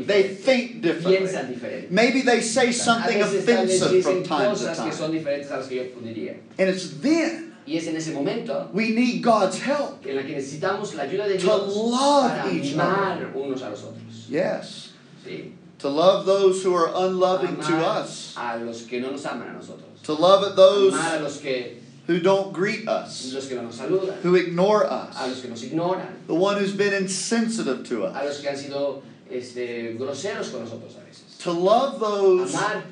They 0.04 0.22
think 0.34 0.82
differently. 0.82 1.86
Maybe 1.90 2.22
they 2.22 2.40
say 2.40 2.72
something 2.72 3.20
a 3.20 3.24
veces 3.24 3.44
tal 3.46 3.66
vez 3.66 3.82
offensive 3.82 4.02
from 4.02 4.22
time 4.24 4.56
to 4.56 4.74
time. 4.74 4.92
son 4.92 5.12
diferentes 5.12 5.50
a 5.50 5.56
las 5.58 5.68
que 5.68 5.76
yo 5.76 6.00
diría. 6.00 6.36
And 6.58 6.68
it's 6.70 6.90
then 7.00 7.54
Y 7.66 7.76
es 7.76 7.86
en 7.86 7.96
ese 7.96 8.14
momento 8.14 8.70
we 8.72 8.90
need 8.92 9.22
God's 9.22 9.58
help. 9.60 10.06
en 10.06 10.16
la 10.16 10.22
que 10.22 10.34
necesitamos 10.34 10.94
la 10.94 11.02
ayuda 11.02 11.28
de 11.28 11.36
To 11.36 11.44
Dios 11.44 11.76
love 11.76 12.30
para 12.30 12.50
each 12.50 12.72
amar 12.72 13.32
unos 13.34 13.62
a 13.62 13.68
los 13.68 13.82
otros. 13.82 14.26
Yes. 14.30 14.92
¿sí? 15.24 15.52
To 15.80 15.90
love 15.90 16.24
those 16.24 16.64
who 16.64 16.74
are 16.74 16.90
unloving 16.94 17.56
to 17.56 17.76
us. 17.76 18.34
a 18.36 18.56
los 18.56 18.82
que 18.86 19.00
no 19.00 19.10
nos 19.10 19.24
aman 19.26 19.48
a 19.50 19.52
nosotros. 19.52 20.02
To 20.04 20.14
love 20.14 20.44
at 20.44 20.56
those 20.56 20.94
Amar 20.94 21.18
a 21.18 21.20
los 21.20 21.38
que, 21.38 21.82
who 22.08 22.18
don't 22.18 22.54
greet 22.54 22.88
us, 22.88 23.32
no 23.32 23.68
saludan, 23.68 24.16
who 24.22 24.34
ignore 24.34 24.86
us, 24.86 25.14
los 25.28 25.40
que 25.42 25.50
nos 25.50 25.62
ignoran, 25.62 26.26
the 26.26 26.34
one 26.34 26.56
who's 26.56 26.72
been 26.72 26.94
insensitive 26.94 27.86
to 27.86 28.06
us. 28.06 28.24
los 28.24 28.40
que 28.40 28.48
han 28.48 28.56
sido 28.56 29.02
este, 29.30 29.96
groseros 29.96 30.50
con 30.50 30.64
nosotros 30.64 30.96
a 30.96 31.06
veces. 31.06 31.38
To 31.40 31.52
love 31.52 32.00
those 32.00 32.54
Amar 32.54 32.82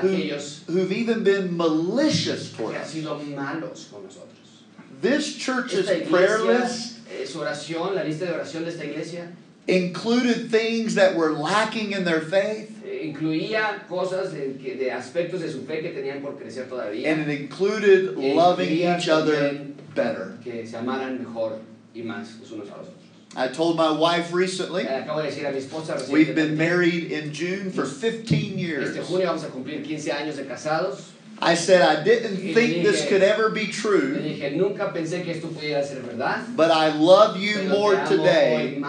who, 0.00 0.08
aquellos 0.08 0.66
who've 0.66 0.90
even 0.90 1.22
been 1.22 1.56
malicious 1.56 2.52
toward 2.52 2.72
que 2.72 2.80
han 2.80 2.86
us. 2.86 2.92
sido 2.92 3.34
malos 3.34 3.90
con 3.90 4.02
nosotros. 4.02 4.64
This 5.00 5.36
church's 5.36 5.88
Esta 5.88 6.10
prayer 6.10 6.40
list 6.40 6.98
eh, 7.08 7.26
oración, 7.36 7.94
la 7.94 8.02
lista 8.02 8.26
de 8.26 8.32
oración 8.32 8.64
de 8.64 8.70
esta 8.70 8.84
iglesia, 8.84 9.28
included 9.68 10.50
things 10.50 10.96
that 10.96 11.14
were 11.14 11.32
lacking 11.32 11.92
in 11.92 12.04
their 12.04 12.20
faith, 12.20 12.73
incluía 13.02 13.84
cosas 13.88 14.32
de, 14.32 14.54
de 14.54 14.92
aspectos 14.92 15.40
de 15.40 15.50
su 15.50 15.64
fe 15.64 15.80
que 15.80 15.90
tenían 15.90 16.20
por 16.22 16.36
crecer 16.38 16.68
todavía, 16.68 17.10
and 17.10 17.22
it 17.28 17.40
included 17.40 18.16
loving 18.16 18.70
each 18.70 19.08
other 19.08 19.66
better. 19.94 20.38
que 20.42 20.66
se 20.66 20.76
amaran 20.76 21.18
mejor 21.18 21.58
y 21.94 22.02
más 22.02 22.38
los 22.40 22.50
unos 22.52 22.68
a 22.70 22.76
los 22.78 22.88
otros. 22.88 22.94
I 23.36 23.48
told 23.48 23.76
my 23.76 23.90
wife 23.90 24.32
recently, 24.32 24.84
Eh, 24.84 25.02
acabo 25.04 25.20
de 25.20 25.28
decir 25.30 25.44
a 25.46 25.50
mi 25.50 25.58
esposa 25.58 25.96
we've 26.08 26.34
been 26.36 26.56
married 26.56 27.10
in 27.10 27.32
June 27.32 27.70
for 27.72 27.84
15 27.84 28.58
years. 28.58 28.90
este 28.96 29.02
junio 29.02 29.26
vamos 29.26 29.42
a 29.44 29.48
cumplir 29.48 29.82
15 29.82 30.12
años 30.12 30.36
de 30.36 30.44
casados. 30.44 31.10
I 31.42 31.56
said 31.56 31.82
I 31.82 32.04
didn't 32.04 32.36
think 32.54 32.84
this 32.84 33.08
could 33.08 33.22
ever 33.22 33.50
be 33.50 33.66
true, 33.66 34.16
dije, 34.16 34.52
nunca 34.56 34.92
pensé 34.94 35.24
que 35.24 35.32
esto 35.32 35.48
pudiera 35.48 35.82
ser 35.82 36.00
verdad. 36.02 36.44
but 36.56 36.70
I 36.70 36.92
love 36.96 37.36
you 37.36 37.64
more 37.68 37.96
today 38.06 38.80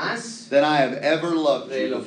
than 0.49 0.63
I 0.63 0.77
have 0.77 0.93
ever 0.93 1.31
loved 1.31 1.73
you 1.73 2.03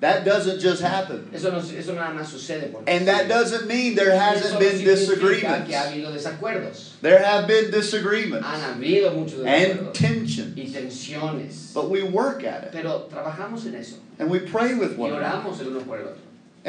That 0.00 0.24
doesn't 0.24 0.60
just 0.60 0.80
happen. 0.80 1.28
Eso, 1.34 1.50
no, 1.50 1.58
eso 1.58 1.92
nada 1.94 2.14
más 2.14 2.26
sucede 2.28 2.70
porque 2.72 2.88
And 2.88 3.08
that 3.08 3.26
doesn't 3.26 3.66
mean 3.66 3.96
there 3.96 4.16
hasn't 4.16 4.54
no 4.54 4.60
been 4.60 4.84
disagreements. 4.84 5.74
ha 5.74 5.90
habido 5.90 6.12
desacuerdos. 6.12 7.00
There 7.00 7.18
have 7.20 7.48
been 7.48 7.72
disagreements 7.72 8.46
Han 8.46 8.60
habido 8.80 9.12
muchos 9.12 9.44
and 9.44 9.92
desacuerdos 9.92 10.54
y 10.56 10.66
tensiones. 10.72 11.74
but 11.74 11.90
we 11.90 12.04
work 12.04 12.44
at 12.44 12.62
it 12.64 12.72
Pero 12.72 13.08
trabajamos 13.10 13.66
en 13.66 13.74
eso 13.74 13.96
and 14.20 14.30
we 14.30 14.38
pray 14.38 14.74
with 14.74 14.96
one 14.96 15.12
another 15.12 16.14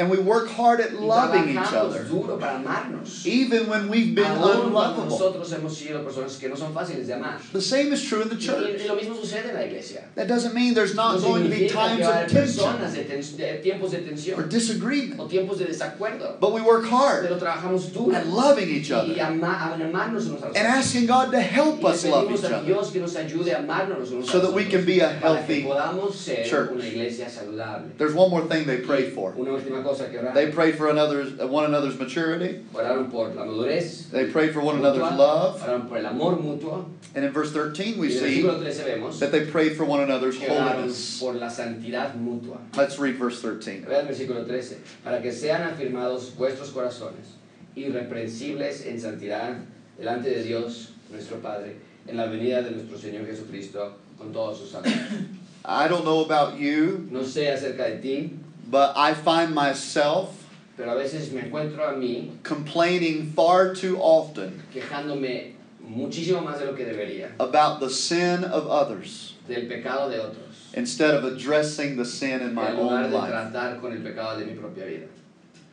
el 0.00 0.06
otro. 0.06 0.06
and 0.06 0.10
we 0.10 0.18
work 0.18 0.48
hard 0.50 0.80
at 0.80 0.94
loving 0.94 1.50
each 1.50 1.72
other, 1.72 2.04
duro 2.04 2.36
para 2.38 2.58
amarnos. 2.58 3.26
even 3.26 3.68
when 3.68 3.88
we've 3.88 4.14
been 4.14 4.24
Aún 4.24 4.66
unlovable. 4.68 5.04
nosotros 5.06 5.52
hemos 5.52 5.74
sido 5.76 6.02
personas 6.04 6.38
que 6.38 6.48
no 6.48 6.56
son 6.56 6.72
fáciles 6.72 7.06
de 7.06 7.14
amar. 7.14 7.38
The 7.52 7.60
same 7.60 7.92
is 7.92 8.02
true 8.04 8.22
in 8.22 8.28
the 8.28 8.36
church. 8.36 8.80
y 8.80 8.86
lo 8.86 8.96
mismo 8.96 9.14
sucede 9.16 9.48
en 9.50 9.54
la 9.54 9.62
iglesia. 9.64 10.04
That 10.14 10.26
doesn't 10.28 10.54
mean 10.54 10.74
there's 10.74 10.94
No 10.94 11.12
not 11.12 11.20
going 11.20 11.44
to 11.44 11.50
be 11.50 11.68
times 11.68 11.98
que 11.98 12.04
va 12.06 12.20
a 12.20 12.24
of 12.24 12.30
tension 12.32 12.80
de, 12.80 13.04
tens- 13.04 13.36
de 13.36 13.60
tiempos 13.62 13.90
de 13.90 14.34
or 14.34 14.42
disagreement, 14.44 15.20
o 15.20 15.26
tiempos 15.28 15.58
de 15.58 15.66
desacuerdo. 15.66 16.38
but 16.40 16.52
we 16.52 16.60
work 16.60 16.84
hard 16.86 17.22
Pero 17.26 17.38
trabajamos 17.38 17.92
duro 17.92 18.14
at 18.16 18.26
loving 18.26 18.68
each 18.68 18.90
y 18.90 18.94
other 18.94 19.20
ama- 19.20 19.74
amarnos 19.78 20.26
unos 20.26 20.42
a 20.42 20.48
los 20.48 20.56
and 20.56 20.66
asking 20.66 21.06
God 21.06 21.30
to 21.32 21.40
help 21.40 21.84
us 21.84 22.04
love 22.04 22.30
each 22.30 22.44
other. 22.44 22.64
Dios 22.64 22.90
que 22.90 23.00
nos 23.00 23.14
ayude 23.16 23.52
a 23.54 23.58
amarnos 23.58 23.98
los 23.98 24.10
unos 24.12 24.28
a 24.28 24.32
So 24.32 24.38
los 24.38 24.46
that 24.48 24.54
we 24.54 24.64
can 24.66 24.84
be 24.84 25.00
a 25.00 25.18
para 25.20 25.44
que 25.46 25.62
healthy 25.62 25.62
podamos 25.64 26.14
ser 26.14 26.44
church. 26.46 26.70
una 26.72 26.84
iglesia 26.86 27.28
saludable. 27.28 27.96
There's 27.98 28.14
one 28.14 28.30
more 28.30 28.42
thing 28.46 28.66
they 28.66 28.78
pray 28.78 29.10
for. 29.10 29.34
Una 29.36 29.52
última 29.52 29.82
cosa 29.82 29.89
que. 29.94 30.32
They 30.34 30.50
prayed 30.50 30.76
for 30.76 30.88
another's, 30.88 31.32
one 31.38 31.64
another's 31.64 31.98
maturity. 31.98 32.64
Oraron 32.72 33.10
por 33.10 33.28
la 33.28 33.44
madurez. 33.44 34.10
They 34.10 34.26
prayed 34.26 34.52
for 34.52 34.60
one 34.60 34.76
mutua, 34.76 34.94
another's 34.96 35.18
love. 35.18 35.60
Oraron 35.62 35.88
por 35.88 35.98
el 35.98 36.06
amor 36.06 36.36
mutuo. 36.36 36.86
And 37.14 37.24
in 37.24 37.32
verse 37.32 37.52
13 37.52 37.94
Y 37.94 38.00
we 38.00 38.10
see 38.10 38.42
versículo 38.42 38.60
13 38.60 38.84
vemos 38.84 39.18
that 39.18 39.32
they 39.32 39.46
prayed 39.46 39.76
for 39.76 39.84
one 39.84 40.00
another's 40.00 40.40
holiness. 40.40 41.18
por 41.20 41.34
la 41.34 41.48
santidad 41.48 42.14
mutua. 42.14 42.58
Let's 42.76 42.98
read 42.98 43.16
verse 43.16 43.40
13. 43.40 43.84
Vean 43.86 44.06
el 44.06 44.14
versículo 44.14 44.46
13. 44.46 44.78
Para 45.02 45.20
que 45.20 45.32
sean 45.32 45.62
afirmados 45.62 46.34
vuestros 46.36 46.70
corazones, 46.70 47.34
irreprensibles 47.74 48.86
en 48.86 49.00
santidad 49.00 49.56
delante 49.98 50.30
de 50.30 50.42
Dios, 50.42 50.92
nuestro 51.10 51.38
Padre, 51.38 51.76
en 52.06 52.16
la 52.16 52.26
venida 52.26 52.62
de 52.62 52.70
nuestro 52.70 52.96
Señor 52.96 53.26
Jesucristo 53.26 53.96
con 54.16 54.32
todos 54.32 54.58
sus 54.58 54.70
santos. 54.70 54.92
I 55.64 55.88
don't 55.88 56.04
know 56.04 56.24
about 56.24 56.58
you, 56.58 57.06
No 57.10 57.20
sé 57.20 57.52
acerca 57.52 57.84
de 57.84 57.98
ti, 57.98 58.32
but 58.70 58.92
I 58.96 59.14
find 59.14 59.54
myself 59.54 60.36
pero 60.76 60.92
a 60.92 60.94
veces 60.96 61.30
me 61.32 61.42
encuentro 61.42 61.80
a 61.88 61.92
mí 61.96 62.30
complaining 62.42 63.32
far 63.34 63.74
too 63.74 63.98
often 64.00 64.62
quejándome 64.72 65.54
muchísimo 65.82 66.40
más 66.42 66.58
de 66.58 66.66
lo 66.66 66.74
que 66.74 66.84
debería 66.84 67.30
about 67.38 67.80
the 67.80 67.90
sin 67.90 68.44
of 68.44 68.66
others 68.68 69.34
del 69.48 69.66
pecado 69.66 70.08
de 70.08 70.18
otros, 70.18 70.72
instead 70.76 71.14
of 71.14 71.24
addressing 71.24 71.96
the 71.96 72.04
sin 72.04 72.40
in 72.40 72.54
my 72.54 72.68
en 72.68 72.76
lugar 72.76 73.04
own 73.04 73.10
de 73.10 73.16
life. 73.16 73.30
tratar 73.32 73.80
con 73.80 73.92
el 73.92 73.98
pecado 74.02 74.38
de 74.38 74.46
mi 74.46 74.54
propia 74.54 74.84
vida. 74.86 75.06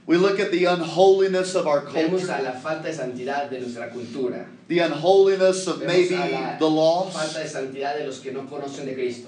We 0.07 0.15
look 0.17 0.39
at 0.39 0.51
the 0.51 0.63
unholiness 0.65 1.53
of 1.53 1.67
our 1.67 1.81
Vemos 1.81 2.23
a 2.23 2.27
culture, 2.37 2.43
la 2.43 2.51
falta 2.53 2.83
de 2.83 2.93
santidad 2.93 3.49
de 3.49 3.59
nuestra 3.59 3.89
cultura. 3.91 4.45
the 4.69 4.79
unholiness 4.79 5.67
of 5.67 5.79
Vemos 5.79 5.87
maybe 6.09 6.57
the 6.57 6.65
lost. 6.69 7.15
falta 7.15 7.43
de 7.43 7.49
santidad 7.49 7.97
de 7.99 8.05
los 8.07 8.19
que 8.19 8.31
no 8.31 8.47
conocen 8.47 8.85
de 8.85 8.93
Cristo. 8.95 9.27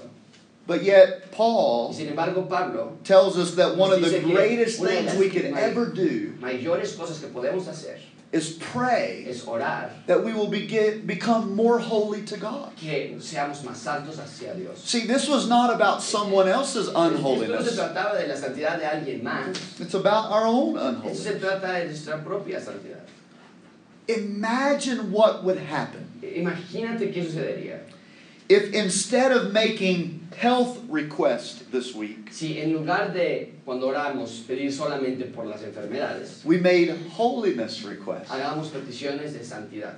But 0.70 0.84
yet, 0.84 1.32
Paul 1.32 1.92
embargo, 1.98 2.42
Pablo, 2.42 2.96
tells 3.02 3.36
us 3.36 3.56
that 3.56 3.76
one 3.76 3.92
of 3.92 4.02
the 4.02 4.20
greatest 4.20 4.80
things 4.80 5.16
we 5.16 5.28
can 5.28 5.56
ever 5.56 5.86
do 5.86 6.32
cosas 6.40 7.18
que 7.18 7.28
hacer 7.66 7.98
is 8.30 8.50
pray 8.60 9.26
that 10.06 10.22
we 10.22 10.32
will 10.32 10.46
begin, 10.46 11.04
become 11.06 11.56
more 11.56 11.80
holy 11.80 12.22
to 12.22 12.36
God. 12.36 12.70
que 12.76 13.16
seamos 13.18 13.64
más 13.64 13.78
santos 13.78 14.20
hacia 14.20 14.54
Dios. 14.54 14.78
See, 14.84 15.08
this 15.08 15.28
was 15.28 15.48
not 15.48 15.74
about 15.74 16.04
someone 16.04 16.46
else's 16.46 16.86
Esto 16.86 17.02
no 17.02 17.10
se 17.10 17.16
unholiness. 17.16 17.74
de 17.74 17.76
la 17.82 17.92
de 19.04 19.18
más, 19.24 19.80
It's 19.80 19.94
about 19.94 20.30
our 20.30 20.46
own 20.46 20.78
unholiness. 20.78 21.26
trata 21.40 21.80
de 21.80 21.86
nuestra 21.86 22.22
propia 22.22 22.60
santidad. 22.60 23.02
Imagine 24.06 25.10
what 25.10 25.42
would 25.42 25.58
happen 25.58 26.06
Imagínate 26.22 27.12
qué 27.12 27.24
sucedería 27.24 27.80
if 28.50 28.74
instead 28.74 29.30
of 29.30 29.52
making 29.52 30.28
health 30.36 30.80
requests 30.88 31.62
this 31.70 31.94
week, 31.94 32.30
si 32.32 32.60
en 32.60 32.72
lugar 32.72 33.12
de, 33.12 33.52
cuando 33.64 33.86
oramos, 33.86 34.40
pedir 34.40 34.72
solamente 34.72 35.32
por 35.32 35.46
las 35.46 35.62
enfermedades, 35.62 36.44
we 36.44 36.58
made 36.58 36.88
holiness 37.10 37.82
requests. 37.82 38.28
hagamos 38.28 38.68
peticiones 38.70 39.32
de 39.34 39.44
santidad. 39.44 39.94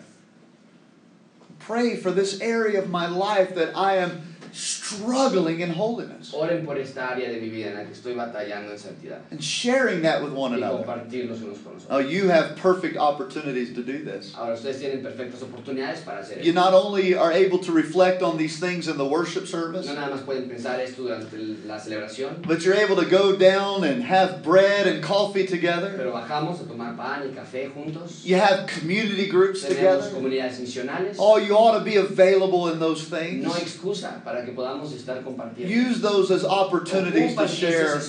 Pray 1.61 1.96
for 1.96 2.11
this 2.11 2.40
area 2.42 2.78
of 2.78 2.90
my 2.90 3.07
life 3.07 3.55
that 3.55 3.74
I 3.74 3.96
am 3.96 4.32
struggling 4.53 5.61
in 5.61 5.70
holiness 5.70 6.32
Oren 6.34 6.64
por 6.64 6.76
esta 6.78 7.09
área 7.11 7.28
de 7.30 7.40
mi 7.40 7.48
vida 7.48 7.70
en 7.70 7.74
la 7.76 7.84
que 7.84 7.92
estoy 7.92 8.14
batallando 8.14 8.72
en 8.72 8.78
santidad 8.78 9.20
and 9.30 9.40
sharing 9.42 10.03
that 10.03 10.22
with 10.22 10.32
one 10.32 10.53
y 10.53 10.57
another. 10.57 10.84
unos 10.84 11.38
con 11.62 11.74
los 11.74 11.86
Oh, 11.90 11.98
you 11.98 12.28
have 12.28 12.57
perfect 12.57 12.96
opportunities 12.96 13.74
to 13.74 13.82
do 13.82 14.05
this. 14.05 14.34
Ahora 14.34 14.55
ustedes 14.55 14.78
tienen 14.80 15.03
perfectas 15.03 15.42
oportunidades 15.42 16.05
para 16.05 16.20
hacer 16.20 16.42
You 16.44 16.53
not 16.53 16.72
only 16.74 17.14
are 17.14 17.32
able 17.32 17.59
to 17.61 17.72
reflect 17.72 18.22
on 18.22 18.36
these 18.36 18.59
things 18.59 18.88
in 18.88 18.96
the 18.96 19.05
worship 19.05 19.46
service, 19.46 19.86
No 19.86 19.94
nada 19.94 20.14
más 20.14 20.20
pueden 20.24 20.48
pensar 20.48 20.80
esto 20.80 21.03
durante 21.03 21.36
la 21.66 21.78
celebración, 21.78 22.42
but 22.46 22.62
you're 22.64 22.76
able 22.76 22.96
to 22.96 23.07
go 23.09 23.36
down 23.36 23.84
and 23.84 24.03
have 24.05 24.42
bread 24.42 24.86
and 24.86 25.03
coffee 25.03 25.46
together. 25.46 25.94
pero 25.96 26.12
bajamos 26.12 26.61
a 26.61 26.64
tomar 26.64 26.96
pan 26.96 27.22
y 27.28 27.34
café 27.34 27.70
juntos. 27.72 28.24
You 28.24 28.36
have 28.36 28.66
community 28.66 29.26
groups 29.28 29.62
Tenemos 29.64 30.09
together. 30.09 30.11
comunidades 30.11 30.61
misionales. 30.61 31.16
Oh, 31.18 31.36
you 31.38 31.55
ought 31.57 31.78
to 31.78 31.84
be 31.84 31.96
available 31.96 32.68
in 32.68 32.78
those 32.78 33.05
things. 33.05 33.44
No 33.44 33.53
excusa 33.55 34.22
para 34.24 34.41
que 34.45 34.53
podamos 34.53 34.93
estar 34.93 35.22
compartiendo. 35.22 35.68
Use 35.68 36.01
those 36.01 36.30
as 36.30 36.45
opportunities 36.45 37.34
to 37.36 37.49
share 37.49 38.01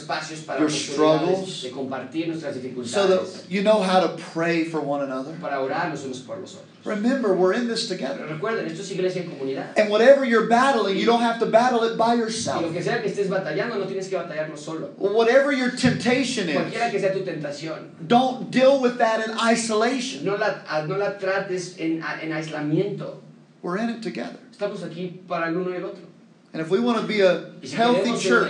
your 0.59 0.69
struggles 0.69 1.61
de 1.61 1.69
compartir 1.71 2.27
nuestras 2.27 2.55
so 2.85 3.07
that 3.07 3.49
you 3.49 3.61
know 3.63 3.81
how 3.81 3.99
to 3.99 4.15
pray 4.33 4.63
for 4.63 4.81
one 4.81 5.01
another. 5.03 5.33
para 5.41 5.59
orar 5.59 5.89
los 5.91 6.03
unos 6.05 6.25
por 6.25 6.37
los 6.37 6.55
otros. 6.55 6.73
Remember, 6.85 7.33
we're 7.33 7.53
in 7.53 7.67
this 7.67 7.87
together. 7.87 8.27
Recuerden, 8.27 8.65
esto 8.65 8.81
es 8.81 8.91
iglesia 8.91 9.21
en 9.23 9.29
comunidad. 9.29 9.77
And 9.77 9.89
whatever 9.89 10.25
you're 10.25 10.47
battling, 10.47 10.97
you 10.97 11.05
don't 11.05 11.21
have 11.21 11.39
to 11.39 11.45
battle 11.45 11.83
it 11.83 11.97
by 11.97 12.13
Y 12.13 12.15
lo 12.15 12.23
yourself. 12.25 12.73
que 12.73 12.81
sea 12.83 13.01
que 13.01 13.09
estés 13.09 13.29
batallando, 13.29 13.79
no 13.79 13.85
tienes 13.85 14.09
que 14.09 14.17
batallarlo 14.17 14.57
solo. 14.57 14.93
Whatever 14.97 15.53
your 15.53 15.71
temptation 15.71 16.47
Cualquiera 16.47 16.87
is, 16.87 16.91
que 16.91 16.99
sea 16.99 17.13
tu 17.13 17.23
tentación, 17.23 17.91
don't 18.05 18.51
deal 18.51 18.81
with 18.81 18.97
that 18.97 19.25
in 19.25 19.33
isolation. 19.39 20.25
no 20.25 20.35
la, 20.35 20.61
ah, 20.67 20.85
no 20.85 20.97
la 20.97 21.17
trates 21.17 21.79
en, 21.79 22.01
ah, 22.03 22.19
en 22.21 22.31
aislamiento. 22.31 23.21
We're 23.61 23.77
in 23.77 23.89
it 23.89 24.01
together. 24.01 24.39
Estamos 24.51 24.83
aquí 24.83 25.21
para 25.25 25.47
el 25.47 25.55
uno 25.55 25.71
y 25.71 25.75
el 25.77 25.85
otro. 25.85 26.12
And 26.53 26.61
if 26.61 26.69
we 26.69 26.79
want 26.79 27.01
to 27.01 27.07
be 27.07 27.21
a 27.21 27.49
Y 27.63 27.67
si 27.67 27.75
healthy 27.75 28.11
queremos 28.11 28.21
ser 28.21 28.43
una 28.43 28.47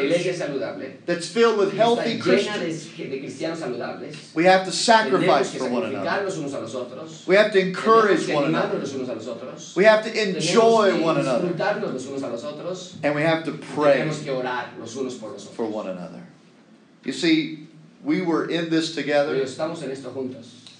church 0.77 1.05
that's 1.05 1.27
filled 1.29 1.57
with 1.57 1.73
healthy 1.73 2.19
está 2.19 2.35
llena 2.35 2.59
de, 2.59 2.65
Christians, 2.65 2.97
de 2.97 3.19
cristianos 3.21 3.59
saludables, 3.59 4.35
we 4.35 4.43
have 4.43 4.65
to 4.65 4.73
sacrifice 4.73 5.55
for 5.55 5.69
one 5.69 5.85
another. 5.85 6.09
sacrificar 6.09 6.25
los 6.25 6.37
unos 6.37 6.53
a 6.53 6.59
los 6.59 6.75
otros, 6.75 7.25
We 7.27 7.35
have 7.37 7.53
to 7.53 7.59
encourage 7.59 8.27
one 8.27 8.43
another. 8.43 8.79
los 8.79 8.93
unos 8.93 9.07
a 9.07 9.79
We 9.79 9.85
have 9.85 10.03
to 10.03 10.11
enjoy 10.29 11.01
one 11.01 11.17
another. 11.17 11.47
disfrutarnos 11.47 11.93
los 11.93 12.05
unos 12.07 12.23
a 12.23 12.27
los 12.27 12.43
otros, 12.43 12.95
And 13.03 13.15
we 13.15 13.21
have 13.21 13.45
to 13.45 13.53
pray 13.53 13.99
tenemos 13.99 14.21
que 14.21 14.31
orar 14.31 14.77
los 14.77 14.93
unos 14.97 15.17
por 15.17 15.31
los 15.31 15.47
for 15.47 15.65
one 15.65 15.87
another. 15.87 16.23
You 17.05 17.13
see, 17.13 17.67
we 18.03 18.21
were 18.21 18.49
in 18.49 18.69
this 18.69 18.93
together 18.93 19.33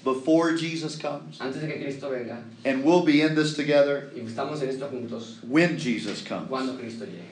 estamos 0.04 0.12
en 0.12 0.20
esto 0.20 0.20
juntos. 0.20 0.24
before 0.24 0.58
Jesus 0.58 0.96
comes, 0.98 1.38
Antes 1.40 1.62
de 1.62 1.68
que 1.68 1.84
Cristo 1.84 2.10
venga, 2.10 2.44
and 2.66 2.84
we'll 2.84 3.04
be 3.04 3.22
in 3.22 3.36
this 3.36 3.56
together 3.56 4.10
y 4.16 4.22
estamos 4.22 4.62
en 4.62 4.70
esto 4.70 4.88
juntos 4.90 5.44
when 5.48 5.78
Jesus 5.78 6.22
comes. 6.22 6.50
cuando 6.50 6.78
Cristo 6.78 7.06
llegue. 7.06 7.30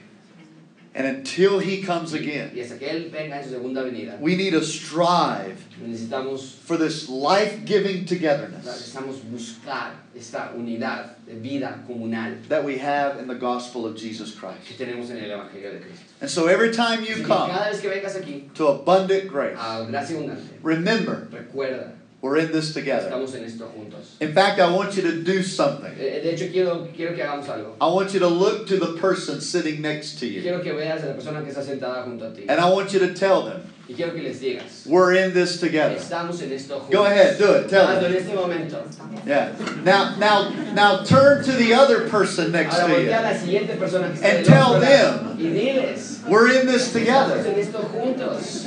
And 0.93 1.07
until 1.07 1.59
he 1.59 1.81
comes 1.81 2.11
again, 2.11 2.51
y 2.53 2.59
hasta 2.59 2.77
que 2.77 2.85
Él 2.85 3.09
venga 3.09 3.37
en 3.37 3.43
su 3.45 3.51
segunda 3.51 3.81
venida, 3.81 4.19
we 4.19 4.35
need 4.35 4.51
to 4.51 4.61
strive 4.61 5.57
necesitamos, 5.81 6.55
for 6.55 6.75
this 6.75 7.07
life 7.07 7.63
giving 7.63 8.03
togetherness 8.03 8.65
necesitamos 8.65 9.21
buscar 9.31 9.93
esta 10.13 10.51
unidad 10.53 11.15
de 11.25 11.35
vida 11.35 11.79
comunal 11.87 12.35
that 12.49 12.65
we 12.65 12.77
have 12.77 13.17
in 13.19 13.27
the 13.29 13.35
gospel 13.35 13.85
of 13.85 13.95
Jesus 13.95 14.31
que 14.33 14.41
Christ. 14.49 14.77
tenemos 14.77 15.09
en 15.11 15.23
el 15.23 15.29
Evangelio 15.31 15.71
de 15.71 15.79
Cristo. 15.79 16.03
And 16.19 16.29
so 16.29 16.47
every 16.47 16.71
time 16.73 17.05
you 17.05 17.15
que 17.15 17.23
come 17.23 17.49
cada 17.49 17.71
vez 17.71 17.79
que 17.79 17.89
vengas 17.89 18.17
aquí 18.21 18.53
to 18.55 18.67
abundant 18.67 19.29
grace, 19.29 19.57
a 19.57 19.87
Gracia 19.89 20.17
Abundante, 20.17 20.59
remember 20.61 21.29
recuerda, 21.31 21.93
we're 22.21 22.37
in 22.37 22.51
this 22.51 22.73
together. 22.73 23.09
estamos 23.09 23.33
en 23.35 23.43
esto 23.43 23.65
juntos. 23.75 24.15
In 24.19 24.33
fact, 24.33 24.59
I 24.59 24.71
want 24.71 24.95
you 24.95 25.01
to 25.03 25.23
do 25.23 25.41
something. 25.43 25.91
Eh, 25.99 26.21
De 26.21 26.33
hecho, 26.33 26.51
quiero, 26.51 26.87
quiero 26.95 27.15
que 27.15 27.23
hagamos 27.23 27.47
algo. 27.49 27.75
I 27.81 27.87
want 27.93 28.13
you 28.13 28.19
to 28.19 28.27
look 28.29 28.67
to 28.67 28.77
the 28.77 28.93
person 28.99 29.41
sitting 29.41 29.81
next 29.81 30.19
to 30.19 30.27
you. 30.27 30.41
Quiero 30.41 30.61
que 30.61 30.73
veas 30.73 31.03
a 31.03 31.07
la 31.07 31.13
persona 31.13 31.41
que 31.43 31.51
está 31.51 31.63
sentada 31.63 32.03
junto 32.03 32.25
a 32.27 32.33
ti. 32.33 32.45
And 32.47 32.59
I 32.61 32.69
want 32.71 32.93
you 32.93 32.99
to 32.99 33.13
tell 33.13 33.43
them, 33.43 33.61
Y 33.89 33.93
quiero 33.95 34.13
que 34.13 34.21
les 34.21 34.39
digas, 34.39 34.85
we're 34.87 35.13
in 35.15 35.33
this 35.33 35.59
together. 35.59 35.97
estamos 35.97 36.41
en 36.41 36.51
esto 36.53 36.79
juntos. 36.79 36.91
Go 36.91 37.05
ahead, 37.05 37.37
do 37.37 37.55
it, 37.55 37.67
tell 37.69 37.87
Hazlo 37.87 38.05
en 38.05 38.13
them. 38.13 38.23
este 38.23 38.35
momento. 38.35 38.83
Yeah. 39.25 39.51
Now, 39.83 40.15
now, 40.17 40.49
now 40.73 41.03
turn 41.03 41.43
to 41.43 41.51
the 41.51 41.73
other 41.73 42.07
person 42.07 42.51
next 42.53 42.75
Ahora 42.79 42.93
to 42.93 42.99
voltea 43.01 43.19
a 43.19 43.21
you. 43.21 43.33
la 43.33 43.39
siguiente 43.39 43.77
persona 43.77 44.07
que 44.13 44.21
está 44.21 44.37
And 44.37 44.45
tell 44.45 44.79
lado 44.79 45.35
y 45.37 45.49
diles, 45.49 46.19
We're 46.27 46.51
in 46.61 46.67
this 46.67 46.87
estamos 46.87 46.93
together. 46.93 47.45
en 47.47 47.59
esto 47.59 47.79
juntos. 47.79 48.65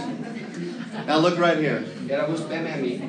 Now 1.06 1.18
look 1.18 1.38
right 1.38 1.58
here. 1.58 1.84
Y 2.06 2.14
ahora 2.14 2.28
búsqueme 2.28 2.72
a 2.72 2.78
mí. 2.78 3.00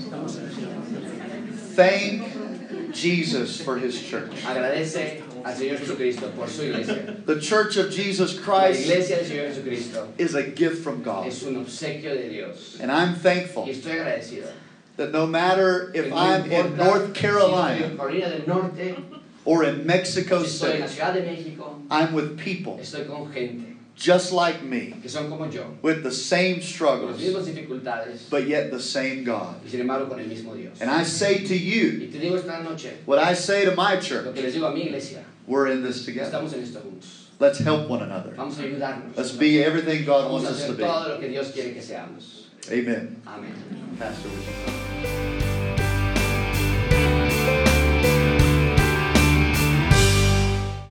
Thank 1.76 2.94
Jesus 2.94 3.62
for 3.62 3.78
his 3.78 4.02
church. 4.02 4.32
Agradece 4.44 5.22
al 5.44 5.54
Señor 5.54 5.78
Jesucristo 5.78 6.32
por 6.36 6.48
su 6.48 6.64
iglesia. 6.64 7.26
The 7.26 7.40
church 7.40 7.78
of 7.78 7.92
Jesus 7.92 8.38
Christ 8.40 8.82
iglesia 8.82 9.18
del 9.18 9.26
Señor 9.26 9.48
Jesucristo 9.50 10.08
is 10.18 10.36
a 10.36 10.44
gift 10.44 10.84
from 10.84 11.04
God. 11.04 11.28
es 11.28 11.44
un 11.44 11.56
obsequio 11.56 12.16
de 12.16 12.30
Dios. 12.30 12.78
And 12.82 12.92
I'm 12.92 13.16
thankful 13.16 13.66
that 13.66 15.12
no 15.12 15.28
matter 15.28 15.92
if 15.94 16.12
I'm 16.14 16.52
in 16.52 16.78
North 16.78 17.16
si 17.16 17.28
estoy 17.28 17.52
en 17.52 17.94
Carolina 17.94 17.98
Carolina 17.98 18.30
del 18.30 18.48
Norte, 18.48 18.96
or 19.44 19.64
in 19.64 19.86
Mexico 19.86 20.44
si 20.44 20.66
estoy 20.66 20.76
en 20.76 20.80
la 20.82 20.88
City, 20.88 21.02
Ciudad 21.02 21.14
de 21.14 21.22
México, 21.22 21.82
I'm 21.92 22.14
with 22.14 22.38
people 22.38 22.78
estoy 22.80 23.06
con 23.06 23.32
gente 23.32 23.75
just 23.96 24.32
like 24.34 24.62
me 24.64 24.94
que 25.02 25.10
son 25.10 25.30
como 25.30 25.46
yo, 25.50 25.78
with 25.82 26.04
the 26.04 26.12
same 26.12 26.56
con 26.56 26.60
las 26.62 26.70
struggles, 26.70 27.18
dificultades 27.48 28.30
but 28.30 28.46
yet 28.48 28.70
the 28.72 28.80
same 28.80 29.24
God. 29.24 29.56
y 29.66 29.70
sin 29.70 29.82
embargo 29.82 30.08
con 30.10 30.20
el 30.20 30.28
mismo 30.28 30.56
Dios. 30.56 30.80
And 30.82 30.90
I 30.90 31.04
say 31.04 31.44
to 31.46 31.56
you, 31.56 32.02
Y 32.04 32.12
te 32.12 32.20
digo 32.20 32.36
esta 32.38 32.62
noche, 32.62 32.92
what 33.06 33.20
I 33.20 33.34
say 33.34 33.66
to 33.66 33.76
my 33.76 33.96
lo 33.96 34.02
church, 34.02 34.34
que 34.36 34.42
les 34.44 34.54
digo 34.54 34.68
a 34.68 34.74
mi 34.74 34.84
iglesia, 34.88 35.24
we're 35.48 35.68
in 35.68 35.82
this 35.84 36.06
together. 36.06 36.30
estamos 36.32 36.54
en 36.54 36.62
esto 36.64 36.80
juntos. 36.80 37.22
Let's 37.40 37.60
help 37.60 37.90
one 37.90 38.02
another. 38.02 38.32
Vamos 38.36 38.58
a 38.60 38.64
ayudarnos. 38.64 39.16
Let's 39.18 39.32
be 39.32 39.62
everything 39.64 40.06
God 40.06 40.26
Vamos 40.26 40.44
wants 40.44 40.60
us 40.62 40.66
to 40.68 40.74
be. 40.74 40.84
todo 40.84 41.10
lo 41.10 41.20
que 41.20 41.28
Dios 41.28 41.52
quiere 41.52 41.74
que 41.74 41.82
seamos. 41.82 42.44
Amen. 42.72 43.22
Amén. 43.28 43.54
Pastor, 44.00 44.30
would 44.30 44.40
you 44.40 44.54
come? 45.44 45.55